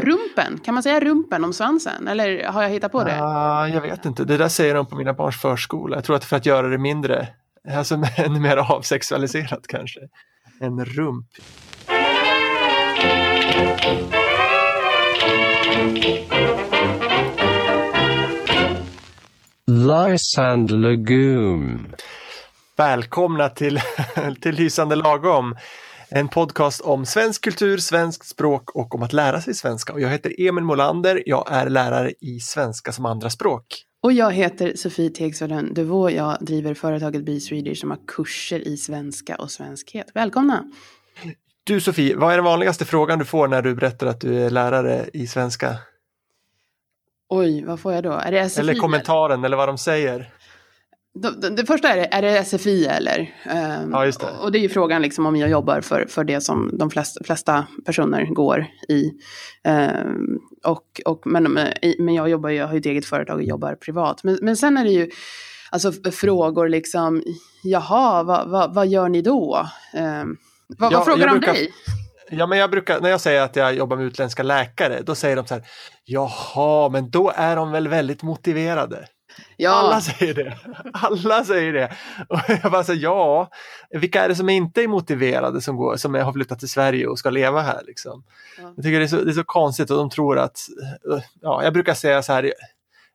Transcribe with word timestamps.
Rumpen, 0.00 0.58
kan 0.64 0.74
man 0.74 0.82
säga 0.82 1.00
rumpen 1.00 1.44
om 1.44 1.52
svansen? 1.52 2.08
Eller 2.08 2.44
har 2.46 2.62
jag 2.62 2.70
hittat 2.70 2.92
på 2.92 3.04
det? 3.04 3.22
Ah, 3.22 3.68
jag 3.68 3.80
vet 3.80 4.04
inte, 4.04 4.24
det 4.24 4.36
där 4.36 4.48
säger 4.48 4.74
de 4.74 4.86
på 4.86 4.96
mina 4.96 5.12
barns 5.12 5.40
förskola. 5.40 5.96
Jag 5.96 6.04
tror 6.04 6.16
att 6.16 6.24
för 6.24 6.36
att 6.36 6.46
göra 6.46 6.68
det 6.68 6.78
mindre, 6.78 7.28
alltså 7.76 7.94
ännu 8.16 8.40
mer 8.40 8.56
avsexualiserat 8.56 9.66
kanske. 9.66 10.00
En 10.60 10.84
rump. 10.84 11.26
Lysand 19.66 20.70
Lagoon. 20.70 21.94
Välkomna 22.76 23.48
till, 23.48 23.80
till 24.40 24.54
Lysande 24.54 24.96
lagom. 24.96 25.56
En 26.12 26.28
podcast 26.28 26.80
om 26.80 27.06
svensk 27.06 27.44
kultur, 27.44 27.78
svenskt 27.78 28.28
språk 28.28 28.70
och 28.70 28.94
om 28.94 29.02
att 29.02 29.12
lära 29.12 29.40
sig 29.40 29.54
svenska. 29.54 29.92
Och 29.92 30.00
jag 30.00 30.08
heter 30.08 30.48
Emil 30.48 30.64
Molander, 30.64 31.22
jag 31.26 31.52
är 31.52 31.70
lärare 31.70 32.12
i 32.20 32.40
svenska 32.40 32.92
som 32.92 33.06
andraspråk. 33.06 33.64
Och 34.02 34.12
jag 34.12 34.32
heter 34.32 34.76
Sofie 34.76 35.10
Tegsvärden 35.10 35.74
Duvå. 35.74 36.10
Jag 36.10 36.36
driver 36.40 36.74
företaget 36.74 37.24
Be 37.24 37.40
Swedish 37.40 37.80
som 37.80 37.90
har 37.90 37.98
kurser 38.06 38.68
i 38.68 38.76
svenska 38.76 39.36
och 39.36 39.50
svenskhet. 39.50 40.06
Välkomna! 40.14 40.64
Du 41.64 41.80
Sofie, 41.80 42.16
vad 42.16 42.32
är 42.32 42.36
den 42.36 42.44
vanligaste 42.44 42.84
frågan 42.84 43.18
du 43.18 43.24
får 43.24 43.48
när 43.48 43.62
du 43.62 43.74
berättar 43.74 44.06
att 44.06 44.20
du 44.20 44.42
är 44.42 44.50
lärare 44.50 45.08
i 45.12 45.26
svenska? 45.26 45.76
Oj, 47.28 47.64
vad 47.64 47.80
får 47.80 47.92
jag 47.92 48.02
då? 48.02 48.12
Är 48.12 48.32
det 48.32 48.48
SFI? 48.48 48.60
Eller 48.60 48.74
kommentaren 48.74 49.44
eller 49.44 49.56
vad 49.56 49.68
de 49.68 49.78
säger? 49.78 50.32
Det, 51.14 51.50
det, 51.50 51.66
första 51.66 51.88
är, 51.88 51.96
det, 51.96 52.14
är 52.14 52.22
det 52.22 52.44
SFI 52.44 52.86
eller? 52.86 53.20
Um, 53.82 53.90
Ja, 53.92 54.06
just 54.06 54.20
det. 54.20 54.26
Och 54.42 54.52
det 54.52 54.58
är 54.58 54.60
ju 54.60 54.68
frågan 54.68 55.02
liksom 55.02 55.26
om 55.26 55.36
jag 55.36 55.50
jobbar 55.50 55.80
för, 55.80 56.06
för 56.08 56.24
det 56.24 56.40
som 56.40 56.70
de 56.78 56.90
flesta, 56.90 57.24
flesta 57.24 57.66
personer 57.86 58.24
går 58.24 58.66
i. 58.88 59.10
Um, 59.68 60.38
och, 60.64 60.84
och, 61.04 61.26
men, 61.26 61.58
men 61.98 62.14
jag 62.14 62.28
jobbar 62.28 62.50
jag 62.50 62.66
har 62.66 62.74
ju 62.74 62.78
ett 62.80 62.86
eget 62.86 63.04
företag 63.06 63.36
och 63.36 63.42
jobbar 63.42 63.74
privat. 63.74 64.24
Men, 64.24 64.38
men 64.42 64.56
sen 64.56 64.76
är 64.76 64.84
det 64.84 64.90
ju 64.90 65.10
alltså 65.70 65.92
frågor 66.12 66.68
liksom, 66.68 67.22
jaha, 67.62 68.22
vad, 68.22 68.48
vad, 68.50 68.74
vad 68.74 68.86
gör 68.86 69.08
ni 69.08 69.22
då? 69.22 69.66
Um, 69.94 70.36
vad, 70.78 70.92
Ja, 70.92 70.98
vad 70.98 71.06
frågar 71.06 71.26
de 71.26 71.32
brukar- 71.32 71.52
dig? 71.52 71.72
Ja, 72.30 72.46
men 72.46 72.58
jag 72.58 72.70
brukar, 72.70 73.00
när 73.00 73.10
jag 73.10 73.20
säger 73.20 73.42
att 73.42 73.56
jag 73.56 73.74
jobbar 73.74 73.96
med 73.96 74.06
utländska 74.06 74.42
läkare, 74.42 75.00
då 75.06 75.14
säger 75.14 75.36
de 75.36 75.46
så 75.46 75.54
här, 75.54 75.64
jaha, 76.04 76.88
men 76.88 77.10
då 77.10 77.32
är 77.36 77.56
de 77.56 77.72
väl 77.72 77.88
väldigt 77.88 78.22
motiverade. 78.22 79.06
Ja, 79.56 79.70
Alla 79.70 80.00
säger 80.00 80.34
det. 80.34 80.58
Alla 80.92 81.44
säger 81.44 81.72
det. 81.72 81.92
Och 82.28 82.38
jag 82.62 82.72
bara 82.72 82.84
säger 82.84 83.02
ja, 83.02 83.48
vilka 83.90 84.24
är 84.24 84.28
det 84.28 84.34
som 84.34 84.48
inte 84.48 84.82
är 84.82 84.88
motiverade 84.88 85.60
som, 85.60 85.76
går, 85.76 85.96
som 85.96 86.14
har 86.14 86.32
flyttat 86.32 86.58
till 86.58 86.68
Sverige 86.68 87.06
och 87.06 87.18
ska 87.18 87.30
leva 87.30 87.60
här? 87.60 87.82
Liksom? 87.86 88.24
Ja. 88.58 88.72
Jag 88.76 88.84
tycker 88.84 88.98
det 88.98 89.04
är, 89.04 89.08
så, 89.08 89.16
det 89.16 89.30
är 89.30 89.34
så 89.34 89.44
konstigt 89.44 89.90
och 89.90 89.96
de 89.96 90.10
tror 90.10 90.38
att, 90.38 90.58
ja, 91.40 91.64
jag 91.64 91.72
brukar 91.72 91.94
säga 91.94 92.22
så 92.22 92.32
här, 92.32 92.52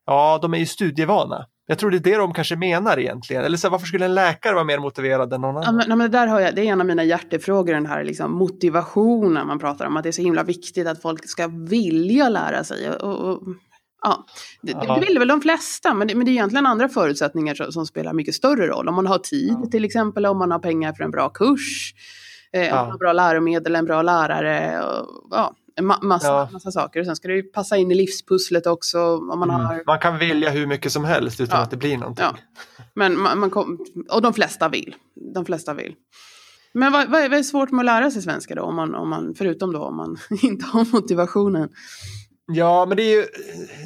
ja, 0.06 0.40
de 0.42 0.54
är 0.54 0.58
ju 0.58 0.66
studievana. 0.66 1.46
Jag 1.68 1.80
tror 1.80 1.92
det 1.92 1.98
är 1.98 2.00
det 2.00 2.16
de 2.18 2.34
kanske 2.34 2.56
menar 2.56 3.00
egentligen. 3.00 3.44
Eller 3.44 3.58
så 3.58 3.68
här, 3.68 3.72
varför 3.72 3.88
skulle 3.88 4.06
en 4.06 4.14
läkare 4.16 4.54
vara 4.54 4.64
mer 4.64 4.80
motiverad 4.80 5.34
än 5.34 5.42
någon 5.42 5.56
Ja, 5.56 5.62
annan? 5.62 5.76
men, 5.76 5.86
ja, 5.90 5.96
men 5.96 6.12
det 6.12 6.18
där 6.18 6.28
har 6.28 6.40
jag, 6.40 6.56
det 6.56 6.62
är 6.62 6.66
en 6.66 6.82
av 6.82 6.88
mina 6.88 7.04
hjärtefrågor, 7.04 7.74
den 7.74 7.86
här 7.86 8.04
liksom 8.04 8.32
motivationen 8.32 9.48
man 9.48 9.60
pratar 9.60 9.86
om. 9.86 9.98
Att 9.98 10.04
det 10.04 10.10
är 10.10 10.12
så 10.12 10.22
himla 10.22 10.44
viktigt 10.44 10.88
att 10.88 11.02
folk 11.02 11.30
ska 11.30 11.48
vilja 11.48 12.30
lära 12.30 12.64
sig. 12.64 12.90
Och, 12.90 13.30
och, 13.30 13.44
ja, 14.06 14.26
det, 14.62 14.74
det 14.74 15.06
vill 15.08 15.20
väl 15.20 15.28
de 15.28 15.42
flesta, 15.42 15.94
men 15.94 16.08
det, 16.08 16.16
men 16.16 16.26
det 16.26 16.32
är 16.32 16.34
egentligen 16.34 16.66
andra 16.66 16.90
förutsättningar 16.90 17.56
som, 17.56 17.72
som 17.72 17.86
spelar 17.86 18.14
mycket 18.14 18.36
större 18.36 18.68
roll. 18.68 18.90
Om 18.90 18.96
man 18.96 19.08
har 19.08 19.18
tid 19.18 19.56
Ja. 19.64 19.70
till 19.72 19.86
exempel, 19.86 20.26
om 20.26 20.38
man 20.38 20.52
har 20.52 20.60
pengar 20.60 20.94
för 20.94 21.04
en 21.04 21.12
bra 21.12 21.30
kurs, 21.30 21.94
eh, 22.54 22.62
om 22.62 22.68
Ja. 22.68 22.76
man 22.76 22.92
har 22.92 22.98
bra 22.98 23.14
läromedel, 23.14 23.76
en 23.76 23.86
bra 23.86 24.02
lärare. 24.02 24.84
Och, 24.84 25.28
ja, 25.32 25.54
ma- 25.82 26.02
massa, 26.04 26.28
Ja. 26.28 26.50
massa 26.54 26.72
saker. 26.72 27.00
Och 27.00 27.06
sen 27.06 27.16
ska 27.16 27.28
det 27.28 27.34
ju 27.36 27.44
passa 27.44 27.78
in 27.78 27.92
i 27.92 27.96
livspusslet 27.96 28.68
också. 28.68 29.00
Om 29.18 29.40
man 29.40 29.50
har, 29.50 29.74
Mm. 29.74 29.84
Man 29.88 30.00
kan 30.00 30.18
vilja 30.18 30.50
hur 30.50 30.68
mycket 30.68 30.92
som 30.92 31.04
helst 31.06 31.42
utan 31.42 31.58
Ja. 31.58 31.64
att 31.64 31.72
det 31.72 31.78
blir 31.78 31.98
någonting. 31.98 32.26
Ja. 32.26 32.38
Men 32.94 33.20
man, 33.20 33.40
man 33.40 33.50
kom, 33.50 33.86
och 34.10 34.22
de 34.22 34.34
flesta 34.34 34.70
vill. 34.70 34.96
De 35.34 35.46
flesta 35.46 35.74
vill. 35.74 35.96
Men 36.74 36.92
vad, 36.92 37.10
vad, 37.10 37.22
är, 37.22 37.30
vad 37.30 37.40
är 37.40 37.44
svårt 37.44 37.72
med 37.72 37.80
att 37.80 37.86
lära 37.86 38.12
sig 38.12 38.22
svenska 38.22 38.56
då? 38.56 38.62
Om 38.62 38.76
man, 38.76 38.96
om 38.96 39.10
man, 39.10 39.34
förutom 39.38 39.74
då 39.74 39.80
om 39.84 39.96
man 39.98 40.18
inte 40.42 40.66
har 40.66 40.86
motivationen. 40.94 41.70
Ja, 42.48 42.86
men 42.86 42.98
det 42.98 43.04
är, 43.04 43.16
ju, 43.16 43.26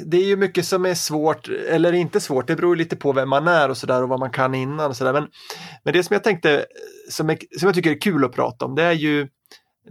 det 0.06 0.16
är 0.16 0.24
ju 0.24 0.36
mycket 0.36 0.66
som 0.66 0.86
är 0.86 0.94
svårt 0.94 1.48
eller 1.48 1.92
inte 1.92 2.20
svårt. 2.20 2.46
Det 2.46 2.56
beror 2.56 2.76
ju 2.76 2.78
lite 2.78 2.96
på 2.96 3.12
vem 3.12 3.28
man 3.28 3.48
är 3.48 3.68
och 3.68 3.76
sådär 3.76 4.02
och 4.02 4.08
vad 4.08 4.20
man 4.20 4.30
kan 4.30 4.54
innan 4.54 4.90
och 4.90 4.96
sådär. 4.96 5.12
Men, 5.12 5.28
men 5.84 5.92
det 5.92 6.02
som 6.02 6.14
jag 6.14 6.24
tänkte, 6.24 6.66
som, 7.10 7.30
är, 7.30 7.38
som 7.58 7.66
jag 7.66 7.74
tycker 7.74 7.90
är 7.90 8.00
kul 8.00 8.24
att 8.24 8.32
prata 8.32 8.64
om, 8.64 8.74
det 8.74 8.82
är 8.82 8.92
ju 8.92 9.28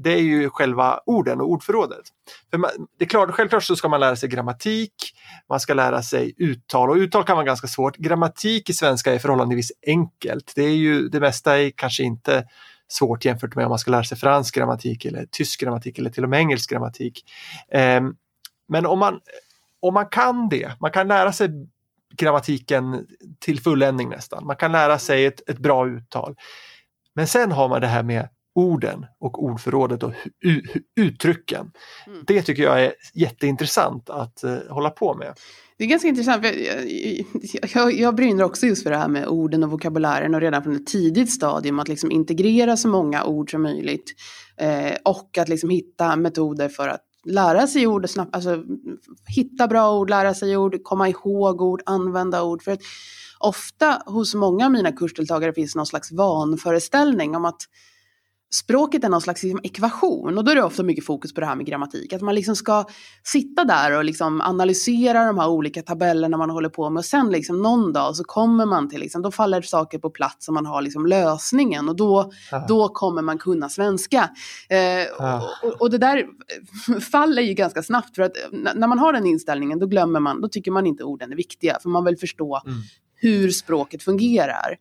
det 0.03 0.13
är 0.13 0.21
ju 0.21 0.49
själva 0.49 0.99
orden 1.05 1.41
och 1.41 1.49
ordförrådet. 1.49 2.01
För 2.51 2.57
man, 2.57 2.69
det 2.99 3.05
är 3.05 3.09
klart, 3.09 3.31
självklart 3.31 3.63
så 3.63 3.75
ska 3.75 3.89
man 3.89 3.99
lära 3.99 4.15
sig 4.15 4.29
grammatik, 4.29 4.93
man 5.49 5.59
ska 5.59 5.73
lära 5.73 6.01
sig 6.01 6.33
uttal 6.37 6.89
och 6.89 6.95
uttal 6.95 7.23
kan 7.23 7.35
vara 7.35 7.45
ganska 7.45 7.67
svårt. 7.67 7.97
Grammatik 7.97 8.69
i 8.69 8.73
svenska 8.73 9.13
är 9.13 9.19
förhållandevis 9.19 9.71
enkelt. 9.87 10.53
Det 10.55 10.63
är 10.63 10.75
ju 10.75 11.09
det 11.09 11.19
mesta 11.19 11.59
är 11.59 11.71
kanske 11.75 12.03
inte 12.03 12.43
svårt 12.87 13.25
jämfört 13.25 13.55
med 13.55 13.65
om 13.65 13.69
man 13.69 13.79
ska 13.79 13.91
lära 13.91 14.03
sig 14.03 14.17
fransk 14.17 14.55
grammatik 14.55 15.05
eller 15.05 15.25
tysk 15.31 15.61
grammatik 15.61 15.99
eller 15.99 16.09
till 16.09 16.23
och 16.23 16.29
med 16.29 16.39
engelsk 16.39 16.69
grammatik. 16.69 17.23
Ehm, 17.71 18.13
men 18.69 18.85
om 18.85 18.99
man, 18.99 19.19
om 19.81 19.93
man 19.93 20.05
kan 20.05 20.49
det, 20.49 20.71
man 20.79 20.91
kan 20.91 21.07
lära 21.07 21.33
sig 21.33 21.49
grammatiken 22.17 23.07
till 23.39 23.59
fulländning 23.59 24.09
nästan. 24.09 24.45
Man 24.45 24.55
kan 24.55 24.71
lära 24.71 24.99
sig 24.99 25.25
ett, 25.25 25.49
ett 25.49 25.57
bra 25.57 25.87
uttal. 25.87 26.35
Men 27.15 27.27
sen 27.27 27.51
har 27.51 27.69
man 27.69 27.81
det 27.81 27.87
här 27.87 28.03
med 28.03 28.29
orden 28.55 29.05
och 29.19 29.43
ordförrådet 29.43 30.03
och 30.03 30.13
uttrycken. 30.95 31.71
Mm. 32.07 32.23
Det 32.27 32.41
tycker 32.41 32.63
jag 32.63 32.83
är 32.85 32.93
jätteintressant 33.13 34.09
att 34.09 34.43
eh, 34.43 34.57
hålla 34.69 34.89
på 34.89 35.13
med. 35.13 35.33
Det 35.77 35.83
är 35.83 35.87
ganska 35.87 36.07
intressant. 36.07 36.45
Jag, 36.45 36.55
jag, 36.55 37.69
jag, 37.73 37.93
jag 37.93 38.15
brinner 38.15 38.43
också 38.43 38.65
just 38.65 38.83
för 38.83 38.89
det 38.89 38.97
här 38.97 39.07
med 39.07 39.27
orden 39.27 39.63
och 39.63 39.71
vokabulären 39.71 40.35
och 40.35 40.41
redan 40.41 40.63
från 40.63 40.75
ett 40.75 40.87
tidigt 40.87 41.31
stadium 41.31 41.79
att 41.79 41.87
liksom 41.87 42.11
integrera 42.11 42.77
så 42.77 42.87
många 42.87 43.23
ord 43.23 43.51
som 43.51 43.61
möjligt. 43.61 44.13
Eh, 44.57 44.93
och 45.05 45.37
att 45.37 45.49
liksom 45.49 45.69
hitta 45.69 46.15
metoder 46.15 46.69
för 46.69 46.87
att 46.87 47.08
lära 47.23 47.67
sig 47.67 47.87
ord, 47.87 48.09
snabbt, 48.09 48.35
alltså 48.35 48.63
hitta 49.27 49.67
bra 49.67 49.97
ord, 49.97 50.09
lära 50.09 50.33
sig 50.33 50.57
ord, 50.57 50.83
komma 50.83 51.09
ihåg 51.09 51.61
ord, 51.61 51.81
använda 51.85 52.43
ord. 52.43 52.63
För 52.63 52.71
att 52.71 52.81
ofta 53.39 54.01
hos 54.05 54.35
många 54.35 54.65
av 54.65 54.71
mina 54.71 54.91
kursdeltagare 54.91 55.53
finns 55.53 55.75
någon 55.75 55.85
slags 55.85 56.11
vanföreställning 56.11 57.35
om 57.35 57.45
att 57.45 57.61
språket 58.51 59.03
är 59.03 59.09
någon 59.09 59.21
slags 59.21 59.43
liksom 59.43 59.59
ekvation 59.63 60.37
och 60.37 60.43
då 60.45 60.51
är 60.51 60.55
det 60.55 60.63
ofta 60.63 60.83
mycket 60.83 61.05
fokus 61.05 61.33
på 61.33 61.39
det 61.41 61.45
här 61.47 61.55
med 61.55 61.65
grammatik. 61.65 62.13
Att 62.13 62.21
man 62.21 62.35
liksom 62.35 62.55
ska 62.55 62.85
sitta 63.23 63.63
där 63.63 63.97
och 63.97 64.03
liksom 64.05 64.41
analysera 64.41 65.25
de 65.25 65.37
här 65.39 65.47
olika 65.49 65.81
tabellerna 65.81 66.37
man 66.37 66.49
håller 66.49 66.69
på 66.69 66.89
med 66.89 66.99
och 67.01 67.05
sen 67.05 67.29
liksom 67.31 67.61
någon 67.61 67.93
dag 67.93 68.15
så 68.15 68.23
kommer 68.23 68.65
man 68.65 68.89
till, 68.89 68.99
liksom, 68.99 69.21
då 69.21 69.31
faller 69.31 69.61
saker 69.61 69.99
på 69.99 70.09
plats 70.09 70.47
och 70.47 70.53
man 70.53 70.65
har 70.65 70.81
liksom 70.81 71.05
lösningen 71.05 71.89
och 71.89 71.95
då, 71.95 72.31
då 72.67 72.87
kommer 72.87 73.21
man 73.21 73.37
kunna 73.37 73.69
svenska. 73.69 74.29
Eh, 74.69 74.77
Ja. 75.19 75.49
och, 75.63 75.81
och 75.81 75.89
det 75.91 75.97
där 75.97 76.25
faller 77.11 77.41
ju 77.41 77.53
ganska 77.53 77.83
snabbt 77.83 78.15
för 78.15 78.21
att 78.23 78.37
n- 78.53 78.67
när 78.75 78.87
man 78.87 78.99
har 78.99 79.13
den 79.13 79.25
inställningen 79.25 79.79
då 79.79 79.85
glömmer 79.85 80.19
man, 80.19 80.41
då 80.41 80.47
tycker 80.49 80.71
man 80.71 80.87
inte 80.87 81.03
orden 81.03 81.31
är 81.31 81.35
viktiga 81.35 81.77
för 81.81 81.89
man 81.89 82.05
vill 82.05 82.17
förstå 82.17 82.61
Mm. 82.65 82.77
hur 83.21 83.51
språket 83.51 84.03
fungerar. 84.03 84.75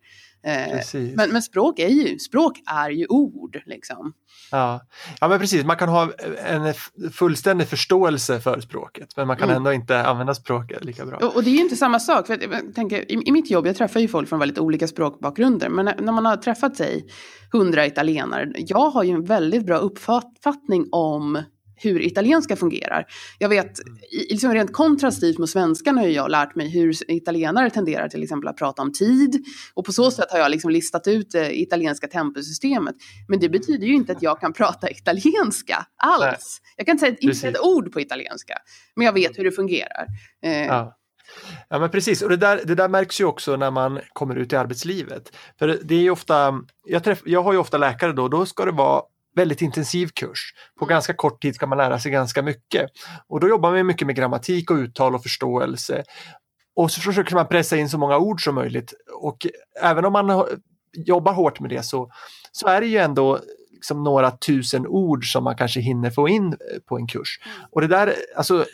Eh, 0.46 0.80
men, 1.16 1.30
men 1.30 1.42
språk 1.42 1.78
är 1.78 1.88
ju, 1.88 2.18
språk 2.18 2.52
är 2.66 2.90
ju 2.90 3.06
ord 3.08 3.62
liksom. 3.66 4.12
Ja. 4.50 4.80
ja, 5.20 5.28
men 5.28 5.38
precis. 5.38 5.64
Man 5.64 5.76
kan 5.76 5.88
ha 5.88 6.12
en 6.46 6.74
fullständig 7.12 7.68
förståelse 7.68 8.40
för 8.40 8.60
språket 8.60 9.08
men 9.16 9.26
man 9.26 9.36
kan 9.36 9.48
Mm. 9.48 9.56
ändå 9.56 9.72
inte 9.72 10.02
använda 10.06 10.34
språket 10.34 10.84
lika 10.84 11.06
bra. 11.06 11.16
Och, 11.16 11.36
och 11.36 11.44
det 11.44 11.50
är 11.50 11.54
ju 11.54 11.60
inte 11.60 11.76
samma 11.76 12.00
sak. 12.00 12.26
För 12.26 12.34
att, 12.34 12.42
jag 12.42 12.74
tänker, 12.74 13.12
i, 13.12 13.22
I 13.26 13.32
mitt 13.32 13.50
jobb, 13.50 13.66
jag 13.66 13.76
träffar 13.76 14.00
ju 14.00 14.08
folk 14.08 14.28
från 14.28 14.38
väldigt 14.38 14.58
olika 14.58 14.88
språkbakgrunder. 14.88 15.68
Men 15.68 15.84
när, 15.84 15.96
när 16.00 16.12
man 16.12 16.26
har 16.26 16.36
träffat 16.36 16.76
sig 16.76 17.06
hundra 17.52 17.86
italienare, 17.86 18.52
jag 18.56 18.90
har 18.90 19.02
ju 19.02 19.10
en 19.10 19.24
väldigt 19.24 19.66
bra 19.66 19.76
uppfattning 19.76 20.88
om 20.92 21.42
hur 21.78 22.00
italienska 22.02 22.56
fungerar. 22.56 23.04
Jag 23.38 23.48
vet, 23.48 23.78
i- 24.12 24.32
liksom 24.32 24.54
rent 24.54 24.72
kontrastivt 24.72 25.38
mot 25.38 25.50
svenskan 25.50 25.98
har 25.98 26.06
jag 26.06 26.30
lärt 26.30 26.54
mig 26.54 26.68
hur 26.70 27.10
italienare 27.10 27.70
tenderar 27.70 28.08
till 28.08 28.22
exempel 28.22 28.48
att 28.48 28.56
prata 28.56 28.82
om 28.82 28.92
tid. 28.92 29.44
Och 29.74 29.84
på 29.84 29.92
så 29.92 30.10
sätt 30.10 30.26
har 30.30 30.38
jag 30.38 30.50
liksom 30.50 30.70
listat 30.70 31.06
ut 31.06 31.30
det 31.30 31.60
italienska 31.60 32.06
temposystemet. 32.06 32.94
Men 33.28 33.40
det 33.40 33.48
betyder 33.48 33.86
ju 33.86 33.94
inte 33.94 34.12
att 34.12 34.22
jag 34.22 34.40
kan 34.40 34.52
prata 34.52 34.90
italienska 35.00 35.86
alls. 35.96 36.22
Nej. 36.22 36.36
Jag 36.76 36.86
kan 36.86 36.92
inte 36.92 37.00
säga 37.00 37.16
inte 37.20 37.48
ett 37.48 37.60
ord 37.64 37.92
på 37.92 38.00
italienska. 38.00 38.54
Men 38.96 39.04
jag 39.06 39.12
vet 39.12 39.38
hur 39.38 39.44
det 39.44 39.52
fungerar. 39.52 40.06
Eh, 40.44 40.66
Ja. 40.66 40.94
Ja 41.68 41.78
men 41.78 41.90
precis, 41.90 42.22
och 42.22 42.28
det 42.30 42.36
där, 42.36 42.60
det 42.64 42.74
där 42.74 42.88
märks 42.88 43.20
ju 43.20 43.24
också 43.24 43.56
när 43.56 43.70
man 43.70 44.00
kommer 44.12 44.36
ut 44.36 44.52
i 44.52 44.56
arbetslivet. 44.56 45.36
För 45.58 45.78
det 45.82 45.94
är 45.94 46.00
ju 46.00 46.10
ofta, 46.10 46.60
jag, 46.86 47.04
träff, 47.04 47.22
jag 47.24 47.42
har 47.42 47.52
ju 47.52 47.58
ofta 47.58 47.78
läkare 47.78 48.12
då, 48.12 48.28
då 48.28 48.46
ska 48.46 48.64
det 48.64 48.72
vara 48.72 49.02
väldigt 49.38 49.62
intensiv 49.62 50.06
kurs. 50.08 50.54
På 50.78 50.84
ganska 50.84 51.14
kort 51.14 51.42
tid 51.42 51.54
ska 51.54 51.66
man 51.66 51.78
lära 51.78 51.98
sig 51.98 52.12
ganska 52.12 52.42
mycket. 52.42 52.90
Och 53.28 53.40
då 53.40 53.48
jobbar 53.48 53.72
man 53.72 53.86
mycket 53.86 54.06
med 54.06 54.16
grammatik 54.16 54.70
och 54.70 54.76
uttal 54.76 55.14
och 55.14 55.22
förståelse. 55.22 56.04
Och 56.76 56.90
så 56.90 57.00
försöker 57.00 57.34
man 57.34 57.46
pressa 57.46 57.76
in 57.76 57.88
så 57.88 57.98
många 57.98 58.18
ord 58.18 58.44
som 58.44 58.54
möjligt. 58.54 58.94
Och 59.20 59.46
även 59.82 60.04
om 60.04 60.12
man 60.12 60.44
jobbar 60.92 61.32
hårt 61.32 61.60
med 61.60 61.70
det 61.70 61.82
så, 61.82 62.10
så 62.52 62.66
är 62.68 62.80
det 62.80 62.86
ju 62.86 62.98
ändå 62.98 63.40
liksom 63.72 64.04
några 64.04 64.30
tusen 64.30 64.86
ord 64.86 65.32
som 65.32 65.44
man 65.44 65.56
kanske 65.56 65.80
hinner 65.80 66.10
få 66.10 66.28
in 66.28 66.46
eh, 66.46 66.78
på 66.88 66.96
en 66.96 67.06
kurs. 67.06 67.40
Mm. 67.44 67.66
Och 67.72 67.80
det 67.80 67.86
där, 67.86 68.14
alltså 68.36 68.64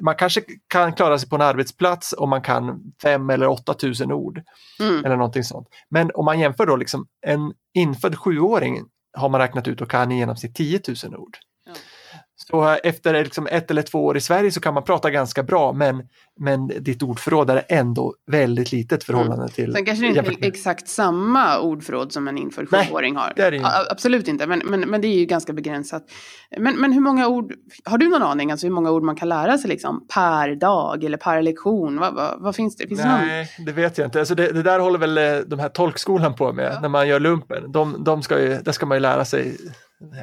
man 0.00 0.14
kanske 0.14 0.42
kan 0.68 0.92
klara 0.92 1.18
sig 1.18 1.28
på 1.28 1.36
en 1.36 1.42
arbetsplats 1.42 2.14
om 2.18 2.30
man 2.30 2.42
kan 2.42 2.92
fem 3.02 3.30
eller 3.30 3.48
åtta 3.48 3.74
tusen 3.74 4.12
ord 4.12 4.42
Mm. 4.80 5.04
eller 5.04 5.16
någonting 5.16 5.44
sånt. 5.44 5.68
Men 5.88 6.10
om 6.14 6.24
man 6.24 6.40
jämför 6.40 6.66
då 6.66 6.76
liksom 6.76 7.06
en 7.26 7.52
infödd 7.74 8.18
sjuåring 8.18 8.84
har 9.16 9.28
man 9.28 9.40
räknat 9.40 9.68
ut 9.68 9.80
och 9.80 9.90
kan 9.90 10.12
i 10.12 10.18
genomsnitt 10.18 10.54
10 10.54 10.80
000 11.04 11.16
ord. 11.16 11.38
Ja. 11.66 11.72
Så 12.50 12.64
efter 12.84 13.24
liksom 13.24 13.46
ett 13.50 13.70
eller 13.70 13.82
två 13.82 14.04
år 14.04 14.16
i 14.16 14.20
Sverige 14.20 14.50
så 14.50 14.60
kan 14.60 14.74
man 14.74 14.82
prata 14.82 15.10
ganska 15.10 15.42
bra 15.42 15.72
men, 15.72 16.02
men 16.40 16.66
ditt 16.66 17.02
ordförråd 17.02 17.50
är 17.50 17.62
ändå 17.68 18.14
väldigt 18.26 18.72
litet 18.72 19.04
förhållande 19.04 19.48
till... 19.48 19.64
Mm. 19.64 19.74
Sen 19.74 19.84
kanske 19.84 20.02
det 20.12 20.30
inte 20.32 20.46
är 20.46 20.48
exakt 20.48 20.88
samma 20.88 21.58
ordförråd 21.60 22.12
som 22.12 22.28
en 22.28 22.50
Nej, 22.70 22.86
sjuåring 22.88 23.16
har. 23.16 23.32
det 23.36 23.42
är 23.42 23.50
det 23.50 23.56
inte. 23.56 23.70
Absolut 23.90 24.28
inte, 24.28 24.46
men, 24.46 24.62
men, 24.64 24.80
men 24.80 25.00
det 25.00 25.08
är 25.08 25.18
ju 25.18 25.24
ganska 25.24 25.52
begränsat. 25.52 26.02
Men, 26.58 26.80
men 26.80 26.92
hur 26.92 27.00
många 27.00 27.28
ord, 27.28 27.52
har 27.84 27.98
du 27.98 28.08
någon 28.08 28.22
aning, 28.22 28.50
alltså 28.50 28.66
hur 28.66 28.74
många 28.74 28.90
ord 28.90 29.02
man 29.02 29.16
kan 29.16 29.28
lära 29.28 29.58
sig 29.58 29.68
liksom, 29.68 30.06
per 30.14 30.54
dag 30.54 31.04
eller 31.04 31.18
per 31.18 31.42
lektion? 31.42 31.98
Vad, 31.98 32.14
vad, 32.14 32.42
vad 32.42 32.56
finns 32.56 32.76
det? 32.76 32.88
Finns 32.88 33.00
det 33.02 33.08
någon? 33.08 33.26
Nej, 33.26 33.50
det 33.66 33.72
vet 33.72 33.98
jag 33.98 34.06
inte. 34.06 34.18
Alltså 34.18 34.34
det, 34.34 34.52
det 34.52 34.62
där 34.62 34.78
håller 34.78 34.98
väl 34.98 35.18
eh, 35.18 35.38
de 35.46 35.58
här 35.58 35.68
tolkskolan 35.68 36.34
på 36.34 36.52
med 36.52 36.72
Ja. 36.74 36.80
när 36.80 36.88
man 36.88 37.08
gör 37.08 37.20
lumpen. 37.20 37.72
De, 37.72 38.04
de 38.04 38.22
ska 38.22 38.40
ju, 38.40 38.58
där 38.62 38.72
ska 38.72 38.86
man 38.86 38.96
ju 38.96 39.00
lära 39.00 39.24
sig, 39.24 39.56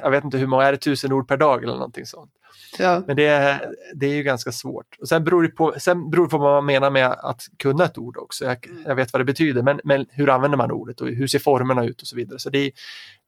jag 0.01 0.11
vet 0.11 0.23
inte 0.23 0.37
hur 0.37 0.47
många, 0.47 0.63
är 0.63 0.71
det 0.71 0.77
tusen 0.77 1.11
ord 1.11 1.27
per 1.27 1.37
dag 1.37 1.63
eller 1.63 1.73
någonting 1.73 2.05
sånt. 2.05 2.31
Ja. 2.79 3.03
Men 3.07 3.15
det 3.15 3.25
är, 3.25 3.69
det 3.95 4.05
är 4.05 4.13
ju 4.13 4.23
ganska 4.23 4.51
svårt. 4.51 4.95
Och 4.99 5.07
sen 5.07 5.23
beror 5.23 5.43
det 5.43 5.49
på, 5.49 5.73
sen 5.79 6.09
beror 6.09 6.25
det 6.25 6.29
på 6.29 6.37
vad 6.37 6.53
man 6.53 6.65
menar 6.65 6.89
med 6.91 7.07
att 7.07 7.41
kunna 7.59 7.85
ett 7.85 7.97
ord 7.97 8.17
också. 8.17 8.45
Jag, 8.45 8.67
Mm. 8.67 8.83
jag 8.85 8.95
vet 8.95 9.13
vad 9.13 9.19
det 9.19 9.25
betyder, 9.25 9.61
men, 9.61 9.79
men 9.83 10.05
hur 10.09 10.29
använder 10.29 10.57
man 10.57 10.71
ordet 10.71 11.01
och 11.01 11.07
hur 11.07 11.27
ser 11.27 11.39
formerna 11.39 11.85
ut 11.85 12.01
och 12.01 12.07
så 12.07 12.15
vidare. 12.15 12.39
Så 12.39 12.49
det 12.49 12.57
är, 12.59 12.71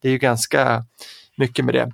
det 0.01 0.07
är 0.07 0.11
ju 0.11 0.17
ganska 0.17 0.83
mycket 1.37 1.65
med 1.65 1.73
det. 1.75 1.91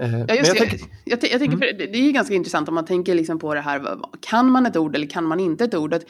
Eh, 0.00 0.18
Ja, 0.28 0.34
just 0.34 0.46
jag 0.48 0.56
det. 0.56 0.58
tänker- 0.58 0.78
Jag, 1.04 1.18
jag, 1.24 1.30
jag 1.32 1.40
tänker, 1.40 1.56
för 1.56 1.66
det, 1.78 1.86
det 1.86 1.98
är 1.98 2.02
ju 2.06 2.12
ganska 2.12 2.34
intressant 2.34 2.68
om 2.68 2.74
man 2.74 2.84
tänker 2.84 3.14
liksom 3.14 3.38
på 3.38 3.54
det 3.54 3.60
här, 3.60 3.98
kan 4.20 4.50
man 4.50 4.66
ett 4.66 4.76
ord 4.76 4.94
eller 4.94 5.06
kan 5.06 5.24
man 5.24 5.40
inte 5.40 5.64
ett 5.64 5.74
ord? 5.74 5.94
Att, 5.94 6.04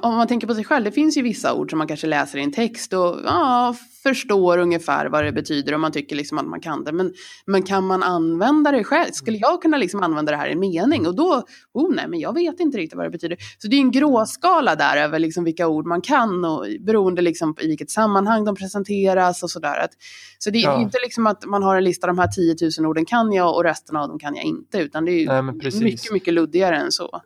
om 0.00 0.14
man 0.14 0.26
tänker 0.26 0.46
på 0.46 0.54
sig 0.54 0.64
själv, 0.64 0.84
det 0.84 0.92
finns 0.92 1.16
ju 1.16 1.22
vissa 1.22 1.54
ord 1.54 1.70
som 1.70 1.78
man 1.78 1.88
kanske 1.88 2.06
läser 2.06 2.38
i 2.38 2.42
en 2.42 2.52
text 2.52 2.92
och 2.92 3.16
ja, 3.24 3.74
förstår 4.02 4.58
ungefär 4.58 5.06
vad 5.06 5.24
det 5.24 5.32
betyder 5.32 5.74
och 5.74 5.80
man 5.80 5.92
tycker 5.92 6.16
liksom 6.16 6.38
att 6.38 6.46
man 6.46 6.60
kan 6.60 6.84
det. 6.84 6.92
Men, 6.92 7.12
men 7.46 7.62
kan 7.62 7.86
man 7.86 8.02
använda 8.02 8.72
det 8.72 8.84
själv? 8.84 9.10
Skulle 9.12 9.38
jag 9.38 9.62
kunna 9.62 9.76
liksom 9.76 10.02
använda 10.02 10.32
det 10.32 10.38
här 10.38 10.48
i 10.48 10.52
en 10.52 10.60
mening? 10.60 11.06
Och 11.06 11.16
då, 11.16 11.42
oh 11.74 11.94
nej, 11.94 12.08
men 12.08 12.20
jag 12.20 12.34
vet 12.34 12.60
inte 12.60 12.78
riktigt 12.78 12.96
vad 12.96 13.06
det 13.06 13.10
betyder. 13.10 13.38
Så 13.58 13.68
det 13.68 13.76
är 13.76 13.80
en 13.80 13.90
gråskala 13.90 14.74
där 14.74 14.96
över 14.96 15.18
liksom 15.18 15.44
vilka 15.44 15.68
ord 15.68 15.86
man 15.86 16.00
kan 16.00 16.44
och 16.44 16.66
beroende 16.80 17.22
liksom 17.22 17.54
i 17.60 17.66
vilket 17.66 17.90
sammanhang 17.90 18.44
de 18.44 18.56
presenteras 18.56 19.42
och 19.42 19.50
sådär. 19.50 19.86
Så 20.38 20.50
det 20.50 20.58
är 20.58 20.62
Ja. 20.62 20.80
inte 20.80 20.98
liksom 21.02 21.26
att 21.26 21.44
man 21.44 21.62
har 21.62 21.76
en 21.76 21.84
lista, 21.84 22.06
de 22.06 22.18
här 22.18 22.28
10 22.28 22.56
000 22.78 22.90
orden 22.90 23.04
kan 23.04 23.32
jag 23.32 23.54
och 23.56 23.64
resten 23.64 23.96
av 23.96 24.08
dem 24.08 24.18
kan 24.18 24.34
jag 24.34 24.44
inte. 24.44 24.78
Utan 24.78 25.04
det 25.04 25.24
är 25.24 25.42
Nej, 25.42 25.42
mycket, 25.82 26.12
mycket 26.12 26.34
luddigare 26.34 26.76
än 26.76 26.92
så. 26.92 27.20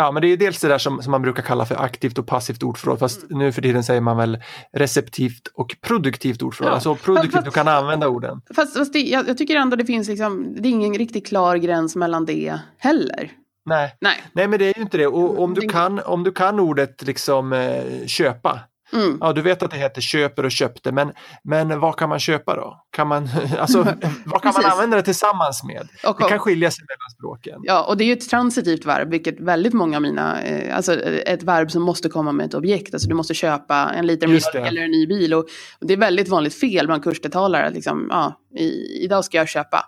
Ja, 0.00 0.10
men 0.12 0.22
det 0.22 0.28
är 0.28 0.36
dels 0.36 0.60
det 0.60 0.68
där 0.68 0.78
som, 0.78 1.02
som 1.02 1.10
man 1.10 1.22
brukar 1.22 1.42
kalla 1.42 1.64
för 1.66 1.74
aktivt 1.74 2.18
och 2.18 2.26
passivt 2.26 2.62
ordförråd, 2.62 2.98
fast 2.98 3.22
Mm. 3.22 3.38
nu 3.38 3.52
för 3.52 3.62
tiden 3.62 3.84
säger 3.84 4.00
man 4.00 4.16
väl 4.16 4.38
receptivt 4.72 5.46
och 5.54 5.76
produktivt 5.80 6.42
ordförråd. 6.42 6.70
Ja. 6.70 6.74
Alltså 6.74 6.94
produktivt, 6.94 7.32
Fast- 7.32 7.44
du 7.44 7.50
kan 7.50 7.68
använda 7.68 8.08
orden. 8.08 8.40
Fast, 8.56 8.76
fast 8.76 8.92
det, 8.92 8.98
jag, 9.02 9.28
jag 9.28 9.38
tycker 9.38 9.56
ändå 9.56 9.76
det 9.76 9.84
finns 9.84 10.08
liksom, 10.08 10.54
det 10.60 10.68
är 10.68 10.70
ingen 10.70 10.94
riktigt 10.94 11.26
klar 11.26 11.56
gräns 11.56 11.96
mellan 11.96 12.24
det 12.24 12.58
heller. 12.78 13.30
Nej. 13.66 13.94
Nej. 14.00 14.16
Nej, 14.32 14.48
men 14.48 14.58
det 14.58 14.64
är 14.64 14.74
ju 14.76 14.82
inte 14.82 14.98
det. 14.98 15.06
Och 15.06 15.42
om 15.42 15.54
du 15.54 15.68
kan, 15.68 15.98
om 15.98 16.24
du 16.24 16.32
kan 16.32 16.60
ordet 16.60 17.02
liksom 17.02 17.52
eh, 17.52 18.06
köpa, 18.06 18.60
Mm. 18.92 19.18
ja 19.20 19.32
du 19.32 19.42
vet 19.42 19.62
att 19.62 19.70
det 19.70 19.76
heter 19.76 20.00
köper 20.00 20.44
och 20.44 20.50
köpte, 20.52 20.92
men, 20.92 21.12
men 21.44 21.80
vad 21.80 21.96
kan 21.96 22.08
man 22.08 22.18
köpa 22.18 22.56
då? 22.56 22.84
Kan 22.90 23.08
man, 23.08 23.28
alltså, 23.58 23.78
vad 24.24 24.42
kan 24.42 24.52
man 24.54 24.64
använda 24.64 24.96
det 24.96 25.02
tillsammans 25.02 25.64
med? 25.64 25.88
Och, 26.06 26.16
Det 26.18 26.28
kan 26.28 26.38
skilja 26.38 26.70
sig 26.70 26.84
mellan 26.88 27.10
språken. 27.10 27.60
Ja, 27.62 27.84
och 27.84 27.96
det 27.96 28.04
är 28.04 28.06
ju 28.06 28.12
ett 28.12 28.30
transitivt 28.30 28.86
verb, 28.86 29.10
vilket 29.10 29.40
väldigt 29.40 29.72
många 29.72 29.96
av 29.96 30.02
mina, 30.02 30.42
eh, 30.42 30.76
alltså 30.76 31.00
eh, 31.00 31.32
ett 31.32 31.42
verb 31.42 31.70
som 31.70 31.82
måste 31.82 32.08
komma 32.08 32.32
med 32.32 32.46
ett 32.46 32.54
objekt. 32.54 32.94
Alltså 32.94 33.08
du 33.08 33.14
måste 33.14 33.34
köpa 33.34 33.90
en 33.94 34.06
liter 34.06 34.26
mjölk 34.28 34.54
eller 34.54 34.82
en 34.82 34.90
ny 34.90 35.06
bil. 35.06 35.34
Och, 35.34 35.40
och 35.80 35.86
det 35.86 35.92
är 35.92 35.98
väldigt 35.98 36.28
vanligt 36.28 36.54
fel 36.60 36.86
bland 36.86 37.04
kursdeltagare 37.04 37.66
att 37.66 37.74
liksom, 37.74 38.06
ja, 38.10 38.40
i, 38.58 38.68
idag 39.04 39.24
ska 39.24 39.36
jag 39.36 39.48
köpa. 39.48 39.84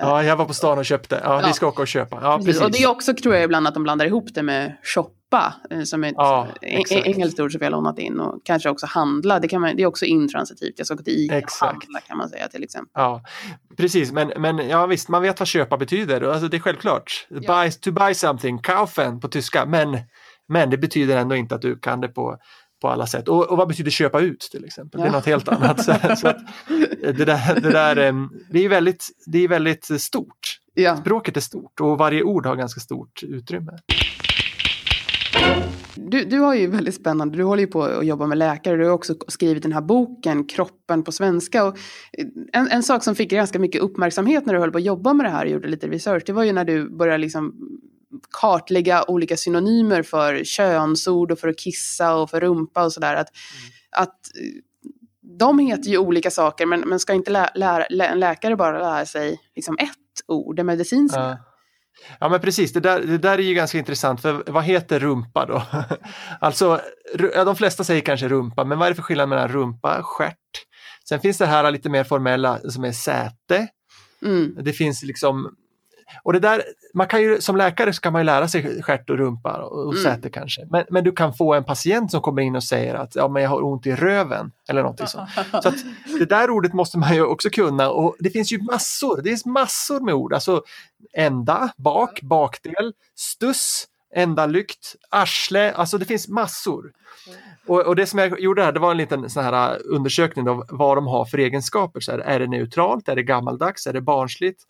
Ja, 0.00 0.22
jag 0.24 0.36
var 0.36 0.44
på 0.44 0.54
stan 0.54 0.78
och 0.78 0.84
köpte. 0.84 1.20
Ja, 1.24 1.40
Ja. 1.40 1.46
vi 1.46 1.52
ska 1.52 1.66
åka 1.66 1.82
och 1.82 1.88
köpa. 1.88 2.18
Ja, 2.22 2.38
Precis. 2.44 2.62
Och 2.62 2.70
det 2.70 2.82
är 2.82 2.90
också, 2.90 3.14
tror 3.14 3.34
jag, 3.34 3.44
ibland 3.44 3.66
att 3.66 3.74
de 3.74 3.82
blandar 3.82 4.06
ihop 4.06 4.28
det 4.34 4.42
med 4.42 4.76
shoppa, 5.32 5.54
eh, 5.70 5.82
som 5.82 6.04
är 6.04 6.08
ett 6.08 6.14
Ja, 6.16 6.48
eh, 6.62 6.80
engelskt 6.90 7.40
ord 7.40 7.52
som 7.52 7.58
vi 7.58 7.64
har 7.64 7.70
lånat 7.70 7.98
in. 7.98 8.20
Och 8.20 8.40
kanske 8.44 8.70
också 8.70 8.86
handla, 8.86 9.40
det, 9.40 9.48
kan 9.48 9.60
man, 9.60 9.76
det 9.76 9.82
är 9.82 9.86
också 9.86 10.04
intransitivt. 10.04 10.74
Jag 10.76 10.86
ska 10.86 10.94
gå 10.94 11.02
till 11.02 11.24
ICA 11.24 11.34
och 11.34 11.38
Exakt. 11.42 11.72
handla 11.84 12.00
kan 12.00 12.18
man 12.18 12.28
säga 12.28 12.48
till 12.48 12.62
exempel. 12.64 12.90
Ja, 12.94 13.22
precis. 13.76 14.12
Men, 14.12 14.32
men 14.38 14.68
ja, 14.68 14.86
visst, 14.86 15.08
man 15.08 15.22
vet 15.22 15.40
vad 15.40 15.48
köpa 15.48 15.76
betyder. 15.76 16.22
Alltså, 16.22 16.48
det 16.48 16.56
är 16.56 16.60
självklart. 16.60 17.26
Ja. 17.28 17.40
Buy, 17.62 17.70
to 17.72 17.92
buy 17.92 18.14
something, 18.14 18.58
kaufen 18.58 19.20
på 19.20 19.28
tyska. 19.28 19.66
Men, 19.66 19.98
men 20.48 20.70
det 20.70 20.78
betyder 20.78 21.16
ändå 21.16 21.36
inte 21.36 21.54
att 21.54 21.62
du 21.62 21.78
kan 21.78 22.00
det 22.00 22.08
på, 22.08 22.36
på 22.82 22.88
alla 22.88 23.06
sätt. 23.06 23.28
Och, 23.28 23.50
och 23.50 23.56
vad 23.56 23.68
betyder 23.68 23.90
köpa 23.90 24.20
ut 24.20 24.40
till 24.40 24.64
exempel? 24.64 25.00
Det 25.00 25.04
är 25.06 25.08
Ja. 25.08 25.12
något 25.12 25.26
helt 25.26 25.48
annat. 25.48 25.84
Så, 25.84 25.94
så 26.16 26.28
att, 26.28 26.38
det, 27.00 27.24
där, 27.24 27.60
det, 27.60 27.70
där, 27.70 28.28
det 28.50 28.64
är 28.64 28.68
väldigt, 28.68 29.08
det 29.26 29.38
är 29.38 29.48
väldigt 29.48 30.00
stort. 30.02 30.58
Ja. 30.74 30.96
Språket 30.96 31.36
är 31.36 31.40
stort 31.40 31.80
och 31.80 31.98
varje 31.98 32.22
ord 32.22 32.46
har 32.46 32.56
ganska 32.56 32.80
stort 32.80 33.22
utrymme. 33.22 33.72
Du, 35.94 36.24
du 36.24 36.38
har 36.38 36.54
ju 36.54 36.66
väldigt 36.66 36.94
spännande, 36.94 37.36
du 37.36 37.44
håller 37.44 37.60
ju 37.60 37.66
på 37.66 37.82
att 37.82 38.06
jobba 38.06 38.26
med 38.26 38.38
läkare, 38.38 38.76
du 38.76 38.84
har 38.84 38.92
också 38.92 39.14
skrivit 39.28 39.62
den 39.62 39.72
här 39.72 39.80
boken 39.80 40.44
Kroppen 40.44 41.02
på 41.02 41.12
svenska. 41.12 41.64
Och 41.64 41.78
en, 42.52 42.68
en 42.68 42.82
sak 42.82 43.04
som 43.04 43.14
fick 43.14 43.30
ganska 43.30 43.58
mycket 43.58 43.82
uppmärksamhet 43.82 44.46
när 44.46 44.54
du 44.54 44.60
höll 44.60 44.72
på 44.72 44.78
att 44.78 44.84
jobba 44.84 45.12
med 45.12 45.26
det 45.26 45.30
här 45.30 45.44
och 45.44 45.50
gjorde 45.50 45.68
lite 45.68 45.88
research, 45.88 46.22
det 46.26 46.32
var 46.32 46.44
ju 46.44 46.52
när 46.52 46.64
du 46.64 46.96
började 46.96 47.18
liksom 47.18 47.54
kartlägga 48.40 49.04
olika 49.08 49.36
synonymer 49.36 50.02
för 50.02 50.44
könsord 50.44 51.32
och 51.32 51.38
för 51.38 51.48
att 51.48 51.58
kissa 51.58 52.14
och 52.14 52.30
för 52.30 52.40
rumpa 52.40 52.84
och 52.84 52.92
sådär. 52.92 53.14
Att, 53.14 53.28
att 53.90 54.08
eh, 54.08 54.62
de 55.38 55.58
heter 55.58 55.90
ju 55.90 55.98
olika 55.98 56.30
saker, 56.30 56.66
men, 56.66 56.80
men 56.80 56.98
ska 56.98 57.12
inte 57.12 57.30
lä, 57.30 57.50
lära, 57.54 57.86
lä, 57.90 58.06
en 58.06 58.20
läkare 58.20 58.56
bara 58.56 58.78
lära 58.78 59.06
sig 59.06 59.40
liksom 59.56 59.76
ett 59.78 60.26
ord, 60.26 60.56
det 60.56 60.64
medicinska? 60.64 61.20
Ja. 61.20 61.51
Ja 62.18 62.28
men 62.28 62.40
precis, 62.40 62.72
det 62.72 62.80
där, 62.80 63.00
det 63.00 63.18
där 63.18 63.38
är 63.38 63.42
ju 63.42 63.54
ganska 63.54 63.78
intressant 63.78 64.20
för 64.22 64.44
vad 64.46 64.64
heter 64.64 65.00
rumpa 65.00 65.46
då? 65.46 65.62
alltså, 66.40 66.80
ja, 67.34 67.44
de 67.44 67.56
flesta 67.56 67.84
säger 67.84 68.00
kanske 68.00 68.28
rumpa, 68.28 68.64
men 68.64 68.78
vad 68.78 68.86
är 68.86 68.90
det 68.90 68.94
för 68.94 69.02
skillnad 69.02 69.28
mellan 69.28 69.48
rumpa, 69.48 70.02
stjärt? 70.02 70.36
Sen 71.08 71.20
finns 71.20 71.38
det 71.38 71.46
här 71.46 71.70
lite 71.70 71.88
mer 71.88 72.04
formella 72.04 72.58
som 72.58 72.84
är 72.84 72.92
säte. 72.92 73.68
Mm. 74.24 74.54
Det 74.64 74.72
finns 74.72 75.02
liksom, 75.02 75.48
och 76.22 76.32
det 76.32 76.38
där, 76.38 76.62
man 76.94 77.06
kan 77.06 77.22
ju, 77.22 77.40
som 77.40 77.56
läkare 77.56 77.92
så 77.92 78.00
kan 78.00 78.12
man 78.12 78.26
lära 78.26 78.48
sig 78.48 78.82
stjärt 78.82 79.10
och 79.10 79.18
rumpa 79.18 79.52
och, 79.62 79.86
och 79.86 79.92
Mm. 79.92 80.04
säte 80.04 80.30
kanske. 80.30 80.66
Men, 80.70 80.84
men 80.90 81.04
du 81.04 81.12
kan 81.12 81.34
få 81.34 81.54
en 81.54 81.64
patient 81.64 82.10
som 82.10 82.20
kommer 82.20 82.42
in 82.42 82.56
och 82.56 82.64
säger 82.64 82.94
att 82.94 83.14
ja, 83.16 83.28
men 83.28 83.42
jag 83.42 83.50
har 83.50 83.64
ont 83.64 83.86
i 83.86 83.94
röven 83.94 84.52
eller 84.68 84.82
någonting 84.82 85.06
sånt. 85.06 85.30
Så 85.62 85.68
att 85.68 85.84
det 86.18 86.24
där 86.24 86.50
ordet 86.50 86.72
måste 86.72 86.98
man 86.98 87.14
ju 87.14 87.22
också 87.24 87.50
kunna 87.50 87.90
och 87.90 88.16
det 88.18 88.30
finns 88.30 88.52
ju 88.52 88.62
massor, 88.62 89.16
det 89.22 89.28
finns 89.30 89.46
massor 89.46 90.00
med 90.00 90.14
ord. 90.14 90.32
Alltså 90.32 90.62
ända, 91.14 91.72
bak, 91.76 92.20
bakdel, 92.22 92.92
stuss, 93.16 93.86
ändalykt, 94.14 94.94
arsle, 95.10 95.72
alltså 95.72 95.98
det 95.98 96.04
finns 96.04 96.28
massor. 96.28 96.92
Och, 97.72 97.86
och 97.86 97.96
det 97.96 98.06
som 98.06 98.18
jag 98.18 98.40
gjorde 98.40 98.62
här, 98.62 98.72
det 98.72 98.80
var 98.80 98.90
en 98.90 98.96
liten 98.96 99.30
sån 99.30 99.44
här 99.44 99.74
äh, 99.74 99.78
undersökning 99.84 100.48
av 100.48 100.64
vad 100.68 100.96
de 100.96 101.06
har 101.06 101.24
för 101.24 101.38
egenskaper. 101.38 102.00
Så 102.00 102.12
här, 102.12 102.18
är 102.18 102.38
det 102.38 102.46
neutralt, 102.46 103.08
är 103.08 103.16
det 103.16 103.22
gammaldags, 103.22 103.86
är 103.86 103.92
det 103.92 104.00
barnsligt, 104.00 104.62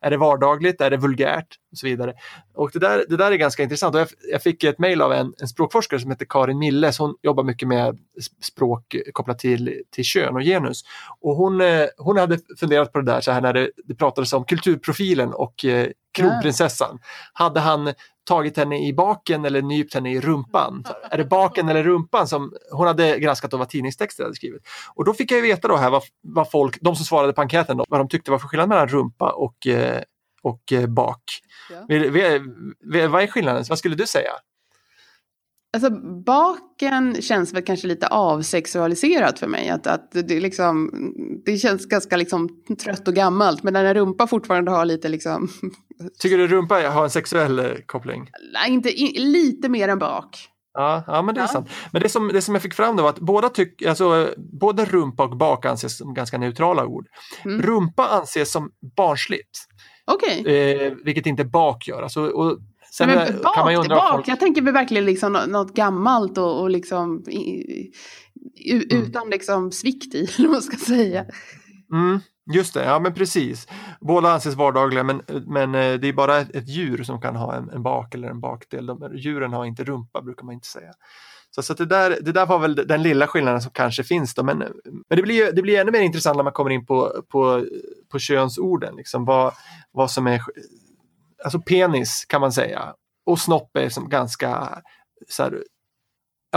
är 0.00 0.10
det 0.10 0.16
vardagligt, 0.16 0.80
är 0.80 0.90
det 0.90 0.96
vulgärt 0.96 1.48
och 1.72 1.78
så 1.78 1.86
vidare. 1.86 2.14
Och 2.54 2.70
det 2.72 2.78
där, 2.78 3.04
det 3.08 3.16
där 3.16 3.32
är 3.32 3.36
ganska 3.36 3.62
intressant. 3.62 3.94
Och 3.94 4.00
jag, 4.00 4.08
jag 4.32 4.42
fick 4.42 4.64
ett 4.64 4.78
mejl 4.78 5.02
av 5.02 5.12
en, 5.12 5.32
en 5.40 5.48
språkforskare 5.48 6.00
som 6.00 6.10
heter 6.10 6.26
Karin 6.28 6.58
Milles. 6.58 6.98
Hon 6.98 7.14
jobbar 7.22 7.44
mycket 7.44 7.68
med 7.68 7.98
språk 8.42 8.96
kopplat 9.12 9.38
till, 9.38 9.82
till 9.90 10.04
kön 10.04 10.36
och 10.36 10.42
genus. 10.42 10.82
Och 11.20 11.36
hon, 11.36 11.60
äh, 11.60 11.86
hon 11.98 12.16
hade 12.16 12.38
funderat 12.58 12.92
på 12.92 12.98
det 12.98 13.12
där 13.12 13.20
så 13.20 13.32
här 13.32 13.40
när 13.40 13.52
det, 13.52 13.70
det 13.84 13.94
pratades 13.94 14.32
om 14.32 14.44
kulturprofilen 14.44 15.32
och 15.32 15.64
eh, 15.64 15.88
kronprinsessan. 16.16 16.98
Hade 17.32 17.60
han 17.60 17.92
tagit 18.28 18.56
henne 18.56 18.86
i 18.86 18.92
baken 18.92 19.44
eller 19.44 19.62
nypt 19.62 19.94
henne 19.94 20.12
i 20.12 20.20
rumpan? 20.20 20.84
Är 21.10 21.18
det 21.18 21.24
baken 21.24 21.68
eller 21.68 21.82
rumpan 21.82 22.28
som 22.28 22.52
hon 22.72 22.86
hade 22.86 23.18
granskat 23.18 23.52
och 23.52 23.58
vad 23.58 23.68
tidningstexter 23.68 24.22
hade 24.22 24.36
skrivit? 24.36 24.62
Och 24.94 25.04
då 25.04 25.14
fick 25.14 25.30
jag 25.30 25.36
ju 25.36 25.42
veta 25.42 25.68
då 25.68 25.76
här 25.76 25.90
vad, 25.90 26.02
vad 26.22 26.50
folk, 26.50 26.78
de 26.80 26.96
som 26.96 27.04
svarade 27.04 27.32
på 27.32 27.40
enkäten, 27.40 27.76
då, 27.76 27.84
vad 27.88 28.00
de 28.00 28.08
tyckte 28.08 28.30
var 28.30 28.38
för 28.38 28.48
skillnad 28.48 28.68
mellan 28.68 28.88
rumpa 28.88 29.30
och, 29.30 29.66
eh, 29.66 30.02
och 30.42 30.72
eh, 30.72 30.86
bak. 30.86 31.22
Ja. 31.70 31.80
Vad 33.08 33.22
är 33.22 33.26
skillnaden? 33.26 33.64
Vad 33.68 33.78
skulle 33.78 33.94
du 33.94 34.06
säga? 34.06 34.30
Alltså 35.76 35.90
baken 36.24 37.22
känns 37.22 37.54
väl 37.54 37.62
kanske 37.62 37.86
lite 37.86 38.06
avsexualiserat 38.06 39.38
för 39.38 39.46
mig. 39.46 39.68
Att, 39.68 39.86
att 39.86 40.10
det, 40.12 40.40
liksom, 40.40 40.90
det 41.44 41.56
känns 41.56 41.86
ganska 41.86 42.16
liksom 42.16 42.48
trött 42.84 43.08
och 43.08 43.14
gammalt. 43.14 43.62
Men 43.62 43.72
när 43.72 43.94
rumpa 43.94 44.26
fortfarande 44.26 44.70
har 44.70 44.84
lite 44.84 45.08
liksom, 45.08 45.48
Tycker 46.18 46.38
du 46.38 46.46
rumpa 46.48 46.74
har 46.88 47.04
en 47.04 47.10
sexuell 47.10 47.58
eh, 47.58 47.66
koppling? 47.86 48.30
nej, 48.52 48.72
inte, 48.72 48.88
lite 49.20 49.68
mer 49.68 49.88
än 49.88 49.98
bak. 49.98 50.48
Ja, 50.74 51.04
ja 51.06 51.22
men 51.22 51.34
det 51.34 51.40
är 51.40 51.42
Ja. 51.42 51.48
sant. 51.48 51.68
Men 51.92 52.02
det 52.02 52.08
som, 52.08 52.28
det 52.28 52.42
som 52.42 52.54
jag 52.54 52.62
fick 52.62 52.74
fram 52.74 52.96
då 52.96 53.02
var 53.02 53.10
att 53.10 53.18
båda 53.18 53.48
tyck, 53.48 53.82
alltså, 53.82 54.34
både 54.60 54.84
rumpa 54.84 55.24
och 55.24 55.36
bak 55.36 55.64
anses 55.66 55.98
som 55.98 56.14
ganska 56.14 56.38
neutrala 56.38 56.86
ord. 56.86 57.06
Mm. 57.44 57.62
Rumpa 57.62 58.06
anses 58.06 58.52
som 58.52 58.70
barnsligt, 58.96 59.58
Okej. 60.04 60.44
eh, 60.86 60.92
vilket 61.04 61.26
inte 61.26 61.44
bak 61.44 61.88
gör. 61.88 62.02
Alltså, 62.02 62.20
och 62.26 62.58
sen 62.98 63.08
Men 63.08 63.18
eh, 63.18 63.40
bak, 63.42 63.54
kan 63.54 63.64
man 63.64 63.72
ju 63.72 63.78
undra 63.78 63.96
bak. 63.96 64.10
folk... 64.12 64.28
Jag 64.28 64.40
tänker 64.40 64.62
verkligen 64.62 65.04
liksom 65.04 65.32
nå- 65.32 65.46
något 65.46 65.74
gammalt 65.74 66.38
och, 66.38 66.60
och 66.60 66.70
liksom 66.70 67.24
i, 67.28 67.38
i, 67.38 67.92
Mm. 68.72 69.02
utan 69.02 69.30
liksom 69.30 69.72
svikt 69.72 70.14
i, 70.14 70.18
eller 70.38 70.48
vad 70.48 70.52
man 70.52 70.62
ska 70.62 70.76
säga. 70.76 71.24
Mm, 71.92 72.20
just 72.54 72.74
det, 72.74 72.84
ja 72.84 72.98
men 72.98 73.14
precis. 73.14 73.68
Båda 74.00 74.32
anses 74.32 74.54
vardagliga 74.54 75.02
men, 75.04 75.22
men 75.46 75.74
eh, 75.74 75.94
det 75.94 76.08
är 76.08 76.12
bara 76.12 76.38
ett, 76.38 76.54
ett 76.56 76.68
djur 76.68 77.02
som 77.02 77.20
kan 77.20 77.36
ha 77.36 77.54
en, 77.54 77.70
en 77.70 77.82
bak 77.82 78.14
eller 78.14 78.28
en 78.28 78.40
bakdel. 78.40 78.86
De, 78.86 79.10
djuren 79.16 79.52
har 79.52 79.64
inte 79.64 79.84
rumpa 79.84 80.22
brukar 80.22 80.44
man 80.44 80.54
inte 80.54 80.66
säga. 80.68 80.90
Så, 81.50 81.62
så 81.62 81.74
det, 81.74 81.86
där, 81.86 82.18
det 82.22 82.32
där 82.32 82.46
var 82.46 82.58
väl 82.58 82.74
den 82.74 83.02
lilla 83.02 83.26
skillnaden 83.26 83.60
som 83.60 83.72
kanske 83.72 84.04
finns 84.04 84.34
då. 84.34 84.42
Men, 84.42 84.58
men 84.58 85.16
det, 85.16 85.22
blir, 85.22 85.52
det 85.52 85.62
blir 85.62 85.80
ännu 85.80 85.92
mer 85.92 86.00
intressant 86.00 86.36
när 86.36 86.44
man 86.44 86.52
kommer 86.52 86.70
in 86.70 86.86
på, 86.86 87.22
på, 87.28 87.64
på 88.12 88.18
könsorden. 88.18 88.96
Liksom, 88.96 89.24
vad, 89.24 89.52
vad 89.92 90.10
som 90.10 90.26
är, 90.26 90.40
alltså 91.44 91.60
penis 91.60 92.24
kan 92.28 92.40
man 92.40 92.52
säga. 92.52 92.94
Och 93.26 93.38
snopp 93.38 93.76
är 93.76 93.88
som 93.88 94.08
ganska 94.08 94.82
så 95.28 95.42
här, 95.42 95.62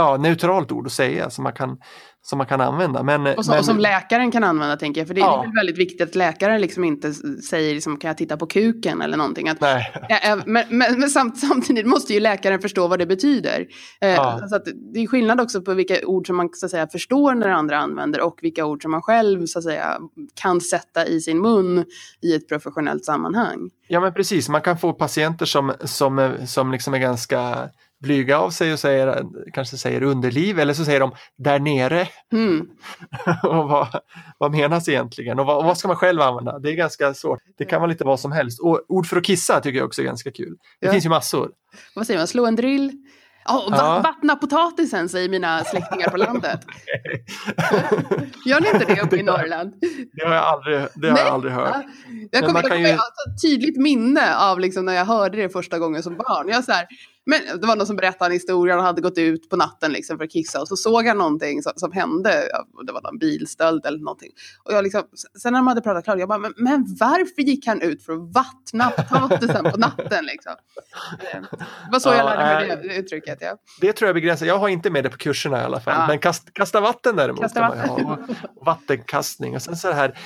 ja, 0.00 0.16
neutralt 0.16 0.72
ord 0.72 0.86
att 0.86 0.92
säga 0.92 1.30
som 1.30 1.44
man 1.44 1.52
kan, 1.52 1.76
som 2.22 2.38
man 2.38 2.46
kan 2.46 2.60
använda. 2.60 3.02
Men, 3.02 3.26
Och, 3.26 3.44
så, 3.44 3.50
men, 3.50 3.58
och 3.58 3.64
som 3.64 3.78
läkaren 3.78 4.30
kan 4.30 4.44
använda 4.44 4.76
tänker 4.76 5.00
jag. 5.00 5.08
För 5.08 5.14
det, 5.14 5.20
Ja. 5.20 5.36
det 5.36 5.42
är 5.42 5.46
väl 5.46 5.54
väldigt 5.56 5.78
viktigt 5.78 6.08
att 6.08 6.14
läkaren 6.14 6.60
liksom 6.60 6.84
inte 6.84 7.12
säger 7.48 7.74
liksom, 7.74 7.96
kan 7.96 8.08
jag 8.08 8.18
titta 8.18 8.36
på 8.36 8.46
kuken 8.46 9.02
eller 9.02 9.16
någonting. 9.16 9.48
Att, 9.48 9.60
nej, 9.60 9.92
Ä- 10.08 10.32
ä- 10.32 10.42
Men, 10.46 10.64
men, 10.68 11.00
men 11.00 11.10
samt, 11.10 11.38
samtidigt 11.38 11.86
måste 11.86 12.14
ju 12.14 12.20
läkaren 12.20 12.60
förstå 12.60 12.88
vad 12.88 12.98
det 12.98 13.06
betyder. 13.06 13.66
Eh, 14.00 14.08
Ja. 14.10 14.40
så 14.48 14.58
det 14.94 15.00
är 15.00 15.06
skillnad 15.06 15.40
också 15.40 15.62
på 15.62 15.74
vilka 15.74 16.06
ord 16.06 16.26
som 16.26 16.36
man 16.36 16.48
så 16.52 16.68
säga, 16.68 16.86
förstår 16.88 17.34
när 17.34 17.48
andra 17.48 17.78
använder 17.78 18.20
och 18.20 18.38
vilka 18.42 18.64
ord 18.64 18.82
som 18.82 18.90
man 18.90 19.02
själv 19.02 19.46
så 19.46 19.62
säga, 19.62 19.98
kan 20.42 20.60
sätta 20.60 21.06
i 21.06 21.20
sin 21.20 21.40
mun 21.42 21.84
i 22.22 22.34
ett 22.34 22.48
professionellt 22.48 23.04
sammanhang. 23.04 23.70
Ja 23.88 24.00
men 24.00 24.14
precis, 24.14 24.48
man 24.48 24.60
kan 24.60 24.78
få 24.78 24.92
patienter 24.92 25.46
som, 25.46 25.72
som, 25.84 26.32
som 26.46 26.72
liksom 26.72 26.94
är 26.94 26.98
ganska 26.98 27.68
blyga 28.02 28.38
av 28.38 28.50
sig 28.50 28.72
och 28.72 28.78
säger, 28.78 29.24
kanske 29.54 29.76
säger 29.76 30.02
underliv 30.02 30.58
eller 30.58 30.74
så 30.74 30.84
säger 30.84 31.00
de 31.00 31.12
där 31.38 31.58
nere. 31.58 32.08
Mm. 32.32 32.66
och 33.42 33.68
vad, 33.68 33.88
vad 34.38 34.50
menas 34.52 34.88
egentligen 34.88 35.38
och 35.38 35.46
vad, 35.46 35.56
och 35.56 35.64
vad 35.64 35.78
ska 35.78 35.88
man 35.88 35.96
själv 35.96 36.20
använda? 36.20 36.58
Det 36.58 36.70
är 36.70 36.74
ganska 36.74 37.14
svårt. 37.14 37.38
Det 37.58 37.64
kan 37.64 37.80
vara 37.80 37.90
lite 37.90 38.04
vad 38.04 38.20
som 38.20 38.32
helst. 38.32 38.60
Och 38.60 38.80
ord 38.88 39.06
för 39.06 39.16
att 39.16 39.24
kissa 39.24 39.60
tycker 39.60 39.78
jag 39.78 39.86
också 39.86 40.00
är 40.02 40.06
ganska 40.06 40.30
kul. 40.30 40.56
Det 40.80 40.86
Ja. 40.86 40.92
finns 40.92 41.04
ju 41.04 41.08
massor. 41.08 41.50
Vad 41.94 42.06
säger 42.06 42.20
man? 42.20 42.26
Slå 42.26 42.46
en 42.46 42.56
drill? 42.56 42.92
Oh, 43.48 43.66
Ja. 43.70 44.00
Vattna 44.04 44.36
potatisen 44.36 45.08
säger 45.08 45.28
mina 45.28 45.64
släktingar 45.64 46.08
på 46.10 46.16
landet. 46.16 46.60
Gör 48.46 48.60
ni 48.60 48.68
inte 48.68 48.94
det 48.94 49.00
uppe 49.02 49.16
i 49.16 49.22
Norrland? 49.22 49.72
Det 50.12 50.26
har 50.26 50.34
jag 50.34 50.44
aldrig, 50.44 50.86
det 50.94 51.10
har 51.10 51.18
jag 51.18 51.26
aldrig 51.28 51.52
hört. 51.52 51.70
Ja. 51.74 51.82
Jag 52.30 52.44
kommer 52.46 52.62
jag 52.62 52.70
kommer 52.70 52.88
ju- 52.88 52.92
ha 52.94 53.02
ett 53.02 53.42
tydligt 53.42 53.76
minne 53.76 54.36
av 54.36 54.60
liksom 54.60 54.84
när 54.84 54.92
jag 54.94 55.04
hörde 55.04 55.36
det 55.42 55.48
första 55.48 55.78
gången 55.78 56.02
som 56.02 56.16
barn. 56.16 56.48
Jag 56.48 56.64
så 56.64 56.72
här, 56.72 56.86
men 57.26 57.60
det 57.60 57.66
var 57.66 57.76
någon 57.76 57.86
som 57.86 57.96
berättade 57.96 58.28
en 58.28 58.32
historia, 58.32 58.74
han 58.76 58.84
hade 58.84 59.00
gått 59.00 59.18
ut 59.18 59.50
på 59.50 59.56
natten 59.56 59.92
liksom 59.92 60.16
för 60.18 60.24
att 60.24 60.30
kissa 60.30 60.60
och 60.60 60.68
så 60.68 60.76
såg 60.76 61.06
han 61.06 61.18
någonting 61.18 61.62
som, 61.62 61.72
som 61.76 61.92
hände. 61.92 62.30
Det 62.86 62.92
var 62.92 63.02
någon 63.02 63.18
bilstöld 63.18 63.86
eller 63.86 63.98
någonting. 63.98 64.30
Och 64.64 64.72
jag 64.72 64.84
liksom, 64.84 65.02
sen 65.42 65.52
när 65.52 65.58
de 65.60 65.66
hade 65.66 65.80
pratat 65.80 66.04
klart, 66.04 66.18
jag 66.18 66.28
bara, 66.28 66.38
men, 66.38 66.52
men 66.56 66.96
varför 67.00 67.42
gick 67.42 67.66
han 67.66 67.82
ut 67.82 68.04
för 68.04 68.12
att 68.12 68.34
vattna 68.34 68.90
potatisen 68.90 69.64
på 69.70 69.76
natten? 69.76 70.24
Liksom? 70.24 70.52
Det 71.32 71.92
var 71.92 71.98
så 71.98 72.08
jag 72.08 72.18
Ja, 72.18 72.24
lärde 72.24 72.66
mig 72.66 72.76
nej. 72.76 72.88
det 72.88 72.94
uttrycket. 72.96 73.38
Ja. 73.40 73.56
Det 73.80 73.92
tror 73.92 74.08
jag 74.08 74.14
begränsar. 74.14 74.46
Jag 74.46 74.58
har 74.58 74.68
inte 74.68 74.90
med 74.90 75.04
det 75.04 75.10
på 75.10 75.16
kurserna 75.16 75.60
i 75.60 75.64
alla 75.64 75.80
fall. 75.80 75.94
Ja. 75.98 76.06
Men 76.06 76.18
kast, 76.18 76.54
kasta 76.54 76.80
vatten 76.80 77.16
däremot. 77.16 77.40
Kasta 77.40 77.60
kan 77.60 77.68
man 77.68 77.78
vatten. 77.88 78.04
ha. 78.06 78.18
Och 78.56 78.66
vattenkastning. 78.66 79.54
Och 79.54 79.62
sen 79.62 79.76
så 79.76 79.92
här, 79.92 80.18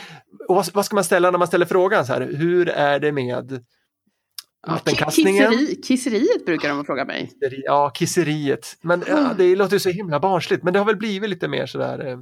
och 0.48 0.54
vad, 0.54 0.72
vad 0.72 0.84
ska 0.84 0.94
man 0.94 1.04
ställa 1.04 1.30
när 1.30 1.38
man 1.38 1.48
ställer 1.48 1.66
frågan? 1.66 2.06
Så 2.06 2.12
här, 2.12 2.20
hur 2.20 2.68
är 2.68 3.00
det 3.00 3.12
med 3.12 3.64
vattenkastningen? 4.66 5.50
Kisseri, 5.50 5.76
kisseriet 5.82 6.46
brukar 6.46 6.68
de 6.68 6.84
fråga 6.84 7.04
mig. 7.04 7.30
Ja, 7.64 7.90
kisseriet. 7.94 8.76
Men 8.82 9.04
ja, 9.08 9.30
det 9.38 9.56
låter 9.56 9.72
ju 9.76 9.80
så 9.80 9.90
himla 9.90 10.20
barnsligt. 10.20 10.62
Men 10.62 10.72
det 10.72 10.78
har 10.78 10.86
väl 10.86 10.96
blivit 10.96 11.30
lite 11.30 11.48
mer 11.48 11.66
sådär. 11.66 12.06
eh, 12.08 12.18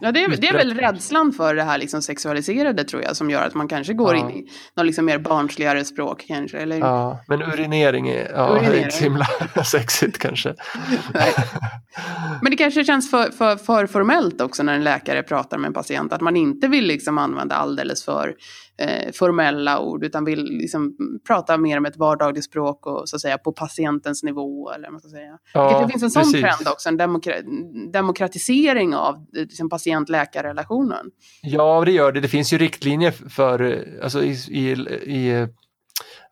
Ja, 0.00 0.12
det, 0.12 0.24
är, 0.24 0.28
det 0.36 0.48
är 0.48 0.52
väl 0.52 0.74
rädslan 0.74 1.32
för 1.32 1.54
det 1.54 1.62
här 1.62 1.78
liksom 1.78 2.02
sexualiserade 2.02 2.84
tror 2.84 3.02
jag 3.02 3.16
som 3.16 3.30
gör 3.30 3.42
att 3.46 3.54
man 3.54 3.68
kanske 3.68 3.92
går 3.92 4.16
Ja. 4.16 4.30
in 4.30 4.36
i 4.36 4.46
något 4.76 4.86
liksom 4.86 5.04
mer 5.04 5.18
barnsligare 5.18 5.84
språk 5.84 6.24
kanske. 6.28 6.58
Eller, 6.58 6.76
Ja, 6.78 7.24
men 7.28 7.42
urinering 7.42 8.08
är 8.08 8.30
ja, 8.34 8.56
Urinering. 8.56 8.82
inte 8.84 8.96
så 8.96 9.04
himla 9.04 9.26
sexigt 9.64 10.18
kanske. 10.18 10.54
Men 12.42 12.50
det 12.50 12.56
kanske 12.56 12.84
känns 12.84 13.10
för, 13.10 13.30
för, 13.30 13.56
för 13.56 13.86
formellt 13.86 14.40
också 14.40 14.62
när 14.62 14.74
en 14.74 14.84
läkare 14.84 15.22
pratar 15.22 15.58
med 15.58 15.68
en 15.68 15.74
patient 15.74 16.12
att 16.12 16.20
man 16.20 16.36
inte 16.36 16.68
vill 16.68 16.86
liksom 16.86 17.18
använda 17.18 17.54
alldeles 17.54 18.04
för 18.04 18.34
eh, 18.82 19.12
formella 19.12 19.80
ord 19.80 20.04
utan 20.04 20.24
vill 20.24 20.44
liksom 20.44 20.96
prata 21.26 21.56
mer 21.56 21.80
med 21.80 21.90
ett 21.90 21.96
vardagligt 21.96 22.44
språk 22.44 22.86
och 22.86 23.08
så 23.08 23.16
att 23.16 23.22
säga 23.22 23.38
på 23.38 23.52
patientens 23.52 24.22
nivå. 24.22 24.70
Eller 24.70 24.90
man 24.90 25.00
ska 25.00 25.08
säga. 25.08 25.38
Ja, 25.54 25.82
det 25.82 25.88
finns 25.92 26.02
en 26.02 26.10
sån 26.10 26.22
precis. 26.22 26.40
trend 26.40 26.68
också, 26.72 26.88
en 26.88 26.98
demokra- 27.00 27.92
demokratisering 27.92 28.94
av 28.94 29.26
liksom 29.32 29.70
patient-läkarrelationen. 29.70 31.06
Ja, 31.42 31.82
det 31.84 31.92
gör 31.92 32.12
det. 32.12 32.20
Det 32.20 32.28
finns 32.28 32.52
ju 32.52 32.58
riktlinjer 32.58 33.10
för, 33.10 33.84
alltså 34.02 34.22
i, 34.22 34.30
i, 34.48 34.70
i 35.06 35.48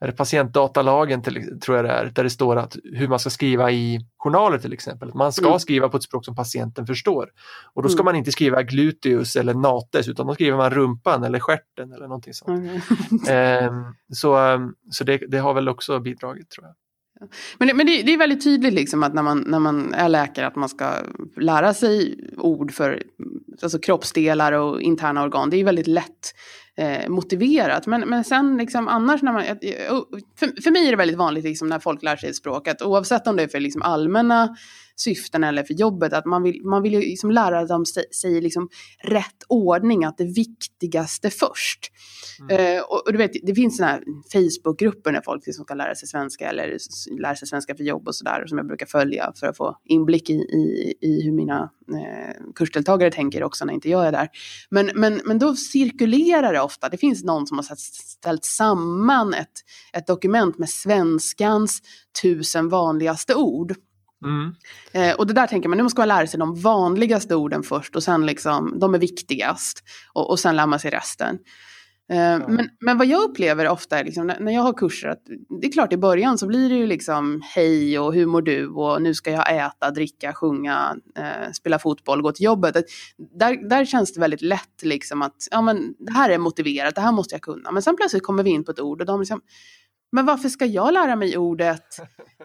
är 0.01 0.07
det 0.07 0.13
patientdatalagen 0.13 1.23
till, 1.23 1.61
tror 1.61 1.77
jag 1.77 1.85
det 1.85 1.91
är, 1.91 2.05
där 2.15 2.25
det 2.25 2.31
står 2.31 2.57
att 2.57 2.77
hur 2.95 3.09
man 3.09 3.19
ska 3.19 3.31
skriva 3.31 3.71
i 3.71 4.01
journaler 4.19 4.59
till 4.59 4.73
exempel. 4.73 5.09
Att 5.09 5.15
Man 5.15 5.33
ska 5.33 5.47
Mm. 5.47 5.59
skriva 5.61 5.89
på 5.89 5.97
ett 5.97 6.03
språk 6.03 6.25
som 6.25 6.37
patienten 6.37 6.87
förstår. 6.87 7.29
Och 7.75 7.83
då 7.83 7.89
ska 7.89 7.97
Mm. 7.97 8.05
man 8.05 8.17
inte 8.17 8.33
skriva 8.33 8.63
gluteus 8.63 9.37
eller 9.37 9.55
nates 9.55 10.09
utan 10.09 10.27
då 10.27 10.35
skriver 10.35 10.57
man 10.57 10.71
rumpan 10.71 11.25
eller 11.25 11.39
stjärten 11.41 11.93
eller 11.93 12.07
någonting 12.07 12.35
sånt. 12.35 12.61
Okej. 12.61 12.81
Ehm, 13.37 13.85
så 14.13 14.35
ehm, 14.37 14.75
så 14.91 15.05
det, 15.05 15.17
det 15.29 15.39
har 15.39 15.55
väl 15.55 15.69
också 15.69 15.99
bidragit 16.01 16.51
tror 16.51 16.67
jag. 16.67 16.75
Men, 17.59 17.69
det, 17.69 17.75
men 17.75 17.87
det, 17.87 18.03
det 18.03 18.13
är 18.15 18.19
väldigt 18.19 18.45
tydligt 18.45 18.75
liksom 18.75 19.03
att 19.03 19.15
när 19.15 19.23
man, 19.23 19.45
när 19.47 19.59
man 19.59 19.95
är 19.95 20.09
läkare 20.09 20.47
att 20.47 20.57
man 20.57 20.69
ska 20.69 20.93
lära 21.37 21.75
sig 21.75 22.19
ord 22.37 22.73
för 22.73 23.03
alltså 23.63 23.79
kroppsdelar 23.79 24.53
och 24.53 24.81
interna 24.81 25.23
organ. 25.23 25.51
Det 25.51 25.57
är 25.57 25.65
väldigt 25.65 25.87
lätt 25.87 26.35
eh, 26.77 27.09
motiverat. 27.09 27.87
Men, 27.87 28.01
men 28.01 28.25
sen 28.25 28.57
liksom 28.57 28.89
annars 28.89 29.23
när 29.23 29.33
man... 29.33 29.43
För, 30.39 30.63
för 30.63 30.71
mig 30.71 30.87
är 30.87 30.91
det 30.91 30.97
väldigt 30.97 31.19
vanligt 31.19 31.45
liksom 31.45 31.69
när 31.69 31.79
folk 31.79 32.03
lär 32.03 32.17
sig 32.17 32.31
ett 32.31 32.37
språk 32.37 32.69
att 32.69 32.83
oavsett 32.83 33.27
om 33.27 33.37
det 33.37 33.43
är 33.43 33.49
för 33.49 33.61
liksom 33.61 33.83
allmänna 33.83 34.57
syften 35.01 35.45
eller 35.45 35.63
för 35.63 35.75
jobbet 35.75 36.13
att 36.13 36.27
man 36.27 36.43
vill, 36.43 36.63
man 36.65 36.83
vill 36.83 36.93
ju 36.93 37.01
liksom 37.01 37.31
lära 37.31 37.65
dem 37.65 37.87
sig, 37.87 38.05
sig 38.13 38.41
liksom 38.41 38.69
rätt 39.05 39.43
ordning, 39.49 40.05
att 40.05 40.19
det 40.19 40.25
viktigaste 40.25 41.31
först. 41.31 41.91
Eh, 42.51 42.83
och, 42.83 43.07
och 43.07 43.13
du 43.13 43.19
vet, 43.19 43.31
det 43.43 43.55
finns 43.55 43.77
såna 43.77 43.89
här 43.89 44.03
Facebookgrupper 44.33 45.13
när 45.13 45.21
folk 45.21 45.47
liksom 45.47 45.65
ska 45.65 45.75
lära 45.75 45.95
sig 45.95 46.09
svenska 46.09 46.49
eller 46.49 46.77
lära 47.21 47.37
sig 47.37 47.49
svenska 47.49 47.75
för 47.75 47.85
jobb 47.85 48.09
och 48.09 48.15
sådär 48.15 48.47
som 48.47 48.59
jag 48.59 48.67
brukar 48.67 48.87
följa 48.87 49.33
för 49.37 49.47
att 49.47 49.57
få 49.57 49.77
inblick 49.85 50.31
i, 50.31 50.35
i, 50.35 50.95
i 51.01 51.23
hur 51.25 51.33
mina 51.33 51.71
eh, 51.95 52.53
kursdeltagare 52.55 53.11
tänker 53.11 53.43
också 53.43 53.65
när 53.65 53.75
inte 53.75 53.91
jag 53.91 54.07
är 54.07 54.13
där. 54.13 54.29
Men, 54.71 54.91
men, 54.95 55.21
men 55.25 55.39
då 55.39 55.57
cirkulerar 55.57 56.53
det 56.53 56.61
ofta, 56.61 56.89
det 56.89 56.99
finns 56.99 57.25
någon 57.25 57.47
som 57.47 57.59
har 57.59 57.65
ställt 57.77 58.45
samman 58.45 59.35
ett, 59.35 59.53
ett 59.93 60.07
dokument 60.07 60.59
med 60.59 60.69
svenskans 60.69 61.83
tusen 62.23 62.69
vanligaste 62.69 63.35
ord. 63.35 63.75
Mm. 64.25 64.55
Eh, 64.93 65.17
och 65.17 65.27
det 65.27 65.33
där 65.33 65.47
tänker 65.47 65.69
man, 65.69 65.79
nu 65.79 65.89
ska 65.89 66.01
man 66.01 66.09
lära 66.09 66.27
sig 66.27 66.41
de 66.41 66.61
vanligaste 66.61 67.35
orden 67.35 67.63
först 67.63 67.97
och 67.97 68.03
sen 68.03 68.27
liksom, 68.27 68.79
de 68.79 68.95
är 68.95 68.99
viktigast. 68.99 69.83
Och, 70.13 70.31
och 70.31 70.39
sen 70.39 70.57
lär 70.57 70.67
man 70.67 70.79
sig 70.79 70.91
resten. 70.91 71.39
Eh, 72.11 72.49
men, 72.49 72.71
men 72.81 72.99
vad 72.99 73.07
jag 73.07 73.23
upplever 73.23 73.69
ofta 73.69 73.99
är 73.99 74.05
liksom, 74.05 74.27
när, 74.27 74.53
jag 74.53 74.63
har 74.63 74.73
kurser, 74.73 75.09
att 75.09 75.23
det 75.61 75.67
är 75.67 75.73
klart 75.73 75.93
i 75.93 75.97
början 75.97 76.39
så 76.39 76.47
blir 76.47 76.69
det 76.69 76.75
ju 76.75 76.87
liksom 76.87 77.43
hej 77.55 77.99
och 77.99 78.15
hur 78.15 78.27
mår 78.27 78.43
du 78.43 78.69
och 78.69 79.03
nu 79.03 79.15
ska 79.15 79.31
jag 79.31 79.57
äta, 79.57 79.91
dricka, 79.91 80.33
sjunga, 80.33 80.97
eh, 81.19 81.53
spela 81.53 81.79
fotboll, 81.79 82.23
gå 82.23 82.33
till 82.33 82.45
jobbet. 82.45 82.77
Där, 83.39 83.69
där 83.69 83.85
känns 83.85 84.13
det 84.13 84.21
väldigt 84.21 84.43
lätt 84.43 84.83
liksom 84.83 85.23
att 85.23 85.49
ja, 85.51 85.61
men, 85.61 85.95
det 85.99 86.13
här 86.13 86.31
är 86.31 86.39
motiverat, 86.39 86.95
det 86.95 87.01
här 87.01 87.13
måste 87.13 87.35
jag 87.35 87.43
kunna. 87.43 87.73
Men 87.73 87.83
sen 87.83 87.97
plötsligt 87.97 88.23
kommer 88.23 88.43
vi 88.43 88.51
in 88.51 88.65
på 88.65 88.71
ett 88.71 88.81
ord 88.81 89.01
och 89.01 89.07
de 89.07 89.21
liksom, 89.21 89.41
men 90.13 90.27
varför 90.27 90.49
ska 90.49 90.65
jag 90.67 90.93
lära 90.93 91.17
mig 91.17 91.37
ordet 91.37 91.99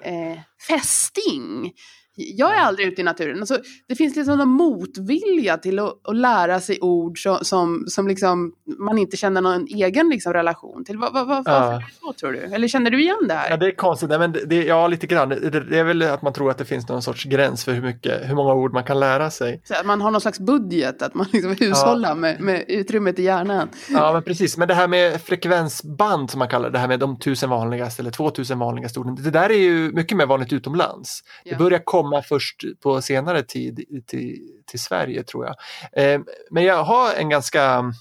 eh, 0.03 0.39
fästing? 0.67 1.74
Jag 2.15 2.55
är 2.55 2.62
aldrig 2.62 2.88
ute 2.88 3.01
i 3.01 3.03
naturen. 3.03 3.39
Alltså, 3.39 3.57
det 3.88 3.95
finns 3.95 4.15
liksom 4.15 4.41
en 4.41 4.48
motvilja 4.50 5.57
till 5.57 5.79
att, 5.79 6.07
att 6.07 6.15
lära 6.15 6.60
sig 6.60 6.79
ord 6.81 7.24
som, 7.24 7.38
som, 7.41 7.84
som 7.88 8.07
liksom 8.07 8.53
man 8.79 8.98
inte 8.98 9.17
känner 9.17 9.41
någon 9.41 9.67
egen 9.67 10.10
liksom 10.10 10.34
relation 10.34 10.86
till. 10.86 10.98
Vad, 10.98 11.13
vad, 11.13 11.27
vad, 11.27 11.45
varför 11.45 11.51
Ja. 11.65 11.74
är 11.74 11.79
det 11.79 11.86
så 12.01 12.13
tror 12.13 12.31
du? 12.31 12.39
Eller 12.39 12.67
känner 12.67 12.91
du 12.91 13.01
igen 13.01 13.25
det 13.27 13.34
här? 13.34 13.50
Ja, 13.50 13.57
det 13.57 13.65
är 13.67 13.75
konstigt. 13.75 14.10
Nej, 14.10 14.19
men 14.19 14.31
det, 14.31 14.45
det, 14.45 14.63
ja, 14.63 14.88
lite 14.88 15.07
grann. 15.07 15.29
Det, 15.29 15.50
det 15.50 15.79
är 15.79 15.84
väl 15.84 16.01
att 16.01 16.22
man 16.22 16.34
tror 16.34 16.51
att 16.51 16.57
det 16.57 16.65
finns 16.65 16.88
någon 16.88 17.01
sorts 17.01 17.24
gräns 17.25 17.65
för 17.65 17.72
hur, 17.74 17.81
mycket, 17.81 18.29
hur 18.29 18.36
många 18.36 18.53
ord 18.53 18.74
man 18.74 18.84
kan 18.84 19.00
lära 19.00 19.31
sig. 19.31 19.62
Så 19.63 19.74
att 19.74 19.86
man 19.86 20.01
har 20.01 20.12
någon 20.12 20.22
slags 20.22 20.39
budget, 20.39 21.01
att 21.01 21.13
man 21.13 21.25
liksom 21.34 21.55
hushållar 21.60 22.15
med, 22.15 22.41
med 22.41 22.65
utrymmet 22.67 23.19
i 23.19 23.24
hjärnan. 23.24 23.69
Ja, 23.89 24.13
men 24.13 24.24
precis. 24.24 24.57
Men 24.57 24.67
det 24.67 24.74
här 24.74 24.88
med 24.88 25.22
frekvensband 25.22 26.31
som 26.31 26.39
man 26.39 26.48
kallar 26.48 26.69
det, 26.69 26.74
det 26.74 26.79
här 26.79 26.88
med 26.88 27.00
de 27.00 27.19
tusen 27.19 27.50
vanligaste 27.50 28.01
eller 28.01 28.12
två 28.12 28.29
tusen 28.29 28.60
vanligaste 28.60 29.00
orden. 29.00 29.15
Det 29.24 29.31
där 29.31 29.50
är 29.51 29.57
ju 29.57 29.91
mycket 29.91 30.17
mer 30.17 30.25
vanligt 30.25 30.53
utomlands. 30.53 31.19
Ja. 31.43 31.51
Det 31.51 31.63
börjar 31.63 31.81
komma 31.84 32.04
först 32.25 32.63
på 32.83 33.01
senare 33.01 33.43
tid 33.43 33.75
till, 34.07 34.38
till 34.65 34.79
Sverige 34.79 35.24
tror 35.24 35.45
jag. 35.45 35.55
Eh, 36.03 36.21
men 36.51 36.63
jag 36.63 36.83
har 36.83 37.13
en 37.13 37.29
ganska 37.29 37.93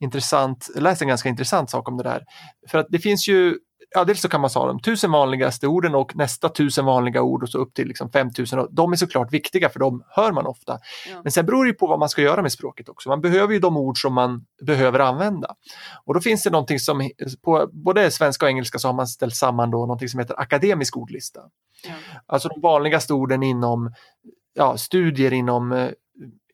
intressant, 0.00 0.68
läst 0.74 1.02
en 1.02 1.08
ganska 1.08 1.28
intressant 1.28 1.70
sak 1.70 1.88
om 1.88 1.96
det 1.96 2.02
där. 2.02 2.24
För 2.68 2.78
att 2.78 2.86
det 2.90 2.98
finns 2.98 3.28
ju 3.28 3.58
Ja, 3.94 4.04
dels 4.04 4.20
så 4.20 4.28
kan 4.28 4.40
man 4.40 4.50
säga 4.50 4.66
de 4.66 4.80
tusen 4.80 5.10
vanligaste 5.10 5.66
orden 5.66 5.94
och 5.94 6.16
nästa 6.16 6.48
tusen 6.48 6.84
vanliga 6.84 7.22
ord 7.22 7.42
och 7.42 7.48
så 7.48 7.58
upp 7.58 7.74
till 7.74 7.88
liksom 7.88 8.10
5000. 8.10 8.58
Och 8.58 8.74
De 8.74 8.92
är 8.92 8.96
såklart 8.96 9.32
viktiga 9.32 9.68
för 9.68 9.80
de 9.80 10.04
hör 10.08 10.32
man 10.32 10.46
ofta. 10.46 10.78
Ja. 11.10 11.20
Men 11.22 11.32
sen 11.32 11.46
beror 11.46 11.64
det 11.64 11.72
på 11.72 11.86
vad 11.86 11.98
man 11.98 12.08
ska 12.08 12.22
göra 12.22 12.42
med 12.42 12.52
språket 12.52 12.88
också. 12.88 13.08
Man 13.08 13.20
behöver 13.20 13.54
ju 13.54 13.60
de 13.60 13.76
ord 13.76 14.02
som 14.02 14.14
man 14.14 14.44
behöver 14.62 14.98
använda. 14.98 15.54
Och 16.04 16.14
då 16.14 16.20
finns 16.20 16.42
det 16.42 16.50
någonting 16.50 16.78
som, 16.78 17.10
på 17.44 17.68
både 17.72 18.10
svenska 18.10 18.46
och 18.46 18.50
engelska 18.50 18.78
så 18.78 18.88
har 18.88 18.94
man 18.94 19.06
ställt 19.06 19.36
samman 19.36 19.70
då 19.70 19.78
någonting 19.78 20.08
som 20.08 20.20
heter 20.20 20.40
akademisk 20.40 20.96
ordlista. 20.96 21.40
Ja. 21.86 21.94
Alltså 22.26 22.48
de 22.48 22.60
vanligaste 22.60 23.14
orden 23.14 23.42
inom 23.42 23.94
ja, 24.54 24.76
studier 24.76 25.32
inom 25.32 25.72
eh, 25.72 25.90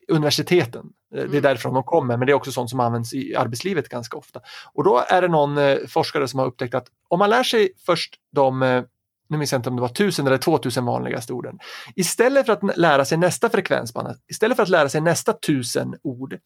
universiteten. 0.09 0.81
Eh, 1.15 1.17
Det 1.17 1.21
är 1.23 1.27
Mm. 1.27 1.43
därifrån 1.43 1.75
de 1.75 1.83
kommer, 1.83 2.17
men 2.17 2.27
det 2.27 2.33
är 2.33 2.35
också 2.35 2.53
sånt 2.53 2.71
som 2.71 2.81
används 2.81 3.15
i 3.15 3.35
arbetslivet 3.37 3.89
ganska 3.89 4.17
ofta. 4.17 4.41
Och 4.75 4.85
då 4.85 5.05
är 5.09 5.23
det 5.23 5.29
någon 5.29 5.59
eh, 5.59 5.77
forskare 5.89 6.29
som 6.29 6.39
har 6.41 6.47
upptäckt 6.47 6.75
att 6.75 6.87
om 7.09 7.19
man 7.19 7.31
lär 7.31 7.43
sig 7.43 7.71
först 7.87 8.15
de, 8.33 8.63
eh, 8.63 8.83
nu 9.29 9.37
minns 9.39 9.53
jag 9.53 9.59
inte 9.59 9.69
om 9.71 9.77
det 9.77 9.83
var 9.83 9.89
tusen 9.89 10.27
eller 10.27 10.39
2000 10.39 10.85
vanligaste 10.85 11.33
orden, 11.33 11.59
istället 11.97 12.47
för 12.47 12.53
att 12.53 12.77
lära 12.77 13.05
sig 13.05 13.19
nästa 13.19 13.49
frekvensband, 13.51 14.09
istället 14.31 14.57
för 14.57 14.63
att 14.63 14.69
lära 14.69 14.89
sig 14.89 15.01
nästa 15.01 15.33
tusen 15.33 15.95
ord, 16.03 16.39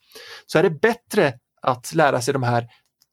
så 0.46 0.58
är 0.58 0.62
det 0.62 0.70
bättre 0.70 1.32
att 1.62 1.94
lära 1.94 2.20
sig 2.20 2.32
de 2.34 2.42
här 2.42 2.68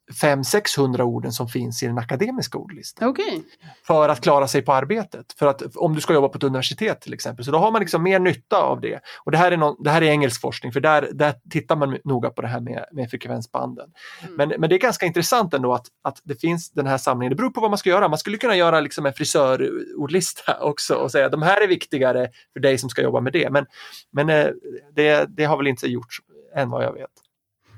500-600 0.10 1.02
orden 1.02 1.32
som 1.32 1.48
finns 1.48 1.84
i 1.84 1.88
den 1.88 1.98
akademiska 1.98 2.58
ordlistan 2.58 3.10
Okej. 3.10 3.44
för 3.84 4.10
att 4.10 4.22
klara 4.22 4.48
sig 4.48 4.62
på 4.62 4.74
arbetet. 4.74 5.34
För 5.40 5.48
att 5.48 5.76
om 5.76 5.96
du 5.96 6.02
ska 6.02 6.14
jobba 6.14 6.30
på 6.30 6.38
ett 6.38 6.44
universitet 6.44 7.02
till 7.02 7.14
exempel. 7.14 7.46
Så 7.46 7.52
då 7.52 7.58
har 7.58 7.72
man 7.72 7.80
liksom 7.80 8.04
mer 8.04 8.20
nytta 8.20 8.58
av 8.58 8.82
det. 8.82 9.00
Och 9.24 9.32
det 9.32 9.38
här 9.38 9.52
är, 9.52 9.58
någon, 9.58 9.84
det 9.84 9.90
här 9.90 10.02
är 10.02 10.06
engelsk 10.06 10.42
forskning 10.42 10.72
för 10.72 10.80
där, 10.80 11.10
där 11.14 11.34
tittar 11.50 11.76
man 11.76 11.98
noga 12.04 12.30
på 12.30 12.42
det 12.42 12.48
här 12.48 12.60
med, 12.60 12.86
med 12.92 13.10
frekvensbanden. 13.10 13.90
Mm. 14.22 14.36
Men, 14.36 14.62
men 14.62 14.70
det 14.70 14.76
är 14.76 14.80
ganska 14.80 15.06
intressant 15.06 15.54
ändå 15.54 15.74
att, 15.74 15.86
att 16.02 16.22
det 16.24 16.36
finns 16.36 16.72
den 16.72 16.88
här 16.88 16.98
samlingen. 16.98 17.30
Det 17.30 17.36
beror 17.36 17.50
på 17.50 17.62
vad 17.62 17.72
man 17.72 17.78
ska 17.78 17.90
göra. 17.90 18.08
Man 18.08 18.20
skulle 18.20 18.38
kunna 18.38 18.56
göra 18.56 18.80
liksom 18.80 19.06
en 19.06 19.14
frisörordlista 19.14 20.60
också 20.62 20.96
och 20.96 21.12
säga 21.12 21.30
de 21.30 21.42
här 21.42 21.64
är 21.64 21.68
viktigare 21.68 22.30
för 22.54 22.60
dig 22.60 22.78
som 22.78 22.90
ska 22.90 23.02
jobba 23.02 23.22
med 23.22 23.34
det. 23.34 23.50
Men, 23.50 23.66
men 24.12 24.30
eh, 24.30 24.48
det, 24.96 25.26
det 25.38 25.46
har 25.46 25.58
väl 25.58 25.68
inte 25.68 25.88
gjorts 25.88 26.18
än 26.56 26.70
vad 26.70 26.84
jag 26.84 26.94
vet. 26.94 27.29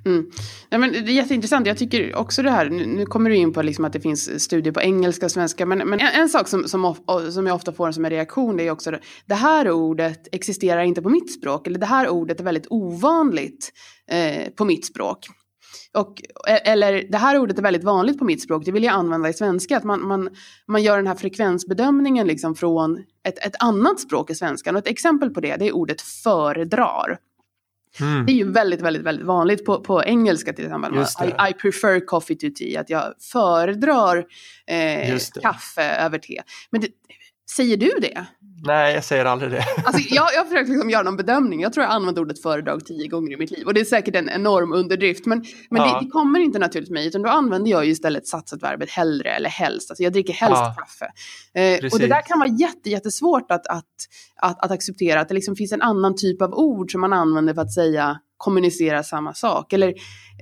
Mm. 0.05 0.31
Ja, 0.69 0.77
men 0.77 0.91
det 0.91 0.97
är 0.97 1.03
jätteintressant. 1.03 1.67
Jag 1.67 1.77
tycker 1.77 2.15
också 2.15 2.41
det 2.41 2.49
här, 2.49 2.69
nu, 2.69 2.85
nu 2.85 3.05
kommer 3.05 3.29
du 3.29 3.35
in 3.35 3.53
på 3.53 3.61
liksom 3.61 3.85
att 3.85 3.93
det 3.93 3.99
finns 3.99 4.43
studier 4.43 4.73
på 4.73 4.81
engelska 4.81 5.25
och 5.25 5.31
svenska, 5.31 5.65
men, 5.65 5.77
men 5.77 5.99
en, 5.99 6.21
en 6.21 6.29
sak 6.29 6.47
som, 6.47 6.67
som, 6.67 6.85
of, 6.85 6.97
som 7.33 7.47
jag 7.47 7.55
ofta 7.55 7.73
får 7.73 7.91
som 7.91 8.05
en 8.05 8.11
reaktion 8.11 8.57
det 8.57 8.67
är 8.67 8.71
också 8.71 8.91
det, 9.25 9.35
här 9.35 9.71
ordet 9.71 10.27
existerar 10.31 10.83
inte 10.83 11.01
på 11.01 11.09
mitt 11.09 11.33
språk, 11.33 11.67
eller 11.67 11.79
det 11.79 11.85
här 11.85 12.09
ordet 12.09 12.39
är 12.39 12.43
väldigt 12.43 12.67
ovanligt 12.69 13.71
eh, 14.11 14.49
på 14.49 14.65
mitt 14.65 14.85
språk. 14.85 15.27
Och, 15.97 16.21
e, 16.47 16.51
eller 16.51 17.03
det 17.09 17.17
här 17.17 17.39
ordet 17.39 17.57
är 17.57 17.63
väldigt 17.63 17.83
vanligt 17.83 18.19
på 18.19 18.25
mitt 18.25 18.41
språk, 18.41 18.65
det 18.65 18.71
vill 18.71 18.83
jag 18.83 18.93
använda 18.93 19.29
i 19.29 19.33
svenska. 19.33 19.77
Att 19.77 19.83
man, 19.83 20.07
man, 20.07 20.29
man 20.67 20.83
gör 20.83 20.97
den 20.97 21.07
här 21.07 21.15
frekvensbedömningen 21.15 22.27
liksom 22.27 22.55
från 22.55 22.97
ett, 23.27 23.45
ett 23.45 23.55
annat 23.59 23.99
språk 23.99 24.29
i 24.29 24.35
svenskan. 24.35 24.75
Och 24.75 24.79
ett 24.79 24.87
exempel 24.87 25.29
på 25.29 25.41
det, 25.41 25.55
det 25.55 25.67
är 25.67 25.75
ordet 25.75 26.01
föredrar. 26.01 27.17
Mm. 27.99 28.25
Det 28.25 28.31
är 28.31 28.35
ju 28.35 28.51
väldigt, 28.51 28.81
väldigt, 28.81 29.03
väldigt 29.03 29.25
vanligt 29.25 29.65
på, 29.65 29.81
på 29.81 30.03
engelska 30.03 30.53
till 30.53 30.65
exempel. 30.65 30.93
I, 30.95 31.49
I 31.49 31.53
prefer 31.53 32.05
coffee 32.05 32.35
to 32.35 32.47
tea. 32.59 32.81
Att 32.81 32.89
jag 32.89 33.13
föredrar 33.31 34.25
eh, 34.67 35.17
kaffe 35.41 35.83
över 35.83 36.17
te. 36.17 36.41
Men 36.69 36.81
det, 36.81 36.87
säger 37.55 37.77
du 37.77 37.91
det? 38.01 38.25
Nej, 38.63 38.93
jag 38.93 39.03
säger 39.03 39.25
aldrig 39.25 39.51
det. 39.51 39.65
Alltså, 39.85 40.01
jag, 40.15 40.27
jag 40.33 40.39
har 40.39 40.45
försökt 40.45 40.69
liksom 40.69 40.89
göra 40.89 41.03
någon 41.03 41.17
bedömning. 41.17 41.61
Jag 41.61 41.73
tror 41.73 41.83
jag 41.83 41.93
använt 41.93 42.17
ordet 42.17 42.41
föredrag 42.41 42.85
tio 42.85 43.07
gånger 43.07 43.31
i 43.33 43.37
mitt 43.37 43.51
liv. 43.51 43.65
Och 43.67 43.73
det 43.73 43.79
är 43.81 43.85
säkert 43.85 44.15
en 44.15 44.29
enorm 44.29 44.73
underdrift. 44.73 45.25
Men, 45.25 45.45
men 45.69 45.81
Ja. 45.81 45.93
det, 45.99 46.05
det 46.05 46.09
kommer 46.11 46.39
inte 46.39 46.59
naturligt 46.59 46.89
mig. 46.89 47.07
Utan 47.07 47.21
då 47.21 47.29
använder 47.29 47.71
jag 47.71 47.85
ju 47.85 47.91
istället 47.91 48.27
satsat-verbet 48.27 48.89
hellre 48.89 49.29
eller 49.31 49.49
helst. 49.49 49.91
Alltså 49.91 50.03
jag 50.03 50.13
dricker 50.13 50.33
helst 50.33 50.55
Ja. 50.55 50.75
kaffe. 50.79 51.05
Eh, 51.61 51.91
och 51.93 51.99
det 51.99 52.07
där 52.07 52.21
kan 52.21 52.39
vara 52.39 52.49
jätte, 52.49 52.89
jättesvårt 52.89 53.51
att, 53.51 53.67
att, 53.67 53.85
att, 54.35 54.63
att 54.65 54.71
acceptera. 54.71 55.19
Att 55.21 55.27
det 55.27 55.33
liksom 55.35 55.55
finns 55.55 55.71
en 55.71 55.81
annan 55.81 56.15
typ 56.15 56.41
av 56.41 56.53
ord 56.53 56.91
som 56.91 57.01
man 57.01 57.13
använder 57.13 57.53
för 57.53 57.61
att 57.61 57.73
säga 57.73 58.19
kommunicera 58.37 59.03
samma 59.03 59.33
sak. 59.33 59.73
Eller 59.73 59.93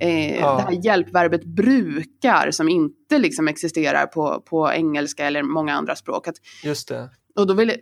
eh, 0.02 0.40
Ja. 0.40 0.56
det 0.56 0.62
här 0.76 0.86
hjälpverbet 0.86 1.44
brukar 1.46 2.52
som 2.52 2.70
inte 2.70 3.18
liksom 3.18 3.48
existerar 3.48 4.06
på, 4.06 4.44
på 4.50 4.72
engelska 4.72 5.26
eller 5.26 5.44
många 5.44 5.74
andra 5.74 5.96
språk. 5.96 6.28
Att 6.28 6.36
Just 6.64 6.88
det. 6.88 7.10
Och 7.40 7.48
då 7.48 7.54
vill, 7.54 7.74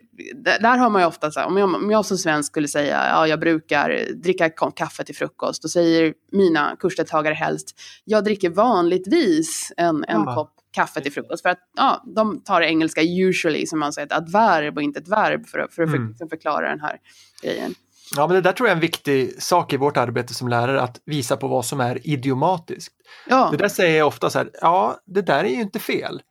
där, 0.59 0.77
har 0.77 0.89
man 0.89 1.01
ju 1.01 1.07
ofta 1.07 1.31
så 1.31 1.39
här, 1.39 1.47
om 1.47 1.57
jag, 1.57 1.75
om 1.75 1.91
jag 1.91 2.05
som 2.05 2.17
svensk 2.17 2.51
skulle 2.51 2.67
säga, 2.67 3.07
ja 3.09 3.27
jag 3.27 3.39
brukar 3.39 4.01
dricka 4.23 4.49
kaffe 4.49 5.03
till 5.03 5.15
frukost, 5.15 5.61
då 5.61 5.67
säger 5.69 6.13
mina 6.31 6.75
kursdeltagare 6.79 7.33
helst, 7.33 7.75
jag 8.05 8.23
dricker 8.23 8.49
vanligtvis 8.49 9.73
en, 9.77 10.05
en 10.07 10.23
Ja. 10.25 10.35
kopp 10.35 10.53
kaffe 10.71 11.01
till 11.01 11.11
frukost. 11.11 11.41
För 11.41 11.49
att 11.49 11.59
ja, 11.77 12.03
de 12.15 12.41
tar 12.43 12.61
det 12.61 12.67
engelska 12.67 13.01
usually 13.01 13.65
som 13.65 13.79
man 13.79 13.93
säger, 13.93 14.05
ett 14.05 14.13
adverb 14.13 14.77
och 14.77 14.83
inte 14.83 14.99
ett 14.99 15.07
verb 15.07 15.47
för, 15.47 15.59
att- 15.59 15.73
för 15.73 15.83
att 15.83 15.89
Mm. 15.89 16.13
förklara 16.29 16.69
den 16.69 16.79
här 16.79 16.97
grejen. 17.43 17.75
Ja, 18.15 18.27
men 18.27 18.35
det 18.35 18.41
där 18.41 18.51
tror 18.51 18.67
jag 18.69 18.71
är 18.71 18.75
en 18.75 18.81
viktig 18.81 19.41
sak 19.43 19.73
i 19.73 19.77
vårt 19.77 19.97
arbete 19.97 20.33
som 20.33 20.47
lärare, 20.47 20.81
att 20.81 20.99
visa 21.05 21.37
på 21.37 21.47
vad 21.47 21.65
som 21.65 21.79
är 21.79 22.07
idiomatiskt. 22.07 22.95
Ja, 23.29 23.47
Det 23.51 23.57
där 23.57 23.69
säger 23.69 23.97
jag 23.97 24.07
ofta 24.07 24.29
så 24.29 24.37
här, 24.39 24.49
ja, 24.61 24.97
det 25.05 25.21
där 25.21 25.43
är 25.43 25.49
ju 25.49 25.61
inte 25.61 25.79
fel. 25.79 26.21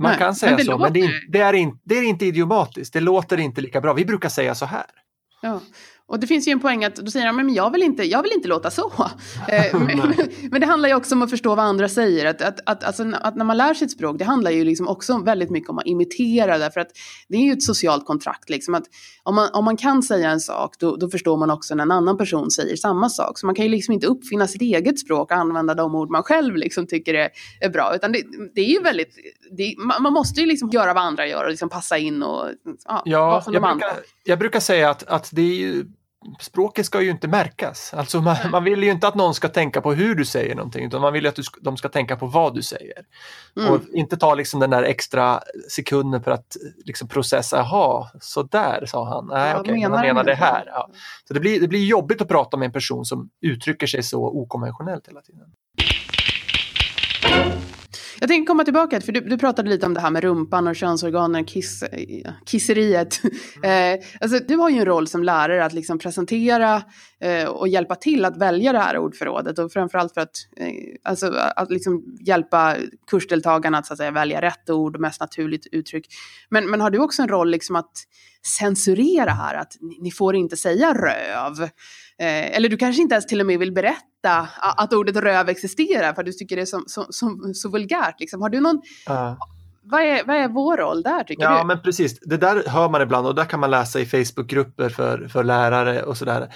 Man 0.00 0.10
Nej, 0.10 0.18
kan 0.18 0.34
säga 0.34 0.58
så, 0.58 0.78
men 0.78 0.92
det 0.92 1.00
är, 1.00 1.02
låter- 1.02 1.32
det, 1.32 1.40
är 1.40 1.52
in, 1.52 1.78
det 1.84 1.98
är 1.98 2.02
inte 2.02 2.26
idiomatiskt. 2.26 2.92
Det 2.92 3.00
låter 3.00 3.40
inte 3.40 3.60
lika 3.60 3.80
bra. 3.80 3.92
Vi 3.92 4.04
brukar 4.04 4.28
säga 4.28 4.54
så 4.54 4.66
här. 4.66 4.84
Ja. 5.42 5.60
Och 6.10 6.20
det 6.20 6.26
finns 6.26 6.48
ju 6.48 6.52
en 6.52 6.60
poäng 6.60 6.84
att 6.84 6.96
då 6.96 7.10
säger 7.10 7.26
han, 7.26 7.36
men 7.36 7.54
jag 7.54 7.70
vill 7.70 7.82
inte, 7.82 8.04
jag 8.04 8.22
vill 8.22 8.32
inte 8.32 8.48
låta 8.48 8.70
så. 8.70 8.92
Eh, 9.48 9.80
men, 9.80 10.14
men 10.50 10.60
det 10.60 10.66
handlar 10.66 10.88
ju 10.88 10.94
också 10.94 11.14
om 11.14 11.22
att 11.22 11.30
förstå 11.30 11.54
vad 11.54 11.64
andra 11.64 11.88
säger. 11.88 12.26
Att, 12.26 12.42
att, 12.42 12.60
att, 12.66 12.84
alltså, 12.84 13.04
att 13.20 13.36
när 13.36 13.44
man 13.44 13.56
lär 13.56 13.74
sig 13.74 13.84
ett 13.84 13.90
språk, 13.90 14.18
det 14.18 14.24
handlar 14.24 14.50
ju 14.50 14.64
liksom 14.64 14.88
också 14.88 15.18
väldigt 15.18 15.50
mycket 15.50 15.70
om 15.70 15.78
att 15.78 15.86
imitera. 15.86 16.58
Därför 16.58 16.80
att 16.80 16.88
det 17.28 17.36
är 17.36 17.42
ju 17.42 17.52
ett 17.52 17.62
socialt 17.62 18.06
kontrakt. 18.06 18.50
Liksom, 18.50 18.74
att 18.74 18.84
om, 19.22 19.34
man, 19.34 19.48
om 19.52 19.64
man 19.64 19.76
kan 19.76 20.02
säga 20.02 20.30
en 20.30 20.40
sak, 20.40 20.74
då, 20.78 20.96
då 20.96 21.08
förstår 21.08 21.36
man 21.36 21.50
också 21.50 21.74
när 21.74 21.82
en 21.82 21.90
annan 21.90 22.18
person 22.18 22.50
säger 22.50 22.76
samma 22.76 23.08
sak. 23.08 23.38
Så 23.38 23.46
man 23.46 23.54
kan 23.54 23.64
ju 23.64 23.70
liksom 23.70 23.94
inte 23.94 24.06
uppfinna 24.06 24.46
sitt 24.46 24.62
eget 24.62 24.98
språk 24.98 25.30
och 25.30 25.36
använda 25.36 25.74
de 25.74 25.94
ord 25.94 26.10
man 26.10 26.22
själv 26.22 26.56
liksom 26.56 26.86
tycker 26.86 27.14
är, 27.14 27.28
är 27.60 27.68
bra. 27.68 27.92
Utan 27.94 28.12
det, 28.12 28.22
det 28.54 28.60
är 28.60 28.70
ju 28.70 28.80
väldigt, 28.80 29.16
det, 29.56 29.74
man, 30.00 30.12
måste 30.12 30.40
ju 30.40 30.46
liksom 30.46 30.70
göra 30.70 30.94
vad 30.94 31.02
andra 31.02 31.26
gör 31.26 31.44
och 31.44 31.50
liksom 31.50 31.68
passa 31.68 31.98
in 31.98 32.22
och 32.22 32.48
ja, 32.84 33.02
Ja, 33.04 33.26
vara 33.26 33.42
som 33.42 33.54
jag 33.54 33.62
de 33.62 33.68
andra. 33.68 33.86
brukar, 33.86 34.04
jag 34.24 34.38
brukar 34.38 34.60
säga 34.60 34.90
att, 34.90 35.02
att 35.02 35.28
det 35.32 35.42
är 35.42 35.56
ju, 35.56 35.84
språket 36.40 36.86
ska 36.86 37.02
ju 37.02 37.10
inte 37.10 37.28
märkas. 37.28 37.94
Alltså 37.94 38.20
man, 38.20 38.36
man 38.50 38.64
vill 38.64 38.82
ju 38.82 38.90
inte 38.90 39.08
att 39.08 39.14
någon 39.14 39.34
ska 39.34 39.48
tänka 39.48 39.80
på 39.80 39.92
hur 39.92 40.14
du 40.14 40.24
säger 40.24 40.54
någonting, 40.54 40.86
utan 40.86 41.00
man 41.00 41.12
vill 41.12 41.26
att 41.26 41.36
du, 41.36 41.42
de 41.60 41.76
ska 41.76 41.88
tänka 41.88 42.16
på 42.16 42.26
vad 42.26 42.54
du 42.54 42.62
säger. 42.62 43.04
Mm. 43.56 43.72
Och 43.72 43.80
inte 43.92 44.16
ta 44.16 44.34
liksom 44.34 44.60
den 44.60 44.70
där 44.70 44.82
extra 44.82 45.40
sekunden 45.70 46.22
för 46.22 46.30
att 46.30 46.56
liksom 46.84 47.08
processa, 47.08 47.56
jaha, 47.56 48.10
så 48.20 48.42
där 48.42 48.86
sa 48.86 49.08
han. 49.08 49.26
Nej, 49.26 49.54
okej, 49.56 49.72
men 49.72 49.80
menar 49.80 49.96
han 49.96 50.06
menar 50.06 50.24
det 50.24 50.34
här. 50.34 50.64
Ja. 50.66 50.90
Så 51.28 51.34
det 51.34 51.40
blir, 51.40 51.60
det 51.60 51.68
blir 51.68 51.86
jobbigt 51.86 52.20
att 52.20 52.28
prata 52.28 52.56
med 52.56 52.66
en 52.66 52.72
person 52.72 53.04
som 53.04 53.30
uttrycker 53.40 53.86
sig 53.86 54.02
så 54.02 54.24
okonventionellt 54.24 55.08
hela 55.08 55.20
tiden. 55.20 55.46
Jag 58.20 58.28
tänker 58.28 58.46
komma 58.46 58.64
tillbaka, 58.64 59.00
för 59.00 59.12
du, 59.12 59.20
du 59.20 59.38
pratade 59.38 59.70
lite 59.70 59.86
om 59.86 59.94
det 59.94 60.00
här 60.00 60.10
med 60.10 60.22
rumpan 60.22 60.68
och 60.68 60.76
könsorganen, 60.76 61.44
kiss, 61.44 61.84
kisseriet. 62.46 63.20
Eh, 63.62 64.00
alltså, 64.20 64.38
du 64.48 64.56
har 64.56 64.70
ju 64.70 64.78
en 64.78 64.84
roll 64.84 65.06
som 65.06 65.24
lärare 65.24 65.64
att 65.64 65.72
liksom 65.72 65.98
presentera 65.98 66.82
eh, 67.20 67.48
och 67.48 67.68
hjälpa 67.68 67.94
till 67.94 68.24
att 68.24 68.36
välja 68.36 68.72
det 68.72 68.78
här 68.78 68.98
ordförrådet 68.98 69.58
och 69.58 69.72
framförallt 69.72 70.14
för 70.14 70.20
att, 70.20 70.36
eh, 70.56 70.66
alltså, 71.04 71.34
att 71.56 71.70
liksom 71.70 72.16
hjälpa 72.20 72.76
kursdeltagarna 73.10 73.78
att, 73.78 73.86
så 73.86 73.92
att 73.92 73.98
säga, 73.98 74.10
välja 74.10 74.40
rätt 74.40 74.70
ord 74.70 74.94
och 74.94 75.00
mest 75.00 75.20
naturligt 75.20 75.66
uttryck. 75.72 76.06
Men, 76.48 76.70
men 76.70 76.80
har 76.80 76.90
du 76.90 76.98
också 76.98 77.22
en 77.22 77.28
roll 77.28 77.50
liksom 77.50 77.76
att 77.76 77.92
censurera 78.58 79.30
här, 79.30 79.54
att 79.54 79.76
ni, 79.80 79.98
ni 80.00 80.10
får 80.10 80.36
inte 80.36 80.56
säga 80.56 80.94
röv? 80.94 81.68
Eh, 82.20 82.56
eller 82.56 82.68
du 82.68 82.76
kanske 82.76 83.02
inte 83.02 83.14
ens 83.14 83.26
till 83.26 83.40
och 83.40 83.46
med 83.46 83.58
vill 83.58 83.72
berätta 83.72 84.48
att 84.76 84.92
ordet 84.92 85.16
röv 85.16 85.48
existerar 85.48 86.14
för 86.14 86.22
att 86.22 86.26
du 86.26 86.32
tycker 86.32 86.56
det 86.56 86.62
är 86.62 86.66
så, 86.66 86.82
så, 86.86 87.06
så, 87.10 87.50
så 87.54 87.68
vulgärt. 87.68 88.20
Liksom. 88.20 88.42
Har 88.42 88.48
du 88.48 88.60
någon, 88.60 88.80
Ja. 89.06 89.36
vad, 89.82 90.02
är, 90.02 90.24
vad 90.26 90.36
är 90.36 90.48
vår 90.48 90.76
roll 90.76 91.02
där 91.02 91.24
tycker 91.24 91.42
Ja, 91.44 91.58
du? 91.58 91.64
men 91.66 91.82
precis. 91.82 92.18
Det 92.20 92.36
där 92.36 92.62
hör 92.68 92.88
man 92.88 93.02
ibland 93.02 93.26
och 93.26 93.34
där 93.34 93.44
kan 93.44 93.60
man 93.60 93.70
läsa 93.70 94.00
i 94.00 94.06
Facebookgrupper 94.06 94.88
för, 94.88 95.28
för 95.28 95.44
lärare 95.44 96.02
och 96.02 96.16
sådär. 96.16 96.52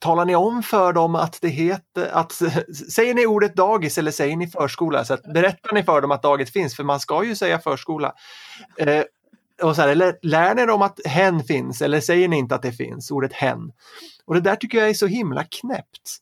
Talar 0.00 0.24
ni 0.24 0.36
om 0.36 0.62
för 0.62 0.92
dem 0.92 1.14
att 1.14 1.38
det 1.40 1.48
heter, 1.48 2.08
att, 2.12 2.32
säger 2.92 3.14
ni 3.14 3.26
ordet 3.26 3.56
dagis 3.56 3.98
eller 3.98 4.10
säger 4.10 4.36
ni 4.36 4.46
förskola? 4.46 5.04
Så 5.04 5.14
att, 5.14 5.22
berättar 5.22 5.72
ni 5.74 5.82
för 5.82 6.00
dem 6.00 6.10
att 6.10 6.22
dagis 6.22 6.52
finns? 6.52 6.76
För 6.76 6.84
man 6.84 7.00
ska 7.00 7.24
ju 7.24 7.34
säga 7.36 7.58
förskola. 7.58 8.12
Eh, 8.78 9.02
och 9.62 9.76
så 9.76 9.82
här, 9.82 9.88
eller 9.88 10.18
lär 10.22 10.54
ni 10.54 10.66
dem 10.66 10.82
att 10.82 11.00
hen 11.06 11.44
finns 11.44 11.82
eller 11.82 12.00
säger 12.00 12.28
ni 12.28 12.38
inte 12.38 12.54
att 12.54 12.62
det 12.62 12.72
finns, 12.72 13.10
ordet 13.10 13.32
hen? 13.32 13.72
Och 14.24 14.34
det 14.34 14.40
där 14.40 14.56
tycker 14.56 14.78
jag 14.78 14.88
är 14.88 14.94
så 14.94 15.06
himla 15.06 15.44
knäppt. 15.44 16.18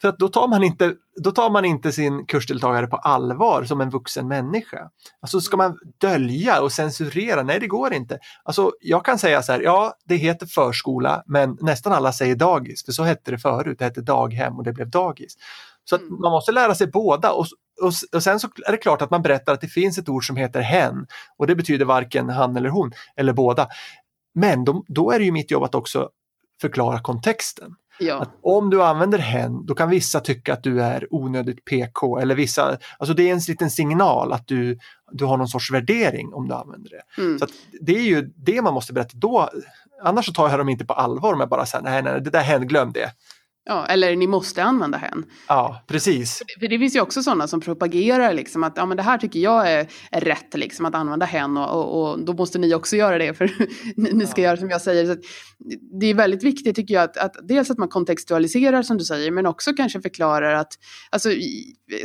För 0.00 0.08
att 0.08 0.18
då 0.18 0.28
tar 0.28 0.48
man 0.48 0.62
inte, 0.64 0.94
då 1.22 1.30
tar 1.30 1.50
man 1.50 1.64
inte 1.64 1.92
sin 1.92 2.26
kursdeltagare 2.26 2.86
på 2.86 2.96
allvar 2.96 3.64
som 3.64 3.80
en 3.80 3.90
vuxen 3.90 4.28
människa. 4.28 4.90
Alltså 5.20 5.40
ska 5.40 5.56
man 5.56 5.78
dölja 5.98 6.60
och 6.62 6.72
censurera? 6.72 7.42
Nej, 7.42 7.60
det 7.60 7.66
går 7.66 7.92
inte. 7.92 8.18
Alltså, 8.44 8.72
jag 8.80 9.04
kan 9.04 9.18
säga 9.18 9.42
så 9.42 9.52
här, 9.52 9.60
ja, 9.60 9.94
det 10.04 10.16
heter 10.16 10.46
förskola, 10.46 11.22
men 11.26 11.56
nästan 11.60 11.92
alla 11.92 12.12
säger 12.12 12.36
dagis, 12.36 12.84
för 12.84 12.92
så 12.92 13.02
hette 13.02 13.30
det 13.30 13.38
förut. 13.38 13.78
Det 13.78 13.84
hette 13.84 14.00
daghem 14.00 14.56
och 14.56 14.64
det 14.64 14.72
blev 14.72 14.90
dagis. 14.90 15.36
Så 15.84 15.96
Mm. 15.96 16.20
man 16.20 16.32
måste 16.32 16.52
lära 16.52 16.74
sig 16.74 16.86
båda 16.86 17.32
och, 17.32 17.46
och, 17.82 17.92
och 18.12 18.22
sen 18.22 18.40
så 18.40 18.48
är 18.66 18.72
det 18.72 18.78
klart 18.78 19.02
att 19.02 19.10
man 19.10 19.22
berättar 19.22 19.52
att 19.52 19.60
det 19.60 19.68
finns 19.68 19.98
ett 19.98 20.08
ord 20.08 20.26
som 20.26 20.36
heter 20.36 20.60
hen 20.60 21.06
och 21.36 21.46
det 21.46 21.54
betyder 21.54 21.84
varken 21.84 22.28
han 22.28 22.56
eller 22.56 22.68
hon 22.68 22.92
eller 23.16 23.32
båda. 23.32 23.68
Men 24.34 24.64
då, 24.64 24.84
då 24.88 25.10
är 25.10 25.18
det 25.18 25.24
ju 25.24 25.32
mitt 25.32 25.50
jobb 25.50 25.62
att 25.62 25.74
också 25.74 26.10
förklara 26.60 27.00
kontexten. 27.00 27.74
Ja. 27.98 28.20
Att 28.20 28.38
om 28.42 28.70
du 28.70 28.82
använder 28.82 29.18
hen, 29.18 29.66
då 29.66 29.74
kan 29.74 29.90
vissa 29.90 30.20
tycka 30.20 30.52
att 30.52 30.62
du 30.62 30.82
är 30.82 31.06
onödigt 31.10 31.64
PK 31.64 32.18
eller 32.18 32.34
vissa, 32.34 32.78
alltså 32.98 33.14
det 33.14 33.28
är 33.28 33.32
en 33.32 33.40
liten 33.48 33.70
signal 33.70 34.32
att 34.32 34.48
du, 34.48 34.78
du 35.12 35.24
har 35.24 35.36
någon 35.36 35.48
sorts 35.48 35.72
värdering 35.72 36.34
om 36.34 36.48
du 36.48 36.54
använder 36.54 36.90
det. 36.90 37.22
Mm. 37.22 37.38
Så 37.38 37.46
det 37.80 37.96
är 37.96 38.02
ju 38.02 38.32
det 38.36 38.62
man 38.62 38.74
måste 38.74 38.92
berätta 38.92 39.12
då. 39.14 39.50
Annars 40.02 40.26
så 40.26 40.32
tar 40.32 40.48
jag 40.48 40.58
dem 40.58 40.68
inte 40.68 40.84
på 40.84 40.92
allvar 40.92 41.32
om 41.32 41.40
jag 41.40 41.48
bara 41.48 41.66
säger 41.66 41.84
nej, 41.84 42.02
nej, 42.02 42.20
det 42.20 42.30
där 42.30 42.42
hen, 42.42 42.66
glöm 42.66 42.92
det. 42.92 43.10
Ja. 43.64 43.86
Eller 43.86 44.16
ni 44.16 44.26
måste 44.26 44.62
använda 44.62 44.98
hen. 44.98 45.24
Ja, 45.48 45.84
precis. 45.86 46.42
För 46.60 46.68
det 46.68 46.78
finns 46.78 46.96
ju 46.96 47.00
också 47.00 47.22
sådana 47.22 47.46
som 47.48 47.60
propagerar 47.60 48.32
liksom 48.34 48.64
att 48.64 48.72
ja, 48.76 48.86
men 48.86 48.96
det 48.96 49.02
här 49.02 49.18
tycker 49.18 49.40
jag 49.40 49.70
är, 49.70 49.86
är 50.10 50.20
rätt 50.20 50.54
liksom, 50.54 50.86
att 50.86 50.94
använda 50.94 51.26
hen 51.26 51.56
och, 51.56 51.70
och, 51.74 52.10
och 52.12 52.24
då 52.24 52.32
måste 52.32 52.58
ni 52.58 52.74
också 52.74 52.96
göra 52.96 53.18
det 53.18 53.34
för 53.34 53.50
ni, 53.96 54.12
ni 54.12 54.26
ska 54.26 54.40
Ja. 54.40 54.46
göra 54.48 54.56
som 54.56 54.70
jag 54.70 54.80
säger. 54.80 55.06
Så 55.06 55.16
det 56.00 56.06
är 56.06 56.14
väldigt 56.14 56.42
viktigt 56.44 56.76
tycker 56.76 56.94
jag 56.94 57.02
att, 57.04 57.16
att 57.16 57.36
dels 57.48 57.70
att 57.70 57.78
man 57.78 57.88
kontextualiserar 57.88 58.82
som 58.82 58.98
du 58.98 59.04
säger 59.04 59.30
men 59.30 59.46
också 59.46 59.72
kanske 59.72 60.00
förklarar 60.00 60.54
att, 60.54 60.72
alltså 61.10 61.28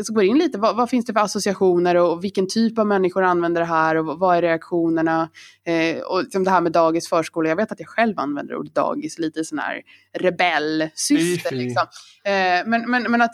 så 0.04 0.14
går 0.14 0.24
in 0.24 0.38
lite, 0.38 0.58
vad, 0.58 0.76
vad 0.76 0.90
finns 0.90 1.06
det 1.06 1.14
för 1.14 1.20
associationer 1.20 1.96
och, 1.96 2.12
och 2.14 2.24
vilken 2.24 2.48
typ 2.48 2.80
av 2.80 2.88
människor 2.88 3.24
använder 3.24 3.62
det 3.62 3.68
här 3.68 3.96
och 3.96 4.06
vad- 4.06 4.20
vad 4.20 4.38
är 4.38 4.42
reaktionerna? 4.42 5.30
Eh, 5.66 6.02
och 6.02 6.24
liksom 6.24 6.44
det 6.44 6.50
här 6.52 6.62
med 6.62 6.72
dagis, 6.72 7.10
förskola, 7.10 7.50
jag 7.50 7.56
vet 7.56 7.72
att 7.72 7.80
jag 7.80 7.90
själv 7.90 8.20
använder 8.20 8.56
ordet 8.56 8.76
dagis 8.76 9.20
lite 9.20 9.40
i 9.40 9.44
sån 9.46 9.60
här 9.60 9.82
rebellsyfte. 10.20 11.47
Fy. 11.50 11.56
Liksom. 11.56 11.88
Eh, 12.24 12.62
men, 12.66 12.92
men, 12.92 13.12
men 13.12 13.22
att, 13.22 13.34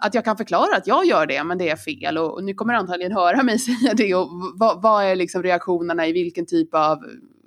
att 0.00 0.14
jag 0.14 0.24
kan 0.24 0.36
förklara 0.36 0.76
att 0.76 0.86
jag 0.86 1.04
gör 1.04 1.26
det, 1.26 1.44
men 1.44 1.58
det 1.58 1.68
är 1.68 1.76
fel. 1.76 2.18
Och, 2.18 2.34
och 2.34 2.44
ni 2.44 2.54
kommer 2.54 2.74
antagligen 2.74 3.12
höra 3.12 3.42
mig 3.42 3.58
säga 3.80 3.94
det. 3.94 4.14
Och 4.14 4.28
vad, 4.54 4.82
vad 4.82 5.04
är 5.04 5.16
liksom 5.16 5.42
reaktionerna 5.42 6.06
i 6.06 6.12
vilken 6.12 6.46
typ 6.46 6.74
av 6.74 6.98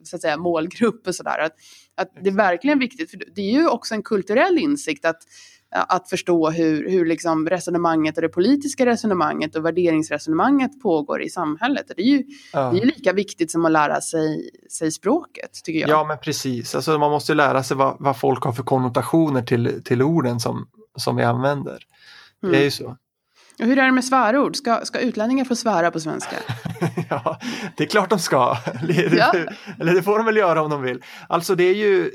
så 0.04 0.16
att 0.16 0.22
säga, 0.22 0.38
målgrupp 0.38 1.08
och 1.08 1.16
sådär. 1.16 1.40
Att, 1.40 1.54
att 1.96 2.12
det 2.24 2.30
är 2.30 2.34
verkligen 2.34 2.80
viktigt, 2.80 3.12
för 3.12 3.20
det 3.36 3.42
är 3.42 3.52
ju 3.52 3.68
också 3.68 3.94
en 3.94 4.04
kulturell 4.04 4.58
insikt 4.58 5.06
att, 5.06 5.24
att 5.88 6.10
förstå 6.10 6.50
hur, 6.50 6.90
hur 6.90 7.06
liksom 7.06 7.50
resonemanget 7.50 8.16
och 8.18 8.22
det 8.22 8.30
politiska 8.30 8.86
resonemanget 8.86 9.56
och 9.56 9.66
värderingsresonemanget 9.66 10.82
pågår 10.82 11.22
i 11.22 11.30
samhället. 11.30 11.86
Det 11.98 12.02
är 12.02 12.06
ju, 12.06 12.24
Ja. 12.54 12.72
det 12.72 12.82
är 12.82 12.86
lika 12.86 13.14
viktigt 13.14 13.52
som 13.52 13.66
att 13.66 13.72
lära 13.72 14.02
sig, 14.02 14.50
sig 14.70 14.92
språket, 14.92 15.50
tycker 15.64 15.80
jag. 15.80 15.90
Ja, 15.90 16.04
men 16.04 16.18
precis. 16.18 16.76
Alltså, 16.76 16.98
man 17.00 17.12
måste 17.12 17.34
lära 17.34 17.64
sig 17.64 17.78
vad, 17.78 17.96
vad 18.00 18.20
folk 18.20 18.44
har 18.44 18.52
för 18.54 18.64
konnotationer 18.64 19.42
till, 19.42 19.84
till 19.84 20.02
orden 20.02 20.40
som, 20.40 20.68
som 20.98 21.16
vi 21.16 21.24
använder. 21.24 21.78
Det 22.42 22.48
är 22.48 22.52
Mm. 22.52 22.64
ju 22.64 22.72
så. 22.72 22.98
Och 23.60 23.66
hur 23.66 23.78
är 23.80 23.86
det 23.86 23.92
med 23.92 24.06
svärord? 24.06 24.56
Ska, 24.56 24.80
ska 24.86 25.00
utlänningar 25.00 25.46
få 25.46 25.56
svära 25.56 25.92
på 25.92 26.00
svenska? 26.00 26.36
ja, 27.10 27.40
det 27.78 27.84
är 27.84 27.88
klart 27.88 28.10
de 28.10 28.20
ska. 28.20 28.58
Ja. 29.18 29.34
Eller 29.80 29.94
det 29.94 30.04
får 30.04 30.18
de 30.18 30.26
väl 30.26 30.38
göra 30.38 30.62
om 30.62 30.70
de 30.70 30.82
vill. 30.82 31.04
Alltså 31.30 31.56
det 31.56 31.64
är 31.64 31.74
ju, 31.76 32.12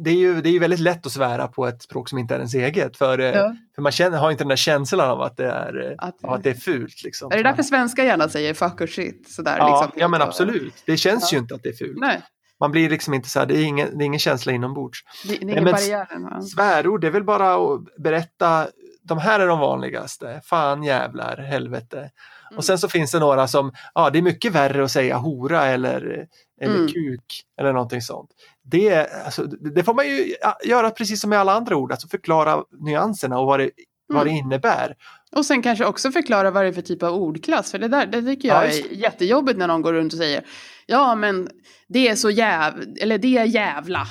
det, 0.00 0.10
är 0.10 0.14
ju 0.14 0.40
det 0.40 0.48
är 0.48 0.52
ju 0.52 0.58
väldigt 0.58 0.80
lätt 0.80 1.06
att 1.06 1.12
svära 1.12 1.48
på 1.48 1.66
ett 1.66 1.82
språk 1.82 2.08
som 2.08 2.18
inte 2.18 2.34
är 2.34 2.38
ens 2.38 2.54
eget. 2.54 2.96
För, 2.96 3.18
eh, 3.18 3.26
Ja. 3.26 3.54
för 3.74 3.82
man 3.82 3.92
känner, 3.92 4.18
har 4.18 4.30
inte 4.30 4.44
den 4.44 4.48
där 4.48 4.56
känslan 4.56 5.10
av 5.10 5.20
att 5.22 5.36
det 5.36 5.46
är, 5.50 5.90
eh, 5.90 5.94
Att- 5.98 6.24
att 6.24 6.42
det 6.42 6.50
är 6.50 6.54
fult. 6.54 7.02
Liksom. 7.04 7.32
Är 7.32 7.36
det 7.36 7.42
därför 7.42 7.62
svenskar 7.62 8.04
gärna 8.04 8.28
säger 8.28 8.54
fuck 8.54 8.80
och 8.80 8.88
shit? 8.88 9.28
Sådär, 9.32 9.56
ja, 9.58 9.82
liksom, 9.82 10.00
ja, 10.00 10.08
men 10.08 10.22
absolut. 10.22 10.74
Det 10.86 10.96
känns 10.96 11.32
Ja. 11.32 11.36
ju 11.36 11.42
inte 11.42 11.54
att 11.54 11.62
det 11.62 11.68
är 11.68 11.72
fult. 11.86 11.98
Nej, 12.00 12.22
Man 12.60 12.70
blir 12.70 12.90
liksom 12.90 13.14
inte 13.14 13.28
så 13.28 13.38
här, 13.38 13.46
det 13.46 13.58
är 13.58 13.64
ingen, 13.64 13.98
det 13.98 14.04
är 14.04 14.06
ingen 14.06 14.20
känsla 14.20 14.52
inombords. 14.52 14.98
det, 15.24 15.28
det 15.28 15.34
är 15.36 15.42
ingen 15.42 15.64
men- 15.64 15.72
barriär. 15.72 16.06
va? 16.30 16.42
Svärord, 16.42 17.00
det 17.00 17.06
är 17.06 17.10
väl 17.10 17.24
bara 17.24 17.54
att 17.54 17.80
berätta, 17.98 18.66
de 19.02 19.18
här 19.18 19.40
är 19.40 19.46
de 19.46 19.58
vanligaste, 19.58 20.40
fan 20.44 20.82
jävlar, 20.82 21.36
helvete. 21.36 21.98
Mm. 21.98 22.58
Och 22.58 22.64
sen 22.64 22.78
så 22.78 22.88
finns 22.88 23.12
det 23.12 23.18
några 23.18 23.48
som, 23.48 23.72
ja 23.94 24.10
det 24.10 24.18
är 24.18 24.22
mycket 24.22 24.52
värre 24.52 24.84
att 24.84 24.90
säga 24.90 25.16
hora 25.16 25.66
eller, 25.66 26.26
eller 26.60 26.74
Mm. 26.76 26.88
kuk 26.88 27.42
eller 27.60 27.72
någonting 27.72 28.00
sånt. 28.02 28.30
Det, 28.64 29.06
alltså, 29.24 29.42
det 29.46 29.84
får 29.84 29.94
man 29.94 30.06
ju 30.06 30.34
göra 30.64 30.90
precis 30.90 31.20
som 31.20 31.30
med 31.30 31.38
alla 31.38 31.52
andra 31.52 31.76
ord, 31.76 31.92
alltså 31.92 32.08
förklara 32.08 32.62
nyanserna 32.80 33.38
och 33.38 33.46
vad 33.46 33.60
det, 33.60 33.70
vad 34.06 34.26
det 34.26 34.30
Mm. 34.30 34.46
innebär. 34.46 34.94
Och 35.36 35.46
sen 35.46 35.62
kanske 35.62 35.84
också 35.84 36.10
förklara 36.10 36.50
vad 36.50 36.64
det 36.64 36.68
är 36.68 36.72
för 36.72 36.82
typ 36.82 37.02
av 37.02 37.14
ordklass. 37.14 37.70
För 37.70 37.78
det 37.78 37.88
där 37.88 38.06
det 38.06 38.22
tycker 38.22 38.48
jag 38.48 38.64
är 38.66 38.92
jättejobbigt 38.92 39.58
när 39.58 39.68
någon 39.68 39.82
går 39.82 39.92
runt 39.92 40.12
och 40.12 40.18
säger 40.18 40.44
ja 40.86 41.14
men 41.14 41.48
det 41.88 42.08
är 42.08 42.16
så 42.16 42.30
jäv 42.30 42.72
eller 43.00 43.18
det 43.18 43.38
är 43.38 43.44
jävla. 43.44 44.06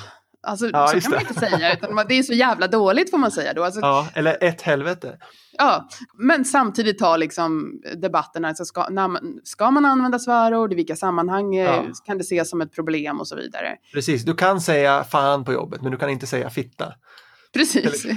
Alltså 0.46 0.70
Ja, 0.72 0.88
så 0.88 1.00
kan 1.00 1.10
man 1.10 1.18
det. 1.24 1.28
inte 1.28 1.40
säga 1.40 1.72
utan 1.74 2.04
det 2.08 2.14
är 2.18 2.22
så 2.22 2.32
jävla 2.32 2.66
dåligt 2.66 3.10
får 3.10 3.18
man 3.18 3.30
säga 3.30 3.52
då. 3.52 3.64
Alltså, 3.64 3.80
Ja, 3.80 4.08
eller 4.14 4.36
ett 4.44 4.62
helvete. 4.62 5.18
Ja, 5.58 5.88
men 6.18 6.44
samtidigt 6.44 6.98
ta 6.98 7.16
liksom 7.16 7.80
debatten, 7.96 8.44
alltså 8.44 8.64
ska, 8.64 8.88
när 8.88 9.08
man, 9.08 9.40
ska 9.44 9.70
man 9.70 9.84
använda 9.84 10.18
svärord, 10.18 10.72
i 10.72 10.76
vilka 10.76 10.96
sammanhang 10.96 11.54
eh, 11.56 11.64
Ja. 11.64 11.84
kan 12.06 12.18
det 12.18 12.22
ses 12.24 12.50
som 12.50 12.60
ett 12.60 12.74
problem 12.74 13.20
och 13.20 13.28
så 13.28 13.36
vidare. 13.36 13.76
Precis, 13.92 14.24
du 14.24 14.34
kan 14.34 14.60
säga 14.60 15.04
fan 15.04 15.44
på 15.44 15.52
jobbet 15.52 15.82
men 15.82 15.92
du 15.92 15.98
kan 15.98 16.10
inte 16.10 16.26
säga 16.26 16.50
fitta. 16.50 16.92
Precis. 17.54 18.06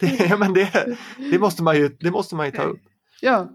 Det, 0.00 0.26
ja, 0.30 0.36
men 0.36 0.52
det, 0.52 0.96
det, 1.30 1.38
måste 1.38 1.62
man 1.62 1.76
ju, 1.76 1.88
det 2.00 2.10
måste 2.10 2.34
man 2.34 2.46
ju 2.46 2.52
ta 2.52 2.62
upp 2.62 2.80
ja. 3.20 3.52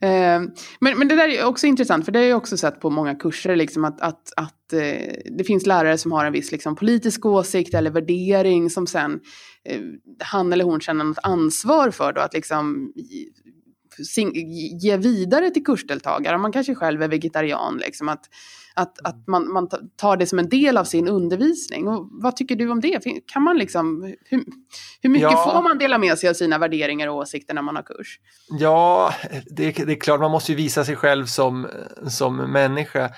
Ehm, 0.00 0.50
men, 0.80 0.98
men 0.98 1.08
det 1.08 1.16
där 1.16 1.28
är 1.28 1.44
också 1.44 1.66
intressant, 1.66 2.04
för 2.04 2.12
det 2.12 2.18
har 2.18 2.26
jag 2.26 2.36
också 2.36 2.56
sett 2.56 2.80
på 2.80 2.90
många 2.90 3.14
kurser, 3.14 3.56
liksom 3.56 3.84
att, 3.84 4.00
att, 4.00 4.32
att 4.36 4.72
eh, 4.72 5.14
det 5.38 5.44
finns 5.46 5.66
lärare 5.66 5.98
som 5.98 6.12
har 6.12 6.24
en 6.24 6.32
viss 6.32 6.52
liksom, 6.52 6.76
politisk 6.76 7.26
åsikt 7.26 7.74
eller 7.74 7.90
värdering 7.90 8.70
som 8.70 8.86
sen 8.86 9.20
eh, 9.64 9.80
han 10.24 10.52
eller 10.52 10.64
hon 10.64 10.80
känner 10.80 11.04
något 11.04 11.18
ansvar 11.22 11.90
för 11.90 12.12
då, 12.12 12.20
att 12.20 12.34
liksom 12.34 12.92
ge 14.82 14.96
vidare 14.96 15.50
till 15.50 15.64
kursdeltagare. 15.64 16.38
Man 16.38 16.52
kanske 16.52 16.74
själv 16.74 17.02
är 17.02 17.08
vegetarian, 17.08 17.78
liksom, 17.78 18.08
att, 18.08 18.24
att, 18.78 19.06
att 19.06 19.26
man, 19.26 19.52
man 19.52 19.68
ta- 19.68 19.78
tar 19.96 20.16
det 20.16 20.26
som 20.26 20.38
en 20.38 20.48
del 20.48 20.76
av 20.78 20.84
sin 20.84 21.08
undervisning. 21.08 21.88
Och 21.88 22.08
vad 22.10 22.36
tycker 22.36 22.56
du 22.56 22.70
om 22.70 22.80
det? 22.80 23.00
Kan 23.32 23.42
man 23.42 23.58
liksom, 23.58 24.14
hur, 24.24 24.44
hur 25.02 25.10
mycket 25.10 25.22
Ja. 25.32 25.50
får 25.54 25.62
man 25.62 25.78
dela 25.78 25.98
med 25.98 26.18
sig 26.18 26.30
av 26.30 26.34
sina 26.34 26.58
värderingar 26.58 27.08
och 27.08 27.16
åsikter 27.16 27.54
när 27.54 27.62
man 27.62 27.76
har 27.76 27.82
kurs? 27.82 28.18
Ja, 28.60 29.12
det, 29.50 29.72
det 29.72 29.92
är 29.92 30.00
klart 30.00 30.20
man 30.20 30.30
måste 30.30 30.52
ju 30.52 30.56
visa 30.56 30.84
sig 30.84 30.96
själv 30.96 31.26
som, 31.26 31.66
som 32.08 32.36
människa 32.36 33.10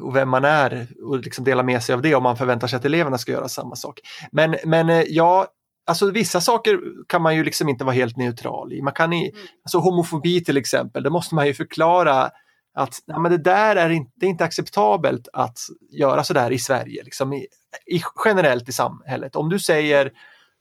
och 0.00 0.16
vem 0.16 0.28
man 0.28 0.44
är 0.44 0.86
och 1.02 1.18
liksom 1.18 1.44
dela 1.44 1.62
med 1.62 1.82
sig 1.82 1.94
av 1.94 2.02
det 2.02 2.14
om 2.14 2.22
man 2.22 2.36
förväntar 2.36 2.66
sig 2.68 2.76
att 2.76 2.84
eleverna 2.84 3.18
ska 3.18 3.32
göra 3.32 3.48
samma 3.48 3.76
sak. 3.76 4.00
Men, 4.32 4.56
men 4.64 4.88
eh, 4.90 5.02
ja, 5.08 5.46
alltså 5.86 6.10
vissa 6.10 6.40
saker 6.40 6.80
kan 7.08 7.22
man 7.22 7.36
ju 7.36 7.44
liksom 7.44 7.68
inte 7.68 7.84
vara 7.84 7.94
helt 7.94 8.16
neutral 8.16 8.72
i. 8.72 8.82
Man 8.82 8.92
kan 8.92 9.12
i, 9.12 9.30
Mm. 9.30 9.46
alltså 9.64 9.78
homofobi 9.78 10.44
till 10.44 10.56
exempel, 10.56 11.02
det 11.02 11.10
måste 11.10 11.34
man 11.34 11.46
ju 11.46 11.54
förklara 11.54 12.30
att 12.76 12.98
nej, 13.06 13.18
men 13.20 13.30
det 13.30 13.38
där 13.38 13.76
är 13.76 13.90
inte, 13.90 14.12
det 14.14 14.26
är 14.26 14.30
inte 14.30 14.44
acceptabelt 14.44 15.28
att 15.32 15.58
göra 15.90 16.24
sådär 16.24 16.50
i 16.50 16.58
Sverige, 16.58 17.02
liksom 17.02 17.32
i, 17.32 17.46
i, 17.86 18.00
generellt 18.24 18.68
i 18.68 18.72
samhället. 18.72 19.36
Om 19.36 19.48
du 19.48 19.58
säger 19.58 20.12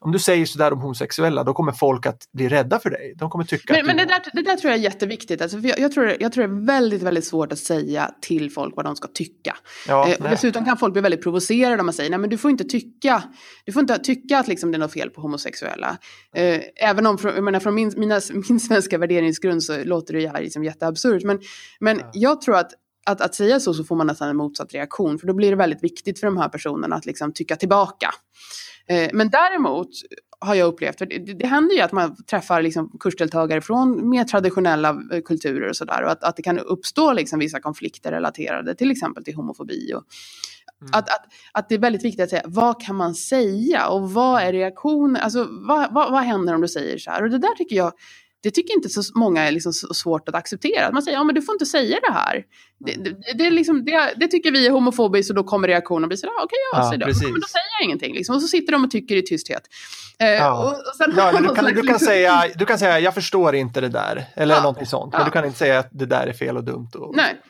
om 0.06 0.12
du 0.12 0.20
säger 0.20 0.46
sådär 0.46 0.74
om 0.74 0.82
homosexuella, 0.82 1.44
då 1.44 1.54
kommer 1.54 1.72
folk 1.72 2.06
att 2.06 2.32
bli 2.34 2.50
rädda 2.50 2.80
för 2.80 2.90
dig. 2.90 3.14
De 3.18 3.30
kommer 3.30 3.46
tycka 3.46 3.74
Men, 3.74 3.82
att 3.82 3.88
men 3.88 3.98
du... 3.98 4.04
det, 4.04 4.10
där, 4.10 4.22
det 4.34 4.42
där 4.42 4.58
tror 4.58 4.72
jag 4.72 4.80
är 4.80 4.84
jätteviktigt. 4.84 5.42
Alltså, 5.42 5.58
jag, 5.58 5.80
jag, 5.80 5.92
tror, 5.92 6.16
jag 6.20 6.32
tror 6.32 6.48
det 6.48 6.54
är 6.54 6.66
väldigt, 6.66 7.02
väldigt 7.02 7.26
svårt 7.26 7.52
att 7.52 7.60
säga 7.60 8.12
till 8.22 8.52
folk 8.52 8.76
vad 8.76 8.86
de 8.86 8.96
ska 8.96 9.08
tycka. 9.08 9.58
Ja, 9.88 10.08
eh, 10.08 10.30
dessutom 10.30 10.66
kan 10.66 10.78
folk 10.78 10.94
bli 10.94 11.02
väldigt 11.02 11.24
provocerade 11.24 11.80
om 11.80 11.86
man 11.86 11.94
säger 11.94 12.10
nej 12.10 12.20
men 12.20 12.30
du 12.30 12.38
får 12.38 12.52
inte 12.52 12.64
tycka, 12.64 13.24
du 13.66 13.72
får 13.72 13.80
inte 13.80 13.98
tycka 13.98 14.40
att 14.40 14.48
liksom, 14.48 14.72
det 14.72 14.78
är 14.78 14.80
något 14.80 14.94
fel 14.94 15.10
på 15.10 15.22
homosexuella. 15.22 15.98
Eh, 16.36 16.62
även 16.76 17.06
om 17.06 17.18
jag 17.24 17.44
menar, 17.44 17.60
från 17.60 17.76
min, 17.76 17.94
mina, 17.98 18.22
min 18.50 18.60
svenska 18.60 18.98
värderingsgrund 18.98 19.64
så 19.64 19.84
låter 19.84 20.14
det 20.14 20.28
här 20.28 20.42
liksom 20.42 20.64
jätteabsurt. 20.64 21.24
Men, 21.24 21.40
men 21.80 21.98
Ja. 22.00 22.10
jag 22.14 22.42
tror 22.42 22.56
att 22.56 22.72
att, 23.06 23.22
att 23.22 23.36
säga 23.36 23.60
så 23.60 23.74
så 23.74 23.84
får 23.84 23.96
man 23.96 24.08
nästan 24.08 24.30
en 24.30 24.38
motsatt 24.38 24.74
reaktion 24.74 25.20
för 25.20 25.28
då 25.28 25.34
blir 25.34 25.50
det 25.50 25.56
väldigt 25.56 25.84
viktigt 25.84 26.20
för 26.20 26.28
de 26.28 26.38
här 26.38 26.50
personerna 26.50 26.96
att 26.96 27.06
liksom 27.06 27.34
tycka 27.34 27.56
tillbaka. 27.56 28.10
Eh, 28.88 29.10
men 29.14 29.30
däremot 29.30 29.90
har 30.40 30.56
jag 30.56 30.68
upplevt, 30.68 30.98
för 30.98 31.06
det, 31.06 31.18
det, 31.18 31.34
det 31.34 31.48
händer 31.48 31.76
ju 31.76 31.82
att 31.82 31.92
man 31.92 32.24
träffar 32.24 32.62
liksom 32.62 32.98
kursdeltagare 33.00 33.62
från 33.62 34.10
mer 34.10 34.24
traditionella 34.24 34.90
eh, 35.14 35.22
kulturer 35.22 35.70
och 35.70 35.76
sådär 35.76 36.04
och 36.04 36.12
att, 36.12 36.24
att 36.24 36.36
det 36.36 36.44
kan 36.44 36.60
uppstå 36.60 37.14
liksom 37.14 37.40
vissa 37.40 37.60
konflikter 37.60 38.12
relaterade 38.12 38.76
till 38.76 38.92
exempel 38.92 39.24
till 39.24 39.36
homofobi. 39.36 39.94
Och, 39.94 40.04
Mm. 40.82 40.92
att, 40.94 41.10
att, 41.10 41.26
att 41.52 41.70
det 41.70 41.76
är 41.76 41.80
väldigt 41.80 42.04
viktigt 42.04 42.24
att 42.24 42.30
säga 42.30 42.42
vad 42.46 42.82
kan 42.82 42.96
man 42.96 43.16
säga 43.16 43.88
och 43.88 44.12
vad 44.12 44.42
är 44.42 44.52
reaktionen, 44.54 45.16
alltså 45.16 45.48
vad, 45.50 45.94
vad, 45.94 46.12
vad 46.12 46.24
händer 46.24 46.56
om 46.56 46.62
du 46.62 46.68
säger 46.68 46.98
så 46.98 47.12
här? 47.12 47.24
Och 47.24 47.30
det 47.30 47.38
där 47.38 47.56
tycker 47.56 47.76
jag 47.76 47.94
det 48.44 48.52
tycker 48.52 48.74
inte 48.74 48.90
så 48.90 49.02
många 49.20 49.42
är 49.44 49.52
liksom 49.52 49.74
så 49.74 49.94
svårt 49.94 50.30
att 50.30 50.36
acceptera. 50.36 50.88
Att 50.88 50.94
man 50.94 51.04
säger, 51.04 51.18
ja 51.18 51.24
men 51.24 51.36
du 51.36 51.42
får 51.42 51.56
inte 51.56 51.66
säga 51.66 51.98
det 52.08 52.14
här. 52.14 52.44
Det, 52.86 52.92
det, 53.04 53.34
det, 53.38 53.46
är 53.46 53.52
liksom, 53.52 53.86
det, 53.86 54.14
det 54.18 54.28
tycker 54.28 54.52
vi 54.52 54.68
är 54.68 54.72
homofobiskt 54.72 55.30
och 55.30 55.36
då 55.36 55.44
kommer 55.44 55.68
reaktionen 55.68 56.08
bli 56.10 56.18
sådär, 56.18 56.34
okej 56.34 56.44
okay, 56.46 56.58
ja, 56.74 56.86
Ja, 56.86 56.92
så 56.92 56.98
då, 56.98 57.06
precis. 57.06 57.24
men 57.24 57.42
då 57.42 57.48
säger 57.48 57.66
jag 57.80 57.86
ingenting. 57.86 58.16
Liksom. 58.16 58.36
Och 58.36 58.42
så 58.42 58.48
sitter 58.48 58.72
de 58.72 58.84
och 58.84 58.92
tycker 58.92 59.16
i 59.16 59.22
tysthet. 59.22 59.62
Eh, 60.20 60.28
Ja. 60.28 60.64
och, 60.64 60.70
och 60.90 60.96
sen, 60.98 61.14
Ja, 61.18 61.30
eller 61.30 61.42
du, 61.42 61.56
kan, 61.56 61.66
sen 61.66 61.76
du, 61.76 61.82
kan 61.82 62.00
säga, 62.00 62.44
du 62.56 62.66
kan 62.66 62.80
säga 62.80 63.00
jag 63.00 63.14
förstår 63.14 63.56
inte 63.56 63.82
det 63.82 63.90
där. 63.90 64.26
Eller 64.36 64.56
Ja. 64.56 64.62
någonting 64.62 64.86
sånt. 64.86 65.12
Men 65.14 65.22
Ja. 65.22 65.26
du 65.26 65.32
kan 65.32 65.46
inte 65.46 65.58
säga 65.58 65.80
att 65.80 65.90
det 65.92 66.06
där 66.06 66.28
är 66.28 66.34
fel 66.34 66.58
och 66.58 66.64
dumt. 66.64 66.90
Och, 66.96 67.16
Nej. 67.16 67.42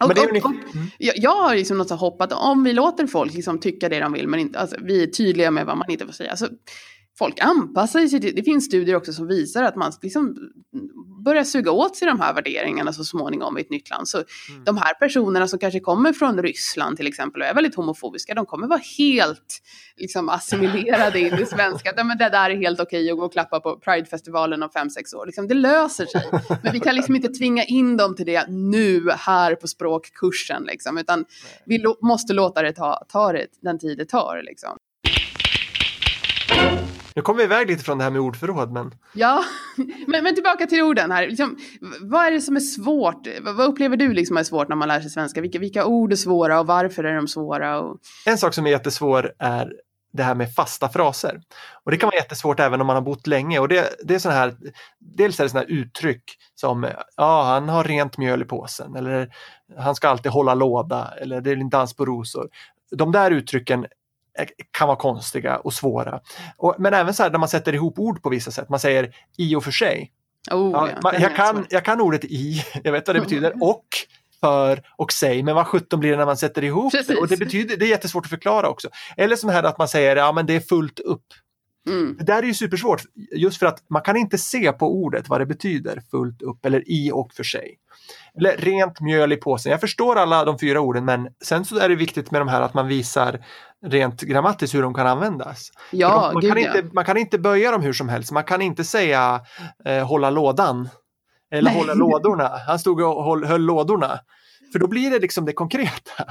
Men 0.00 0.08
Och, 0.08 0.14
det 0.14 0.20
är 0.20 0.28
och, 0.30 0.50
och, 0.50 0.54
jag, 0.98 1.14
jag 1.18 1.36
har 1.36 1.54
liksom 1.54 1.78
något 1.78 1.88
så 1.88 1.94
hopp 1.94 2.22
att 2.22 2.32
om 2.32 2.64
vi 2.64 2.72
låter 2.72 3.06
folk 3.06 3.34
liksom 3.34 3.60
tycka 3.60 3.88
det 3.88 4.00
de 4.00 4.12
vill, 4.12 4.28
men 4.28 4.40
inte, 4.40 4.58
alltså, 4.58 4.76
vi 4.82 5.02
är 5.02 5.06
tydliga 5.06 5.50
med 5.50 5.66
vad 5.66 5.76
man 5.76 5.90
inte 5.90 6.06
får 6.06 6.12
säga. 6.12 6.30
Alltså, 6.30 6.48
folk 7.20 7.38
anpassar 7.40 8.06
sig 8.06 8.20
till 8.20 8.34
det. 8.34 8.42
finns 8.42 8.64
studier 8.64 8.96
också 8.96 9.12
som 9.12 9.26
visar 9.26 9.62
att 9.62 9.76
man 9.76 9.92
liksom 10.02 10.36
börjar 11.24 11.44
suga 11.44 11.70
åt 11.70 11.96
sig 11.96 12.08
de 12.08 12.20
här 12.20 12.34
värderingarna 12.34 12.92
så 12.92 13.04
småningom 13.04 13.58
i 13.58 13.60
ett 13.60 13.70
nytt 13.70 13.90
land. 13.90 14.08
Så 14.08 14.16
Mm. 14.50 14.64
de 14.64 14.76
här 14.76 14.94
personerna 14.94 15.48
som 15.48 15.58
kanske 15.58 15.80
kommer 15.80 16.12
från 16.12 16.42
Ryssland 16.42 16.96
till 16.96 17.06
exempel 17.06 17.42
och 17.42 17.48
är 17.48 17.54
väldigt 17.54 17.74
homofobiska, 17.74 18.34
de 18.34 18.46
kommer 18.46 18.66
vara 18.66 18.80
helt 18.98 19.58
liksom, 19.96 20.28
assimilerade 20.28 21.20
in 21.20 21.34
i 21.34 21.46
svenska. 21.46 21.92
Men 22.04 22.18
det 22.18 22.28
där 22.28 22.50
är 22.50 22.54
helt 22.56 22.80
okej 22.80 23.10
att 23.10 23.18
gå 23.18 23.24
och 23.24 23.32
klappa 23.32 23.60
på 23.60 23.76
Pridefestivalen 23.76 24.62
om 24.62 24.70
fem, 24.70 24.90
sex 24.90 25.14
år. 25.14 25.26
Liksom, 25.26 25.48
det 25.48 25.54
löser 25.54 26.06
sig. 26.06 26.22
Men 26.62 26.72
vi 26.72 26.80
kan 26.80 26.94
liksom 26.94 27.16
inte 27.16 27.28
tvinga 27.28 27.64
in 27.64 27.96
dem 27.96 28.16
till 28.16 28.26
det 28.26 28.46
nu, 28.48 29.10
här 29.10 29.54
på 29.54 29.68
språkkursen. 29.68 30.62
Liksom, 30.62 30.98
utan 30.98 31.24
vi 31.66 31.78
lo- 31.78 31.98
måste 32.02 32.32
låta 32.32 32.62
det 32.62 32.72
ta, 32.72 33.04
ta 33.08 33.32
det, 33.32 33.46
den 33.62 33.78
tid 33.78 33.98
det 33.98 34.04
tar. 34.08 34.42
Liksom. 34.44 34.70
Nu 37.14 37.22
kommer 37.22 37.38
vi 37.38 37.44
iväg 37.44 37.68
lite 37.68 37.84
från 37.84 37.98
det 37.98 38.04
här 38.04 38.10
med 38.10 38.20
ordförråd. 38.20 38.72
Men 38.72 38.94
Ja, 39.12 39.44
men, 40.06 40.24
men 40.24 40.34
tillbaka 40.34 40.66
till 40.66 40.82
orden 40.82 41.10
här. 41.10 41.26
Liksom, 41.28 41.58
vad 42.00 42.26
är 42.26 42.30
det 42.30 42.40
som 42.40 42.56
är 42.56 42.60
svårt? 42.60 43.26
Vad, 43.40 43.60
upplever 43.68 43.96
du 43.96 44.12
liksom 44.12 44.36
är 44.36 44.42
svårt 44.42 44.68
när 44.68 44.76
man 44.76 44.88
lär 44.88 45.00
sig 45.00 45.10
svenska? 45.10 45.40
Vilka, 45.40 45.58
vilka 45.58 45.86
ord 45.86 46.12
är 46.12 46.16
svåra 46.16 46.60
och 46.60 46.66
varför 46.66 47.04
är 47.04 47.16
de 47.16 47.28
svåra? 47.28 47.80
Och... 47.80 47.98
en 48.26 48.38
sak 48.38 48.54
som 48.54 48.66
är 48.66 48.70
jättesvår 48.70 49.32
är 49.38 49.72
det 50.12 50.22
här 50.22 50.34
med 50.34 50.54
fasta 50.54 50.88
fraser. 50.88 51.40
Och 51.84 51.90
det 51.90 51.96
kan 51.96 52.06
vara 52.06 52.16
jättesvårt 52.16 52.60
även 52.60 52.80
om 52.80 52.86
man 52.86 52.96
har 52.96 53.02
bott 53.02 53.26
länge. 53.26 53.58
Och 53.58 53.68
det, 53.68 53.94
det 54.04 54.14
är 54.14 54.18
sån 54.18 54.32
här, 54.32 54.56
dels 54.98 55.40
är 55.40 55.44
det 55.44 55.50
såna 55.50 55.60
här 55.60 55.70
uttryck 55.70 56.22
som 56.54 56.88
ja, 57.16 57.42
han 57.42 57.68
har 57.68 57.84
rent 57.84 58.18
mjöl 58.18 58.42
i 58.42 58.44
påsen 58.44 58.96
eller 58.96 59.28
han 59.78 59.94
ska 59.94 60.08
alltid 60.08 60.32
hålla 60.32 60.54
låda 60.54 61.14
eller 61.20 61.40
det 61.40 61.50
är 61.50 61.56
en 61.56 61.68
dans 61.68 61.94
på 61.94 62.04
rosor. 62.04 62.48
De 62.90 63.12
där 63.12 63.30
uttrycken 63.30 63.86
kan 64.70 64.88
vara 64.88 64.98
konstiga 64.98 65.56
och 65.56 65.74
svåra. 65.74 66.20
Och, 66.56 66.74
men 66.78 66.94
även 66.94 67.14
så 67.14 67.22
här 67.22 67.30
när 67.30 67.38
man 67.38 67.48
sätter 67.48 67.74
ihop 67.74 67.98
ord 67.98 68.22
på 68.22 68.28
vissa 68.28 68.50
sätt. 68.50 68.68
Man 68.68 68.80
säger 68.80 69.14
i 69.38 69.54
och 69.54 69.64
för 69.64 69.70
sig. 69.70 70.12
Oh, 70.50 70.70
Ja, 70.72 70.88
ja, 70.88 70.98
man, 71.02 71.20
jag, 71.20 71.36
kan, 71.36 71.66
jag 71.70 71.84
kan 71.84 72.00
ordet 72.00 72.24
i, 72.24 72.64
jag 72.84 72.92
vet 72.92 73.06
vad 73.06 73.16
det 73.16 73.20
betyder, 73.20 73.52
och, 73.60 73.84
för 74.40 74.82
och 74.96 75.12
sig, 75.12 75.42
men 75.42 75.54
vad 75.54 75.66
sjutton 75.66 76.00
blir 76.00 76.10
det 76.10 76.16
när 76.16 76.26
man 76.26 76.36
sätter 76.36 76.64
ihop 76.64 76.92
Precis. 76.92 77.06
det? 77.06 77.16
Och 77.16 77.28
det, 77.28 77.36
betyder, 77.36 77.76
det 77.76 77.84
är 77.84 77.88
jättesvårt 77.88 78.24
att 78.24 78.30
förklara 78.30 78.68
också. 78.68 78.88
Eller 79.16 79.36
som 79.36 79.50
här 79.50 79.62
att 79.62 79.78
man 79.78 79.88
säger, 79.88 80.16
ja 80.16 80.32
men 80.32 80.46
det 80.46 80.54
är 80.54 80.60
fullt 80.60 81.00
upp. 81.00 81.24
Mm. 81.86 82.16
Det 82.18 82.24
där 82.24 82.42
är 82.42 82.46
ju 82.46 82.54
supersvårt, 82.54 83.02
just 83.36 83.58
för 83.58 83.66
att 83.66 83.84
man 83.90 84.02
kan 84.02 84.16
inte 84.16 84.38
se 84.38 84.72
på 84.72 85.02
ordet 85.02 85.28
vad 85.28 85.40
det 85.40 85.46
betyder, 85.46 86.02
fullt 86.10 86.42
upp 86.42 86.66
eller 86.66 86.82
i 86.86 87.10
och 87.12 87.32
för 87.32 87.42
sig. 87.42 87.78
Eller 88.38 88.56
rent 88.56 89.00
mjöl 89.00 89.32
i 89.32 89.36
påsen. 89.36 89.72
Jag 89.72 89.80
förstår 89.80 90.16
alla 90.16 90.44
de 90.44 90.58
fyra 90.58 90.80
orden 90.80 91.04
men 91.04 91.28
sen 91.44 91.64
så 91.64 91.78
är 91.78 91.88
det 91.88 91.94
viktigt 91.94 92.30
med 92.30 92.40
de 92.40 92.48
här 92.48 92.62
att 92.62 92.74
man 92.74 92.88
visar 92.88 93.44
rent 93.86 94.20
grammatiskt 94.20 94.74
hur 94.74 94.82
de 94.82 94.94
kan 94.94 95.06
användas. 95.06 95.70
Ja, 95.90 96.08
de, 96.08 96.34
man, 96.34 96.40
gud 96.40 96.52
kan 96.52 96.62
ja. 96.62 96.76
inte, 96.78 96.94
man 96.94 97.04
kan 97.04 97.16
inte 97.16 97.38
böja 97.38 97.70
dem 97.70 97.82
hur 97.82 97.92
som 97.92 98.08
helst. 98.08 98.32
Man 98.32 98.44
kan 98.44 98.62
inte 98.62 98.84
säga 98.84 99.40
eh, 99.84 100.06
hålla 100.06 100.30
lådan. 100.30 100.88
Eller 101.52 101.70
Nej. 101.70 101.80
hålla 101.80 101.94
lådorna. 101.94 102.50
Han 102.66 102.78
stod 102.78 103.00
och 103.00 103.24
höll, 103.24 103.44
höll 103.44 103.62
lådorna. 103.62 104.20
För 104.72 104.78
då 104.78 104.86
blir 104.86 105.10
det 105.10 105.18
liksom 105.18 105.44
det 105.44 105.52
konkreta. 105.52 106.12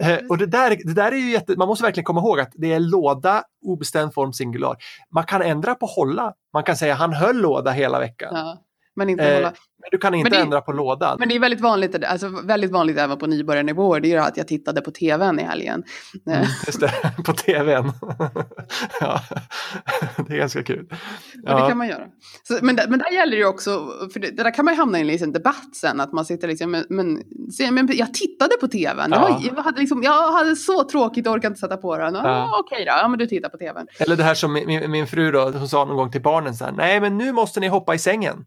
Eh, 0.00 0.18
och 0.28 0.38
det 0.38 0.46
där, 0.46 0.76
det 0.84 0.94
där 0.94 1.12
är 1.12 1.16
ju 1.16 1.30
jätte, 1.30 1.56
man 1.56 1.68
måste 1.68 1.84
verkligen 1.84 2.04
komma 2.04 2.20
ihåg 2.20 2.40
att 2.40 2.52
det 2.54 2.72
är 2.72 2.80
låda, 2.80 3.42
obestämd 3.62 4.14
form 4.14 4.32
singular. 4.32 4.76
Man 5.14 5.24
kan 5.24 5.42
ändra 5.42 5.74
på 5.74 5.86
hålla. 5.86 6.34
Man 6.52 6.64
kan 6.64 6.76
säga 6.76 6.94
han 6.94 7.12
höll 7.12 7.36
låda 7.36 7.70
hela 7.70 7.98
veckan. 7.98 8.28
Ja, 8.32 8.58
men 8.98 9.08
inte 9.08 9.24
Eh. 9.38 9.50
Men 9.80 9.88
du 9.90 9.98
kan 9.98 10.14
inte 10.14 10.30
Men 10.30 10.38
det- 10.38 10.42
ändra 10.44 10.60
på 10.60 10.72
lådan. 10.72 11.16
Men 11.18 11.28
det 11.28 11.34
är 11.34 11.40
väldigt 11.40 11.60
vanligt, 11.60 12.04
alltså 12.04 12.28
väldigt 12.28 12.70
vanligt 12.70 12.98
även 12.98 13.18
på 13.18 13.26
nybörjarnivåer, 13.26 14.00
det 14.00 14.08
är 14.08 14.10
ju 14.10 14.18
att 14.18 14.36
jag 14.36 14.48
tittade 14.48 14.80
på 14.80 14.90
tvn 14.90 15.38
i 15.40 15.42
helgen. 15.42 15.82
Eh, 16.28 16.32
Mm, 16.38 16.46
just 16.66 16.80
det, 16.80 16.92
på 17.24 17.32
tvn. 17.32 17.92
ja, 19.00 19.20
det 20.28 20.32
är 20.34 20.38
ganska 20.38 20.62
kul. 20.62 20.86
Och 21.48 21.60
det 21.60 21.68
kan 21.68 21.78
man 21.78 21.88
göra. 21.88 22.04
Så, 22.42 22.58
men, 22.62 22.76
där, 22.76 22.86
men 22.88 22.98
där 22.98 23.10
gäller 23.10 23.30
det 23.32 23.38
ju 23.38 23.46
också, 23.46 23.70
för 24.12 24.20
det, 24.20 24.30
där 24.30 24.54
kan 24.54 24.64
man 24.64 24.74
ju 24.74 24.78
hamna 24.80 24.98
i 24.98 25.00
en 25.00 25.06
liten 25.06 25.32
debatt 25.32 25.76
sen, 25.76 26.00
att 26.00 26.12
man 26.12 26.24
sitter 26.24 26.48
liksom, 26.48 26.70
men, 26.70 26.84
men, 26.88 27.22
men 27.72 27.88
jag 27.92 28.14
tittade 28.14 28.56
på 28.60 28.68
tvn, 28.68 29.10
Ja. 29.12 29.20
var, 29.20 29.40
jag, 29.56 29.62
hade 29.62 29.80
liksom, 29.80 30.02
jag 30.02 30.32
hade 30.32 30.56
så 30.56 30.84
tråkigt 30.84 31.26
och 31.26 31.32
orkade 31.32 31.46
inte 31.46 31.60
sätta 31.60 31.76
på 31.76 31.96
den. 31.98 32.14
Ja. 32.14 32.20
Ja. 32.24 32.60
Okej 32.64 32.84
då, 32.84 32.92
ja 33.02 33.08
men 33.08 33.18
du 33.18 33.26
tittar 33.26 33.48
på 33.48 33.56
tvn. 33.58 33.86
Eller 33.98 34.16
det 34.16 34.22
här 34.24 34.34
som 34.34 34.52
min, 34.52 34.66
min, 34.66 34.90
min 34.90 35.06
fru 35.06 35.30
då, 35.30 35.50
hon 35.50 35.68
sa 35.68 35.84
någon 35.84 35.96
gång 35.96 36.10
till 36.10 36.22
barnen 36.22 36.54
så 36.54 36.64
här, 36.64 36.72
nej 36.72 37.00
men 37.00 37.18
nu 37.18 37.32
måste 37.32 37.60
ni 37.60 37.68
hoppa 37.68 37.94
i 37.94 37.98
sängen. 37.98 38.44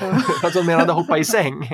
alltså 0.42 0.58
hon 0.58 0.66
menade 0.66 0.92
hoppa 0.92 1.18
i 1.18 1.24
säng. 1.24 1.70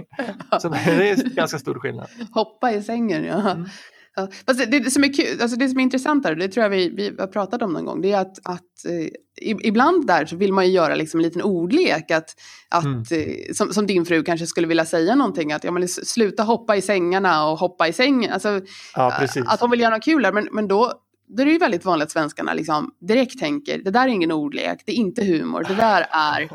Så 0.63 0.69
det 0.69 0.77
är 1.11 1.35
ganska 1.35 1.59
stor 1.59 1.75
skillnad. 1.75 2.09
Hoppa 2.33 2.73
i 2.73 2.83
sängen, 2.83 3.25
ja. 3.25 3.51
Mm. 3.51 3.69
Ja. 4.17 4.29
Fast 4.47 4.71
det, 4.71 4.91
som 4.91 5.05
är 5.05 5.13
kul, 5.13 5.43
alltså 5.43 5.57
det 5.57 5.69
som 5.69 5.79
är 5.79 5.83
intressant 5.83 6.23
där, 6.23 6.35
det 6.35 6.49
tror 6.49 6.63
jag 6.63 6.71
vi, 6.71 6.89
vi 6.89 7.17
har 7.19 7.27
pratat 7.27 7.63
om 7.63 7.73
någon 7.73 7.85
gång, 7.85 8.01
det 8.01 8.13
är 8.13 8.21
att, 8.21 8.39
att 8.45 8.85
eh, 8.89 9.57
ibland 9.63 10.07
där 10.07 10.27
så 10.27 10.37
vill 10.37 10.53
man 10.53 10.67
ju 10.67 10.73
göra 10.73 10.95
liksom 10.95 11.21
en 11.21 11.25
liten 11.25 11.43
ordlek, 11.43 12.11
att, 12.11 12.35
att 12.71 12.85
Mm. 12.85 12.99
eh, 13.11 13.53
som, 13.55 13.73
som 13.73 13.87
din 13.87 14.05
fru 14.05 14.23
kanske 14.23 14.47
skulle 14.47 14.67
vilja 14.67 14.85
säga 14.85 15.15
någonting, 15.15 15.53
att 15.53 15.65
ja, 15.65 15.71
men 15.71 15.89
sluta 15.89 16.43
hoppa 16.43 16.77
i 16.77 16.83
sängarna 16.83 17.47
och 17.47 17.59
hoppa 17.59 17.89
i 17.89 17.93
sängen. 17.93 18.33
Alltså, 18.33 18.61
Ja. 18.95 19.11
Att 19.47 19.61
hon 19.61 19.71
vill 19.71 19.81
göra 19.81 19.95
något 19.95 20.05
kul 20.05 20.23
där, 20.23 20.33
men, 20.33 20.49
men 20.53 20.69
då, 20.69 20.93
då 21.37 21.43
är 21.43 21.47
det 21.47 21.53
ju 21.53 21.59
väldigt 21.59 21.85
vanligt 21.85 22.07
att 22.07 22.13
svenskarna 22.13 22.55
liksom 22.55 22.91
direkt 23.09 23.39
tänker, 23.41 23.79
det 23.79 23.91
där 23.91 24.03
är 24.05 24.09
ingen 24.09 24.33
ordlek, 24.33 24.83
det 24.87 24.93
är 24.93 24.97
inte 24.97 25.25
humor, 25.25 25.65
det 25.69 25.75
där 25.75 26.07
är 26.11 26.51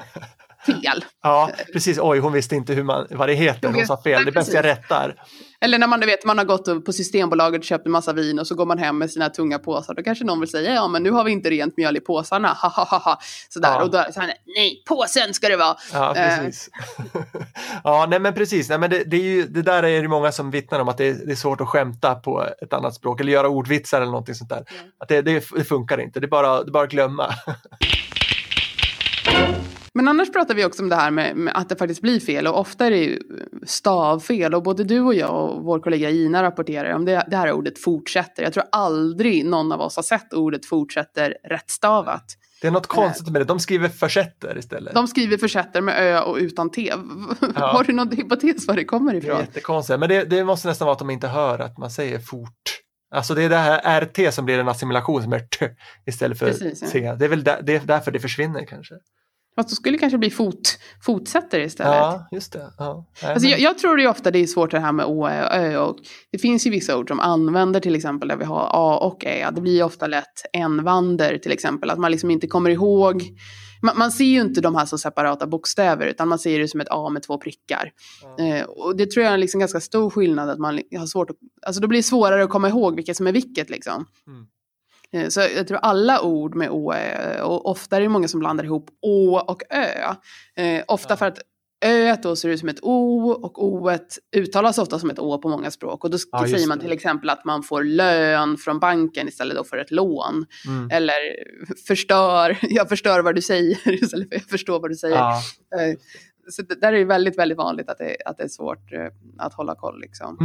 fel. 0.65 1.06
Ja, 1.23 1.49
precis. 1.73 1.99
Oj, 2.01 2.19
hon 2.19 2.34
visste 2.34 2.56
inte 2.56 2.73
hur 2.73 2.84
man, 2.84 3.08
vad 3.12 3.30
det 3.30 3.34
heter. 3.34 3.67
Hon 3.73 3.86
sa 3.88 4.01
fel. 4.01 4.25
Det 4.25 4.30
är 4.30 4.34
bäst 4.34 4.54
jag 4.54 4.65
rättar. 4.65 5.15
Eller 5.62 5.78
när 5.80 5.88
man, 5.88 5.99
du 5.99 6.06
vet, 6.06 6.25
man 6.25 6.38
har 6.38 6.45
gått 6.45 6.86
på 6.86 6.93
Systembolaget 6.93 7.60
och 7.60 7.65
köpt 7.65 7.86
en 7.86 7.91
massa 7.91 8.13
vin 8.13 8.39
och 8.39 8.47
så 8.47 8.56
går 8.56 8.65
man 8.65 8.78
hem 8.78 8.97
med 8.97 9.12
sina 9.12 9.30
tunga 9.30 9.60
påsar. 9.60 9.93
Då 9.93 10.04
kanske 10.04 10.25
någon 10.25 10.39
vill 10.39 10.49
säga, 10.49 10.73
ja 10.73 10.88
men 10.88 11.04
nu 11.04 11.12
har 11.12 11.23
vi 11.23 11.32
inte 11.32 11.49
rent 11.49 11.78
mjöl 11.78 11.97
i 11.97 11.99
påsarna, 11.99 12.47
ha 12.47 12.69
ha 12.69 12.84
ha 12.86 12.97
ha. 12.97 13.19
Sådär, 13.49 13.69
Ja. 13.69 13.84
och 13.84 13.91
då 13.91 14.06
så 14.13 14.19
här, 14.19 14.34
nej, 14.58 14.84
påsen 14.88 15.34
ska 15.34 15.49
det 15.49 15.58
vara. 15.58 15.75
Ja, 15.93 16.15
Eh. 16.15 16.38
precis. 16.39 16.69
ja, 17.84 18.06
nej 18.10 18.19
men 18.19 18.34
precis. 18.34 18.69
Nej, 18.69 18.78
men 18.80 18.89
det, 18.89 19.04
det, 19.04 19.17
är 19.17 19.21
ju, 19.21 19.43
det 19.47 19.62
där 19.62 19.84
är 19.84 20.01
det 20.01 20.08
många 20.08 20.32
som 20.32 20.51
vittnar 20.51 20.80
om 20.80 20.88
att 20.89 20.97
det 20.97 21.06
är, 21.10 21.13
det 21.13 21.32
är 21.32 21.36
svårt 21.36 21.62
att 21.62 21.67
skämta 21.67 22.15
på 22.15 22.45
ett 22.62 22.73
annat 22.73 22.95
språk 22.95 23.19
eller 23.21 23.32
göra 23.32 23.47
ordvitsar 23.49 23.97
eller 24.01 24.12
någonting 24.12 24.36
sånt 24.36 24.49
där. 24.49 24.65
Att 24.99 25.08
det, 25.08 25.21
det, 25.21 25.43
det 25.56 25.63
funkar 25.63 25.97
inte, 26.01 26.19
det 26.19 26.25
är 26.25 26.30
bara, 26.30 26.63
det 26.63 26.69
är 26.69 26.71
bara 26.71 26.84
att 26.84 26.89
glömma. 26.91 27.34
Men 29.95 30.08
annars 30.08 30.31
pratar 30.31 30.55
vi 30.55 30.65
också 30.65 30.84
om 30.84 30.89
det 30.89 30.95
här 30.95 31.12
med, 31.12 31.36
med 31.36 31.58
att 31.58 31.69
det 31.69 31.75
faktiskt 31.75 32.01
blir 32.01 32.19
fel 32.19 32.47
och 32.47 32.60
ofta 32.60 32.86
är 32.86 32.91
det 32.91 32.97
ju 32.97 33.19
stavfel 33.65 34.53
och 34.55 34.63
både 34.63 34.84
du 34.84 34.99
och 35.01 35.13
jag 35.13 35.49
och 35.51 35.63
vår 35.63 35.79
kollega 35.79 36.10
Ina 36.10 36.43
rapporterar 36.43 36.95
om 36.95 37.05
det, 37.05 37.25
det 37.27 37.38
här 37.38 37.51
ordet 37.51 37.79
fortsätter. 37.79 38.43
Jag 38.43 38.53
tror 38.53 38.65
aldrig 38.71 39.45
någon 39.45 39.71
av 39.71 39.81
oss 39.81 39.95
har 39.95 40.03
sett 40.03 40.34
ordet 40.34 40.65
fortsätter 40.65 41.38
rättstavat. 41.43 42.23
Det 42.62 42.67
är 42.67 42.71
något 42.71 42.88
konstigt 42.88 43.29
med 43.29 43.41
det, 43.41 43.45
de 43.45 43.60
skriver 43.60 43.89
försätter 43.89 44.58
istället. 44.58 44.93
De 44.93 45.08
skriver 45.08 45.38
försätter 45.38 45.81
med 45.81 45.95
ö 45.99 46.19
och 46.19 46.38
utan 46.38 46.71
t. 46.71 46.93
Ja. 47.55 47.67
Har 47.73 47.84
du 47.84 47.93
någon 47.93 48.12
hypotes 48.12 48.67
var 48.67 48.75
det 48.75 48.86
kommer 48.86 49.12
Det 49.12 49.17
är 49.17 49.23
ifrån? 49.23 49.39
jättekonstigt, 49.39 49.99
men 49.99 50.10
det, 50.10 50.23
det 50.23 50.43
måste 50.43 50.67
nästan 50.67 50.86
vara 50.86 50.93
att 50.93 50.99
de 50.99 51.10
inte 51.10 51.27
hör 51.27 51.60
att 51.60 51.77
man 51.77 51.91
säger 51.91 52.19
fort. 52.19 52.81
Alltså 53.15 53.36
det 53.36 53.43
är 53.43 53.49
det 53.49 53.58
här 53.58 54.01
RT 54.01 54.34
som 54.34 54.45
blir 54.45 54.60
en 54.60 54.67
assimilation 54.67 55.23
som 55.23 55.34
är 55.34 55.39
T 55.39 55.69
istället 56.05 56.39
för 56.39 56.45
Precis, 56.45 56.81
ja. 56.81 56.88
C. 56.88 57.15
Det 57.19 57.25
är 57.25 57.29
väl 57.29 57.43
där, 57.43 57.62
det 57.63 57.75
är 57.75 57.79
därför 57.86 58.12
det 58.12 58.19
försvinner 58.19 58.65
kanske. 58.65 58.95
Fast 59.55 59.69
då 59.69 59.75
skulle 59.75 59.95
det 59.97 59.99
kanske 59.99 60.17
bli 60.17 60.29
fot, 60.29 60.77
fotsätter 61.05 61.59
istället. 61.59 61.93
Ja, 61.93 62.27
just 62.31 62.53
det. 62.53 62.71
Ja. 62.77 63.05
Alltså 63.23 63.47
jag, 63.47 63.59
jag 63.59 63.77
tror 63.77 63.97
det 63.97 64.03
är 64.03 64.09
ofta 64.09 64.31
det 64.31 64.39
är 64.39 64.47
svårt 64.47 64.71
det 64.71 64.79
här 64.79 64.91
med 64.91 65.05
å, 65.05 65.27
ö. 65.29 65.77
Och 65.77 65.97
det 66.31 66.37
finns 66.37 66.67
ju 66.67 66.71
vissa 66.71 66.97
ord 66.97 67.07
som 67.07 67.19
använder 67.19 67.79
till 67.79 67.95
exempel 67.95 68.27
där 68.27 68.35
vi 68.35 68.45
har 68.45 68.69
a 68.71 68.97
och 68.97 69.25
ä. 69.25 69.51
Det 69.51 69.61
blir 69.61 69.83
ofta 69.83 70.07
lätt 70.07 70.45
en-vander 70.53 71.37
till 71.37 71.51
exempel. 71.51 71.89
Att 71.89 71.99
man 71.99 72.11
liksom 72.11 72.31
inte 72.31 72.47
kommer 72.47 72.69
ihåg. 72.69 73.23
Man, 73.81 73.97
man 73.97 74.11
ser 74.11 74.25
ju 74.25 74.41
inte 74.41 74.61
de 74.61 74.75
här 74.75 74.85
som 74.85 74.99
separata 74.99 75.47
bokstäver 75.47 76.05
utan 76.07 76.27
man 76.27 76.39
ser 76.39 76.59
det 76.59 76.67
som 76.67 76.81
ett 76.81 76.87
a 76.89 77.09
med 77.09 77.23
två 77.23 77.37
prickar. 77.37 77.91
Eh, 78.39 78.65
och 78.65 78.97
det 78.97 79.11
tror 79.11 79.23
jag 79.23 79.29
är 79.29 79.33
en 79.33 79.39
liksom 79.39 79.59
ganska 79.59 79.79
stor 79.79 80.09
skillnad 80.09 80.49
att 80.49 80.59
man 80.59 80.81
har 80.97 81.05
svårt 81.05 81.29
att, 81.29 81.35
alltså 81.65 81.81
då 81.81 81.87
blir 81.87 81.99
det 81.99 82.03
svårare 82.03 82.43
att 82.43 82.49
komma 82.49 82.69
ihåg 82.69 82.95
vilket 82.95 83.17
som 83.17 83.27
är 83.27 83.31
vilket 83.31 83.69
liksom. 83.69 84.05
Mm. 84.27 84.47
Eh, 85.11 85.27
Så 85.29 85.41
jag 85.55 85.67
tror 85.67 85.77
alla 85.77 86.21
ord 86.21 86.55
med 86.55 86.69
å, 86.69 86.91
ä, 86.93 87.41
och 87.41 87.65
ofta 87.69 87.97
är 87.97 88.01
det 88.01 88.09
många 88.09 88.27
som 88.27 88.39
blandar 88.39 88.63
ihop 88.63 88.89
å 89.01 89.39
och 89.39 89.61
ö. 89.69 90.15
Eh, 90.63 90.83
ofta 90.87 91.17
för 91.17 91.25
att 91.25 91.39
Ö 91.85 92.15
då 92.23 92.35
ser 92.35 92.49
ut 92.49 92.59
som 92.59 92.69
ett 92.69 92.79
O 92.81 93.29
och 93.31 93.63
O 93.65 93.91
uttalas 94.35 94.77
ofta 94.77 94.99
som 94.99 95.09
ett 95.09 95.19
Å 95.19 95.37
på 95.37 95.49
många 95.49 95.71
språk. 95.71 96.03
Och 96.03 96.09
då 96.11 96.17
Ja, 96.31 96.47
säger 96.47 96.67
man 96.67 96.77
det. 96.77 96.83
till 96.83 96.91
exempel 96.93 97.29
att 97.29 97.45
man 97.45 97.63
får 97.63 97.83
lön 97.83 98.57
från 98.57 98.79
banken 98.79 99.27
istället 99.27 99.67
för 99.69 99.77
ett 99.77 99.91
lån. 99.91 100.45
Mm. 100.67 100.89
Eller 100.91 101.15
förstör, 101.87 102.57
jag 102.61 102.89
förstör 102.89 103.21
vad 103.21 103.35
du 103.35 103.41
säger 103.41 103.89
istället 104.03 104.27
för 104.29 104.35
jag 104.35 104.43
förstår 104.49 104.79
vad 104.79 104.91
du 104.91 104.95
säger. 104.95 105.15
Ja, 105.15 105.41
Eh, 105.79 105.95
Så 106.49 106.61
det 106.61 106.75
där 106.81 106.93
är 106.93 106.97
ju 106.97 107.05
väldigt, 107.05 107.37
väldigt 107.37 107.57
vanligt 107.57 107.89
att 107.89 107.97
det, 107.97 108.15
att 108.25 108.37
det 108.37 108.43
är 108.43 108.47
svårt 108.47 108.93
eh, 108.93 109.07
att 109.37 109.53
hålla 109.53 109.75
koll. 109.75 109.99
Liksom. 110.01 110.37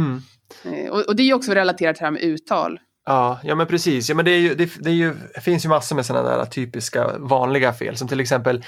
mm. 0.65 0.85
Eh, 0.85 0.91
Och, 0.91 1.07
och 1.07 1.15
det 1.15 1.23
är 1.23 1.33
också 1.33 1.51
relaterat 1.51 1.95
till 1.95 2.01
det 2.03 2.05
här 2.07 2.11
med 2.11 2.21
uttal. 2.21 2.79
Ja, 3.05 3.39
ja 3.43 3.55
men 3.55 3.67
precis. 3.67 4.09
Ja, 4.09 4.15
men 4.15 4.25
det, 4.25 4.31
är 4.31 4.39
ju, 4.39 4.55
det, 4.55 4.69
det, 4.79 4.91
ju, 4.91 5.13
finns 5.41 5.65
ju 5.65 5.69
massor 5.69 5.95
med 5.95 6.05
sådana 6.05 6.29
där 6.37 6.45
typiska 6.45 7.11
vanliga 7.17 7.73
fel 7.73 7.97
som 7.97 8.07
till 8.07 8.19
exempel 8.19 8.63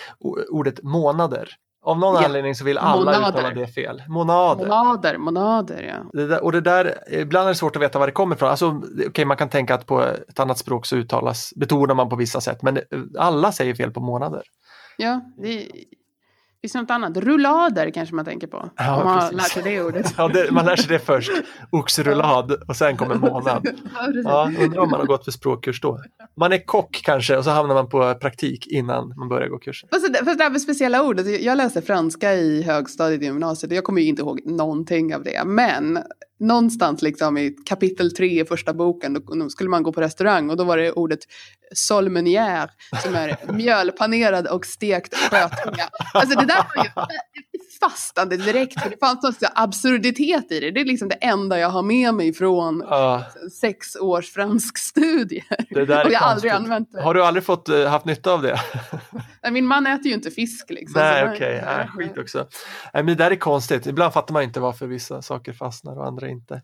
ordet 0.52 0.84
månader. 0.84 1.50
Av 1.86 2.00
någon 2.00 2.16
Ja. 2.16 2.26
anledning 2.26 2.56
så 2.56 2.66
vill 2.66 2.78
alla 2.78 2.96
Månader. 3.12 3.30
uttala 3.40 3.50
det 3.50 3.68
fel. 3.68 4.04
Månader. 4.08 4.66
Monader, 4.68 5.18
monader 5.18 5.82
ja. 5.84 6.10
Det 6.14 6.28
där, 6.28 6.44
och 6.44 6.52
det 6.52 6.62
där, 6.62 6.98
ibland 7.12 7.46
är 7.46 7.50
det 7.50 7.56
svårt 7.56 7.76
att 7.76 7.82
veta 7.82 8.00
var 8.00 8.08
det 8.08 8.12
kommer 8.14 8.36
ifrån. 8.36 8.50
Alltså, 8.50 8.82
okej, 9.08 9.26
man 9.26 9.38
kan 9.38 9.50
tänka 9.50 9.76
att 9.76 9.86
på 9.86 10.02
ett 10.02 10.40
annat 10.40 10.58
språk 10.58 10.86
så 10.86 10.96
uttalas, 10.96 11.54
betonar 11.56 11.96
man 11.96 12.10
på 12.10 12.16
vissa 12.16 12.42
sätt, 12.42 12.62
men 12.62 12.80
alla 13.20 13.52
säger 13.52 13.76
fel 13.76 13.92
på 13.92 14.00
månader. 14.00 14.42
Ja, 14.98 15.22
det 15.38 15.68
finns 16.64 16.76
något 16.76 16.92
annat. 16.92 17.18
Rullader 17.18 17.90
kanske 17.90 18.16
man 18.16 18.26
tänker 18.26 18.48
på. 18.48 18.70
Ja, 18.76 18.98
om 18.98 19.06
man 19.06 19.20
precis. 19.20 19.38
lärt 19.38 19.52
sig 19.52 19.64
det 19.64 19.84
ordet. 19.84 20.14
Ja, 20.18 20.28
det, 20.28 20.52
man 20.52 20.66
lär 20.66 20.76
sig 20.76 20.88
det 20.88 21.00
först, 21.00 21.32
oxrullad, 21.70 22.52
och 22.68 22.76
sen 22.76 22.98
kommer 22.98 23.16
månad. 23.16 23.68
Ja, 24.24 24.52
undrar 24.60 24.82
om 24.82 24.90
man 24.90 25.00
har 25.00 25.08
gått 25.08 25.26
för 25.26 25.32
språkkurs 25.32 25.82
då. 25.82 26.00
Man 26.38 26.54
är 26.54 26.66
kock 26.66 27.02
kanske 27.04 27.38
och 27.38 27.44
så 27.44 27.50
hamnar 27.50 27.76
man 27.76 27.90
på 27.90 28.14
praktik 28.14 28.68
innan 28.68 29.14
man 29.18 29.30
börjar 29.30 29.48
gå 29.48 29.58
kursen. 29.58 29.90
Fast 29.92 30.14
det, 30.14 30.26
fast 30.26 30.38
det 30.38 30.44
här 30.44 30.52
med 30.52 30.62
speciella 30.62 31.04
ord, 31.04 31.20
jag 31.20 31.58
läste 31.58 31.82
franska 31.82 32.34
i 32.34 32.64
högstadiet 32.64 33.22
i 33.22 33.26
gymnasiet 33.26 33.74
jag 33.74 33.84
kommer 33.84 34.02
ju 34.02 34.08
inte 34.08 34.22
ihåg 34.22 34.42
någonting 34.46 35.16
av 35.16 35.24
det. 35.24 35.44
Men 35.46 36.00
någonstans 36.40 37.02
liksom 37.02 37.38
i 37.38 37.56
kapitel 37.66 38.16
tre 38.16 38.42
i 38.42 38.46
första 38.46 38.74
boken, 38.74 39.14
då, 39.14 39.20
då 39.20 39.50
skulle 39.50 39.70
man 39.70 39.84
gå 39.84 39.94
på 39.94 40.02
restaurang 40.02 40.50
och 40.50 40.58
då 40.58 40.64
var 40.64 40.78
det 40.78 40.92
ordet 40.92 41.20
solmenière 41.76 42.70
som 43.04 43.16
är 43.16 43.38
mjölpanerad 43.54 44.48
och 44.48 44.66
stekt 44.66 45.16
skötunga. 45.16 45.90
Alltså 46.14 46.40
det 46.40 46.46
där 46.46 46.66
var 46.76 46.84
ju 46.84 46.90
fastande 47.84 48.38
direkt, 48.38 48.82
för 48.82 48.90
det 48.90 48.98
fanns 49.00 49.42
en 49.42 49.50
absurditet 49.56 50.52
i 50.52 50.60
det. 50.60 50.72
Det 50.72 50.82
är 50.82 50.86
liksom 50.86 51.10
det 51.10 51.16
enda 51.16 51.60
jag 51.60 51.70
har 51.70 51.84
med 51.84 52.14
mig 52.14 52.34
från 52.34 52.84
Ja, 52.90 53.26
sex 53.62 53.96
års 53.96 54.32
det 55.70 55.86
där 55.86 56.00
är 56.00 56.06
och 56.06 56.12
jag 56.12 56.20
har 56.20 56.32
aldrig 56.32 56.52
använt 56.52 56.92
det. 56.92 57.02
Har 57.02 57.14
du 57.14 57.24
aldrig 57.24 57.44
fått, 57.44 57.70
eh, 57.70 57.86
haft 57.86 58.06
nytta 58.06 58.34
av 58.34 58.42
det? 58.42 58.60
Nej, 59.44 59.52
Min 59.52 59.66
man 59.66 59.88
äter 59.88 60.08
ju 60.08 60.14
inte 60.14 60.32
fisk 60.32 60.70
liksom. 60.70 61.02
Nej, 61.02 61.30
okej. 61.36 61.64
Nej, 61.66 61.88
skit 61.88 62.18
också. 62.18 62.38
Nej, 62.94 63.04
men 63.04 63.06
det 63.06 63.16
där 63.16 63.32
är 63.32 63.36
konstigt. 63.36 63.86
Ibland 63.86 64.14
fattar 64.14 64.34
man 64.34 64.44
inte 64.44 64.60
varför 64.60 64.88
vissa 64.88 65.22
saker 65.22 65.54
fastnar 65.54 66.00
och 66.00 66.08
andra 66.08 66.30
inte. 66.30 66.62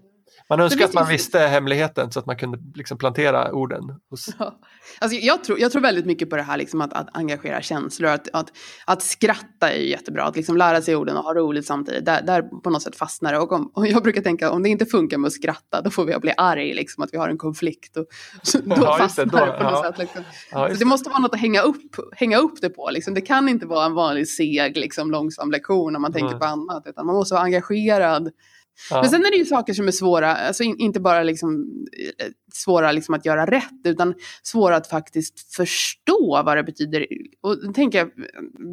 Man 0.49 0.59
önskar 0.59 0.85
att 0.85 0.93
man 0.93 1.07
visste 1.07 1.39
hemligheten 1.39 2.11
så 2.11 2.19
att 2.19 2.25
man 2.25 2.37
kunde 2.37 2.59
liksom 2.75 2.97
plantera 2.97 3.53
orden. 3.53 3.83
Hos... 4.09 4.29
Ja. 4.39 4.59
Alltså, 4.99 5.17
jag, 5.17 5.43
tror, 5.43 5.59
jag 5.59 5.71
tror 5.71 5.81
väldigt 5.81 6.05
mycket 6.05 6.29
på 6.29 6.35
det 6.35 6.41
här 6.41 6.57
liksom, 6.57 6.81
att, 6.81 6.93
att 6.93 7.17
engagera 7.17 7.61
känslor. 7.61 8.09
Att, 8.09 8.27
att, 8.33 8.51
att 8.85 9.01
skratta 9.01 9.71
är 9.71 9.81
jättebra. 9.81 10.23
Att 10.23 10.35
liksom 10.35 10.57
lära 10.57 10.81
sig 10.81 10.95
orden 10.95 11.17
och 11.17 11.23
ha 11.23 11.33
roligt 11.33 11.65
samtidigt. 11.65 12.05
Där, 12.05 12.21
där 12.21 12.41
på 12.41 12.69
något 12.69 12.81
sätt 12.81 12.95
fastnar 12.95 13.31
det. 13.33 13.39
Och, 13.39 13.51
om, 13.51 13.71
och 13.73 13.87
jag 13.87 14.03
brukar 14.03 14.21
tänka 14.21 14.51
om 14.51 14.63
det 14.63 14.69
inte 14.69 14.85
funkar 14.85 15.17
med 15.17 15.27
att 15.27 15.33
skratta 15.33 15.81
då 15.81 15.89
får 15.89 16.05
vi 16.05 16.19
bli 16.19 16.33
arg. 16.37 16.73
Liksom, 16.73 17.03
att 17.03 17.13
vi 17.13 17.17
har 17.17 17.29
en 17.29 17.37
konflikt. 17.37 17.97
Och, 17.97 18.05
då 18.63 18.75
Ja, 18.75 18.91
det, 18.93 19.03
fastnar 19.03 19.25
det, 19.25 19.31
då, 19.31 19.57
på 19.57 19.63
något 19.63 19.73
ja. 19.73 19.83
sätt. 19.83 19.97
Liksom. 19.97 20.23
Ja, 20.51 20.69
just 20.69 20.79
det 20.79 20.85
måste 20.85 21.09
vara 21.09 21.19
något 21.19 21.33
att 21.33 21.39
hänga 21.39 21.61
upp, 21.61 21.95
hänga 22.11 22.37
upp 22.37 22.61
det 22.61 22.69
på. 22.69 22.89
Liksom. 22.89 23.13
Det 23.13 23.21
kan 23.21 23.49
inte 23.49 23.65
vara 23.65 23.85
en 23.85 23.93
vanlig 23.93 24.27
seg, 24.27 24.77
liksom, 24.77 25.11
långsam 25.11 25.51
lektion 25.51 25.95
om 25.95 26.01
man 26.01 26.13
tänker 26.13 26.29
Nej. 26.29 26.39
på 26.39 26.45
annat. 26.45 26.83
Utan 26.85 27.05
man 27.05 27.15
måste 27.15 27.33
vara 27.33 27.43
engagerad. 27.43 28.31
Ja. 28.89 29.01
Men 29.01 29.09
sen 29.09 29.25
är 29.25 29.31
det 29.31 29.37
ju 29.37 29.45
saker 29.45 29.73
som 29.73 29.87
är 29.87 29.91
svåra, 29.91 30.35
alltså 30.35 30.63
in, 30.63 30.77
inte 30.77 30.99
bara 30.99 31.23
liksom, 31.23 31.65
eh, 32.19 32.25
svåra 32.53 32.91
liksom 32.91 33.15
att 33.15 33.25
göra 33.25 33.45
rätt, 33.45 33.81
utan 33.83 34.13
svåra 34.43 34.75
att 34.75 34.87
faktiskt 34.87 35.55
förstå 35.55 36.41
vad 36.45 36.57
det 36.57 36.63
betyder. 36.63 37.05
Och 37.41 37.65
då 37.65 37.73
tänker 37.73 37.97
jag, 37.97 38.11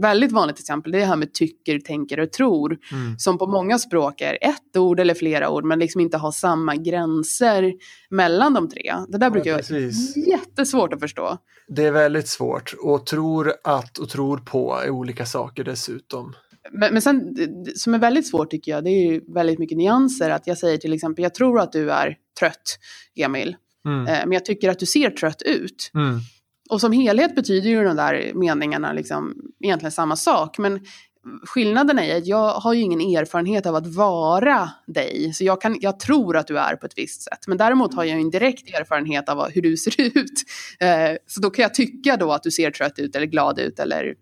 väldigt 0.03 0.33
vanligt 0.33 0.59
exempel, 0.59 0.93
det 0.93 0.99
är 0.99 1.01
det 1.01 1.07
här 1.07 1.17
med 1.17 1.33
tycker, 1.33 1.79
tänker 1.79 2.21
och 2.21 2.33
tror, 2.33 2.79
Mm. 2.93 3.19
som 3.19 3.39
på 3.39 3.47
många 3.47 3.79
språk 3.79 4.21
är 4.21 4.39
ett 4.41 4.77
ord 4.77 5.01
eller 5.01 5.15
flera 5.15 5.51
ord, 5.51 5.65
men 5.65 5.79
liksom 5.79 6.01
inte 6.01 6.17
har 6.17 6.33
samma 6.33 6.77
gränser 6.77 7.73
mellan 8.11 8.55
de 8.55 8.69
tre. 8.69 8.95
Det 9.09 9.19
där 9.19 9.31
brukar 9.31 9.51
vara 9.53 9.63
precis. 9.63 10.17
jättesvårt 10.17 10.93
att 10.93 11.01
förstå. 11.01 11.39
Det 11.69 11.85
är 11.85 11.93
väldigt 11.93 12.29
svårt 12.29 12.75
och 12.81 13.07
tror 13.07 13.53
att 13.65 13.99
och 13.99 14.09
tror 14.09 14.39
på 14.39 14.81
är 14.85 14.91
olika 14.91 15.27
saker 15.27 15.65
dessutom. 15.65 16.35
Men, 16.73 16.93
men 16.93 17.03
sen, 17.03 17.37
som 17.77 17.95
är 17.95 17.99
väldigt 17.99 18.29
svårt 18.29 18.51
tycker 18.51 18.73
jag, 18.73 18.85
det 18.85 18.91
är 18.91 19.13
ju 19.13 19.21
väldigt 19.35 19.59
mycket 19.59 19.79
nyanser. 19.79 20.31
Att 20.31 20.47
jag 20.47 20.59
säger 20.59 20.79
till 20.79 20.93
exempel, 20.93 21.23
jag 21.23 21.35
tror 21.35 21.61
att 21.61 21.73
du 21.73 21.91
är 21.91 22.17
trött, 22.39 22.79
Emil. 23.17 23.57
Mm. 23.87 24.07
Eh, 24.07 24.21
Men 24.27 24.33
jag 24.33 24.45
tycker 24.45 24.71
att 24.71 24.79
du 24.79 24.87
ser 24.87 25.11
trött 25.11 25.43
ut. 25.43 25.91
Mm. 25.95 26.19
Och 26.71 26.81
som 26.81 26.93
helhet 26.93 27.35
betyder 27.35 27.71
ju 27.71 27.85
de 27.85 27.97
där 27.97 28.33
meningarna 28.35 28.93
liksom 28.93 29.35
egentligen 29.65 29.93
samma 29.93 30.17
sak. 30.17 30.59
Men 30.59 30.81
skillnaden 31.47 31.99
är 31.99 32.17
att 32.17 32.27
jag 32.27 32.51
har 32.51 32.75
ju 32.75 32.81
ingen 32.81 33.01
erfarenhet 33.01 33.67
av 33.67 33.75
att 33.75 33.87
vara 33.87 34.71
dig. 34.87 35.33
Så 35.35 35.45
jag, 35.45 35.61
kan, 35.61 35.77
jag 35.81 36.01
tror 36.01 36.37
att 36.37 36.47
du 36.47 36.59
är 36.59 36.77
på 36.77 36.87
ett 36.87 36.93
visst 36.99 37.23
sätt. 37.23 37.39
Men 37.47 37.59
däremot 37.59 37.95
har 37.95 38.05
jag 38.05 38.21
en 38.21 38.31
direkt 38.31 38.69
erfarenhet 38.69 39.29
av 39.29 39.51
hur 39.51 39.63
du 39.63 39.77
ser 39.77 40.01
ut. 40.19 40.43
Eh, 40.81 41.17
Så 41.27 41.41
då 41.41 41.51
kan 41.51 41.63
jag 41.63 41.75
tycka 41.75 42.17
då 42.17 42.33
att 42.33 42.43
du 42.43 42.51
ser 42.51 42.71
trött 42.71 42.99
ut 42.99 43.17
eller 43.17 43.27
glad 43.27 43.59
ut 43.59 43.79
eller 43.81 44.15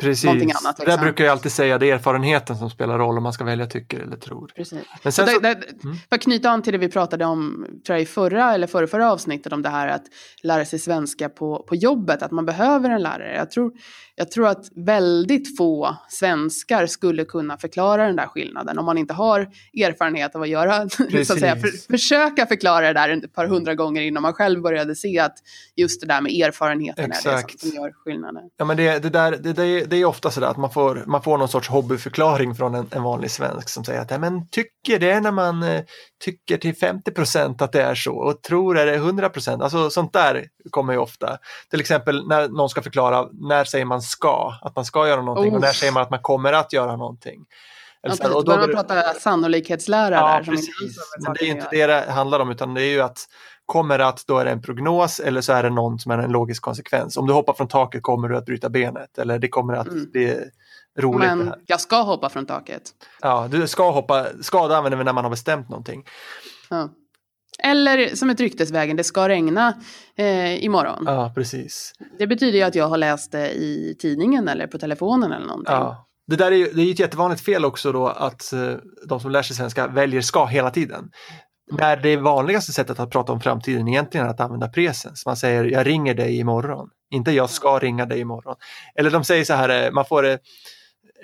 Precis. 0.00 0.24
någonting 0.24 0.50
annat. 0.50 0.76
Där 0.76 0.84
liksom. 0.84 1.02
brukar 1.02 1.24
jag 1.24 1.32
alltid 1.32 1.52
säga 1.52 1.78
det 1.78 1.90
är 1.90 1.94
erfarenheten 1.94 2.56
som 2.56 2.70
spelar 2.70 2.98
roll 2.98 3.16
om 3.16 3.22
man 3.22 3.32
ska 3.32 3.44
välja 3.44 3.66
tycker 3.66 4.00
eller 4.00 4.16
tror. 4.16 4.50
Precis. 4.56 4.78
Men 5.02 5.12
Så 5.12 5.26
sen 5.26 5.34
så, 5.34 5.40
där, 5.40 5.54
där, 5.54 5.64
Mm. 5.84 5.96
För 6.08 6.16
att 6.16 6.22
knyta 6.22 6.50
an 6.50 6.62
till 6.62 6.72
det 6.72 6.78
vi 6.78 6.88
pratade 6.88 7.24
om 7.24 7.66
tror 7.86 7.96
jag, 7.96 8.02
i 8.02 8.06
förra 8.06 8.54
eller 8.54 8.66
förra, 8.66 8.86
förra 8.86 9.12
avsnittet 9.12 9.52
om 9.52 9.62
det 9.62 9.68
här 9.68 9.88
att 9.88 10.02
lära 10.42 10.64
sig 10.64 10.78
svenska 10.78 11.28
på, 11.28 11.64
på 11.68 11.74
jobbet, 11.74 12.22
att 12.22 12.30
man 12.30 12.46
behöver 12.46 12.90
en 12.90 13.02
lärare. 13.02 13.36
Jag 13.36 13.50
tror, 13.50 13.72
jag 14.14 14.30
tror 14.30 14.48
att 14.48 14.68
väldigt 14.76 15.56
få 15.56 15.96
svenskar 16.08 16.86
skulle 16.86 17.24
kunna 17.24 17.56
förklara 17.58 18.06
den 18.06 18.16
där 18.16 18.26
skillnaden 18.26 18.78
om 18.78 18.84
man 18.84 18.98
inte 18.98 19.14
har 19.14 19.40
erfarenhet 19.74 20.34
av 20.34 20.42
att 20.42 20.48
göra, 20.48 20.88
så 20.88 21.32
att 21.32 21.38
säga, 21.38 21.56
för, 21.56 21.62
Precis. 21.62 21.86
försöka 21.86 22.46
förklara 22.46 22.86
det 22.86 22.92
där 22.92 23.08
ett 23.08 23.34
par 23.34 23.46
hundra 23.46 23.74
gånger 23.74 24.02
innan 24.02 24.22
man 24.22 24.32
själv 24.32 24.62
började 24.62 24.94
se 24.96 25.18
att 25.18 25.38
just 25.76 26.00
det 26.00 26.06
där 26.06 26.20
med 26.20 26.32
erfarenheten 26.32 27.04
är 27.04 27.08
det 27.08 27.14
Exakt. 27.14 27.60
som, 27.60 27.70
som 27.70 27.82
gör 27.82 27.92
skillnaden. 27.92 28.42
Ja, 28.56 28.64
men 28.64 28.76
det, 28.76 28.98
det, 28.98 29.10
där, 29.10 29.36
det, 29.36 29.51
det, 29.52 29.64
är- 29.66 29.86
det 29.86 29.96
är 29.96 30.04
ofta 30.04 30.30
sådär 30.30 30.46
att 30.46 30.56
man 30.56 30.70
får, 30.70 31.02
man 31.06 31.22
får 31.22 31.38
någon 31.38 31.48
sorts 31.48 31.68
hobbyförklaring 31.68 32.54
från 32.54 32.74
en, 32.74 32.88
en 32.90 33.02
vanlig 33.02 33.30
svensk 33.30 33.68
som 33.68 33.84
säger 33.84 34.00
att 34.00 34.10
"Nej, 34.10 34.18
men 34.18 34.48
tycker 34.48 34.98
det 34.98 35.10
är 35.10 35.20
när 35.20 35.30
man 35.32 35.62
eh, 35.62 35.82
tycker 36.24 36.56
till 36.56 36.76
50 36.76 37.10
procent 37.10 37.62
att 37.62 37.72
det 37.72 37.82
är 37.82 37.94
så 37.94 38.12
och 38.14 38.42
tror 38.42 38.78
är 38.78 38.86
det 38.86 38.94
100 38.94 39.28
procent. 39.28 39.62
Alltså 39.62 39.90
sånt 39.90 40.12
där 40.12 40.46
kommer 40.70 40.92
ju 40.92 40.98
ofta. 40.98 41.38
Till 41.70 41.80
exempel 41.80 42.28
när 42.28 42.48
någon 42.48 42.68
ska 42.68 42.82
förklara 42.82 43.26
när 43.32 43.64
säger 43.64 43.84
man 43.84 44.02
ska, 44.02 44.54
att 44.62 44.76
man 44.76 44.84
ska 44.84 45.08
göra 45.08 45.22
någonting 45.22 45.54
och 45.54 45.60
när 45.60 45.68
Oh. 45.68 45.72
säger 45.72 45.92
man 45.92 46.02
att 46.02 46.10
man 46.10 46.20
kommer 46.22 46.52
att 46.52 46.72
göra 46.72 46.96
någonting. 46.96 47.44
Eller 48.04 48.14
Ja, 48.14 48.24
precis. 48.24 48.34
då 48.34 48.42
börjar 48.42 48.66
bör- 48.66 48.74
man 48.74 48.84
prata 48.86 49.14
sannolikhetslära 49.20 50.14
Ja, 50.14 50.26
där. 50.36 50.42
Som 50.44 50.54
inte 50.54 50.66
precis. 50.66 50.96
Men 51.24 51.32
det 51.34 51.40
är 51.40 51.46
saken 51.46 51.56
inte 51.56 51.68
det 51.70 51.86
det 51.86 52.12
handlar 52.12 52.40
om 52.40 52.50
utan 52.50 52.74
det 52.74 52.82
är 52.82 52.90
ju 52.90 53.00
att 53.00 53.18
kommer 53.72 53.98
att 53.98 54.24
då 54.26 54.38
är 54.38 54.44
det 54.44 54.50
en 54.50 54.62
prognos 54.62 55.20
eller 55.20 55.40
så 55.40 55.52
är 55.52 55.62
det 55.62 55.70
någon 55.70 55.98
som 55.98 56.12
är 56.12 56.18
en 56.18 56.32
logisk 56.32 56.62
konsekvens. 56.62 57.16
Om 57.16 57.26
du 57.26 57.32
hoppar 57.32 57.52
från 57.52 57.68
taket 57.68 58.02
kommer 58.02 58.28
du 58.28 58.36
att 58.36 58.44
bryta 58.46 58.68
benet 58.70 59.18
eller 59.18 59.38
det 59.38 59.48
kommer 59.48 59.74
att 59.74 59.88
Mm. 59.88 60.10
bli 60.10 60.36
roligt 60.98 61.28
Men 61.28 61.54
jag 61.66 61.80
ska 61.80 62.02
hoppa 62.02 62.28
från 62.28 62.46
taket. 62.46 62.82
Ja, 63.20 63.48
du 63.50 63.66
ska 63.66 63.90
hoppa, 63.90 64.26
skada 64.40 64.76
använder 64.76 64.98
vi 64.98 65.04
när 65.04 65.12
man 65.12 65.24
har 65.24 65.30
bestämt 65.30 65.68
någonting. 65.68 66.04
Ja. 66.70 66.88
Eller 67.62 68.14
som 68.16 68.30
ett 68.30 68.40
ryktesvägen, 68.40 68.96
det 68.96 69.04
ska 69.04 69.28
regna 69.28 69.74
eh, 70.16 70.64
imorgon. 70.64 71.04
Ja, 71.06 71.32
precis. 71.34 71.92
Det 72.18 72.26
betyder 72.26 72.58
ju 72.58 72.64
att 72.64 72.74
jag 72.74 72.88
har 72.88 72.96
läst 72.98 73.32
det 73.32 73.50
i 73.50 73.96
tidningen 73.98 74.48
eller 74.48 74.66
på 74.66 74.78
telefonen 74.78 75.32
eller 75.32 75.46
någonting. 75.46 75.74
Ja. 75.74 76.08
Det 76.26 76.36
där 76.36 76.52
är 76.52 76.56
ju 76.56 76.72
det 76.72 76.82
är 76.82 76.90
ett 76.90 76.98
jättevanligt 76.98 77.44
fel 77.44 77.64
också 77.64 77.92
då 77.92 78.08
att 78.08 78.52
eh, 78.52 78.74
de 79.08 79.20
som 79.20 79.30
lär 79.30 79.42
sig 79.42 79.56
svenska 79.56 79.86
väljer 79.86 80.20
ska 80.20 80.44
hela 80.46 80.70
tiden. 80.70 81.10
När 81.78 81.96
det 81.96 82.16
vanligaste 82.16 82.72
sättet 82.72 83.00
att 83.00 83.10
prata 83.10 83.32
om 83.32 83.40
framtiden 83.40 83.88
egentligen 83.88 84.26
är 84.26 84.30
att 84.30 84.40
använda 84.40 84.68
presens. 84.68 85.26
Man 85.26 85.36
säger 85.36 85.64
jag 85.64 85.86
ringer 85.86 86.14
dig 86.14 86.38
imorgon, 86.38 86.88
inte 87.10 87.30
jag 87.30 87.50
ska 87.50 87.78
ringa 87.78 88.06
dig 88.06 88.20
imorgon. 88.20 88.56
Eller 88.94 89.10
de 89.10 89.24
säger 89.24 89.44
så 89.44 89.54
här, 89.54 89.86
eh, 89.86 89.92
man 89.92 90.04
får 90.04 90.26
eh, 90.26 90.36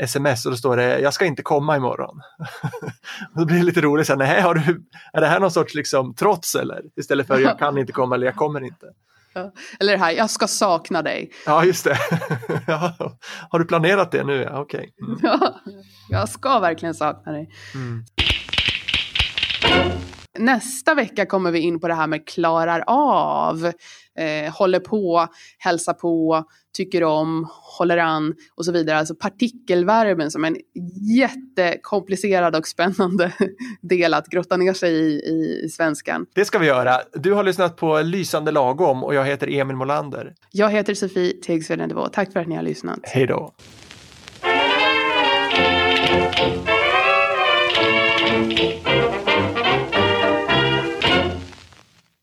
sms 0.00 0.46
och 0.46 0.52
då 0.52 0.56
står 0.56 0.76
det 0.76 1.00
jag 1.00 1.14
ska 1.14 1.24
inte 1.24 1.42
komma 1.42 1.76
imorgon. 1.76 2.20
Då 3.34 3.44
blir 3.44 3.58
det 3.58 3.64
lite 3.64 3.80
roligt, 3.80 4.06
så 4.06 4.12
här, 4.12 4.18
nej, 4.18 4.40
har 4.40 4.54
du, 4.54 4.82
är 5.12 5.20
det 5.20 5.26
här 5.26 5.40
någon 5.40 5.50
sorts 5.50 5.74
liksom, 5.74 6.14
trots 6.14 6.54
eller? 6.54 6.82
Istället 6.96 7.26
för 7.26 7.38
jag 7.38 7.58
kan 7.58 7.78
inte 7.78 7.92
komma 7.92 8.14
eller 8.14 8.26
jag 8.26 8.36
kommer 8.36 8.64
inte. 8.64 8.86
Eller 9.80 9.92
det 9.92 9.98
här, 9.98 10.12
jag 10.12 10.30
ska 10.30 10.46
sakna 10.46 11.02
dig. 11.02 11.30
Ja, 11.46 11.64
just 11.64 11.84
det. 11.84 11.98
ja, 12.66 12.94
har 13.50 13.58
du 13.58 13.64
planerat 13.64 14.10
det 14.10 14.24
nu? 14.24 14.42
Ja, 14.42 14.60
okej. 14.60 14.94
Mm. 15.06 15.18
Ja, 15.22 15.60
jag 16.08 16.28
ska 16.28 16.58
verkligen 16.58 16.94
sakna 16.94 17.32
dig. 17.32 17.50
Mm. 17.74 18.04
Nästa 20.38 20.94
vecka 20.94 21.26
kommer 21.26 21.50
vi 21.50 21.58
in 21.58 21.80
på 21.80 21.88
det 21.88 21.94
här 21.94 22.06
med 22.06 22.28
klarar 22.28 22.84
av, 22.86 23.66
eh, 24.18 24.52
håller 24.52 24.80
på, 24.80 25.26
hälsar 25.58 25.92
på, 25.92 26.44
tycker 26.76 27.04
om, 27.04 27.48
håller 27.78 27.96
an 27.96 28.34
och 28.54 28.64
så 28.64 28.72
vidare. 28.72 28.98
Alltså 28.98 29.14
partikelverben 29.14 30.30
som 30.30 30.44
en 30.44 30.56
jättekomplicerad 31.18 32.56
och 32.56 32.68
spännande 32.68 33.32
del 33.80 34.14
att 34.14 34.26
grotta 34.26 34.56
ner 34.56 34.72
sig 34.72 34.92
i, 34.94 35.10
i, 35.10 35.60
i 35.64 35.68
svenskan. 35.68 36.26
Det 36.34 36.44
ska 36.44 36.58
vi 36.58 36.66
göra. 36.66 37.00
Du 37.12 37.32
har 37.32 37.44
lyssnat 37.44 37.76
på 37.76 38.00
Lysande 38.00 38.50
lagom 38.50 39.04
och 39.04 39.14
jag 39.14 39.24
heter 39.24 39.48
Emil 39.48 39.76
Molander. 39.76 40.34
Jag 40.50 40.70
heter 40.70 40.94
Sofie 40.94 41.32
Tegsveden 41.32 42.10
Tack 42.12 42.32
för 42.32 42.40
att 42.40 42.48
ni 42.48 42.56
har 42.56 42.62
lyssnat. 42.62 43.00
Hej 43.02 43.26
då. 43.26 43.54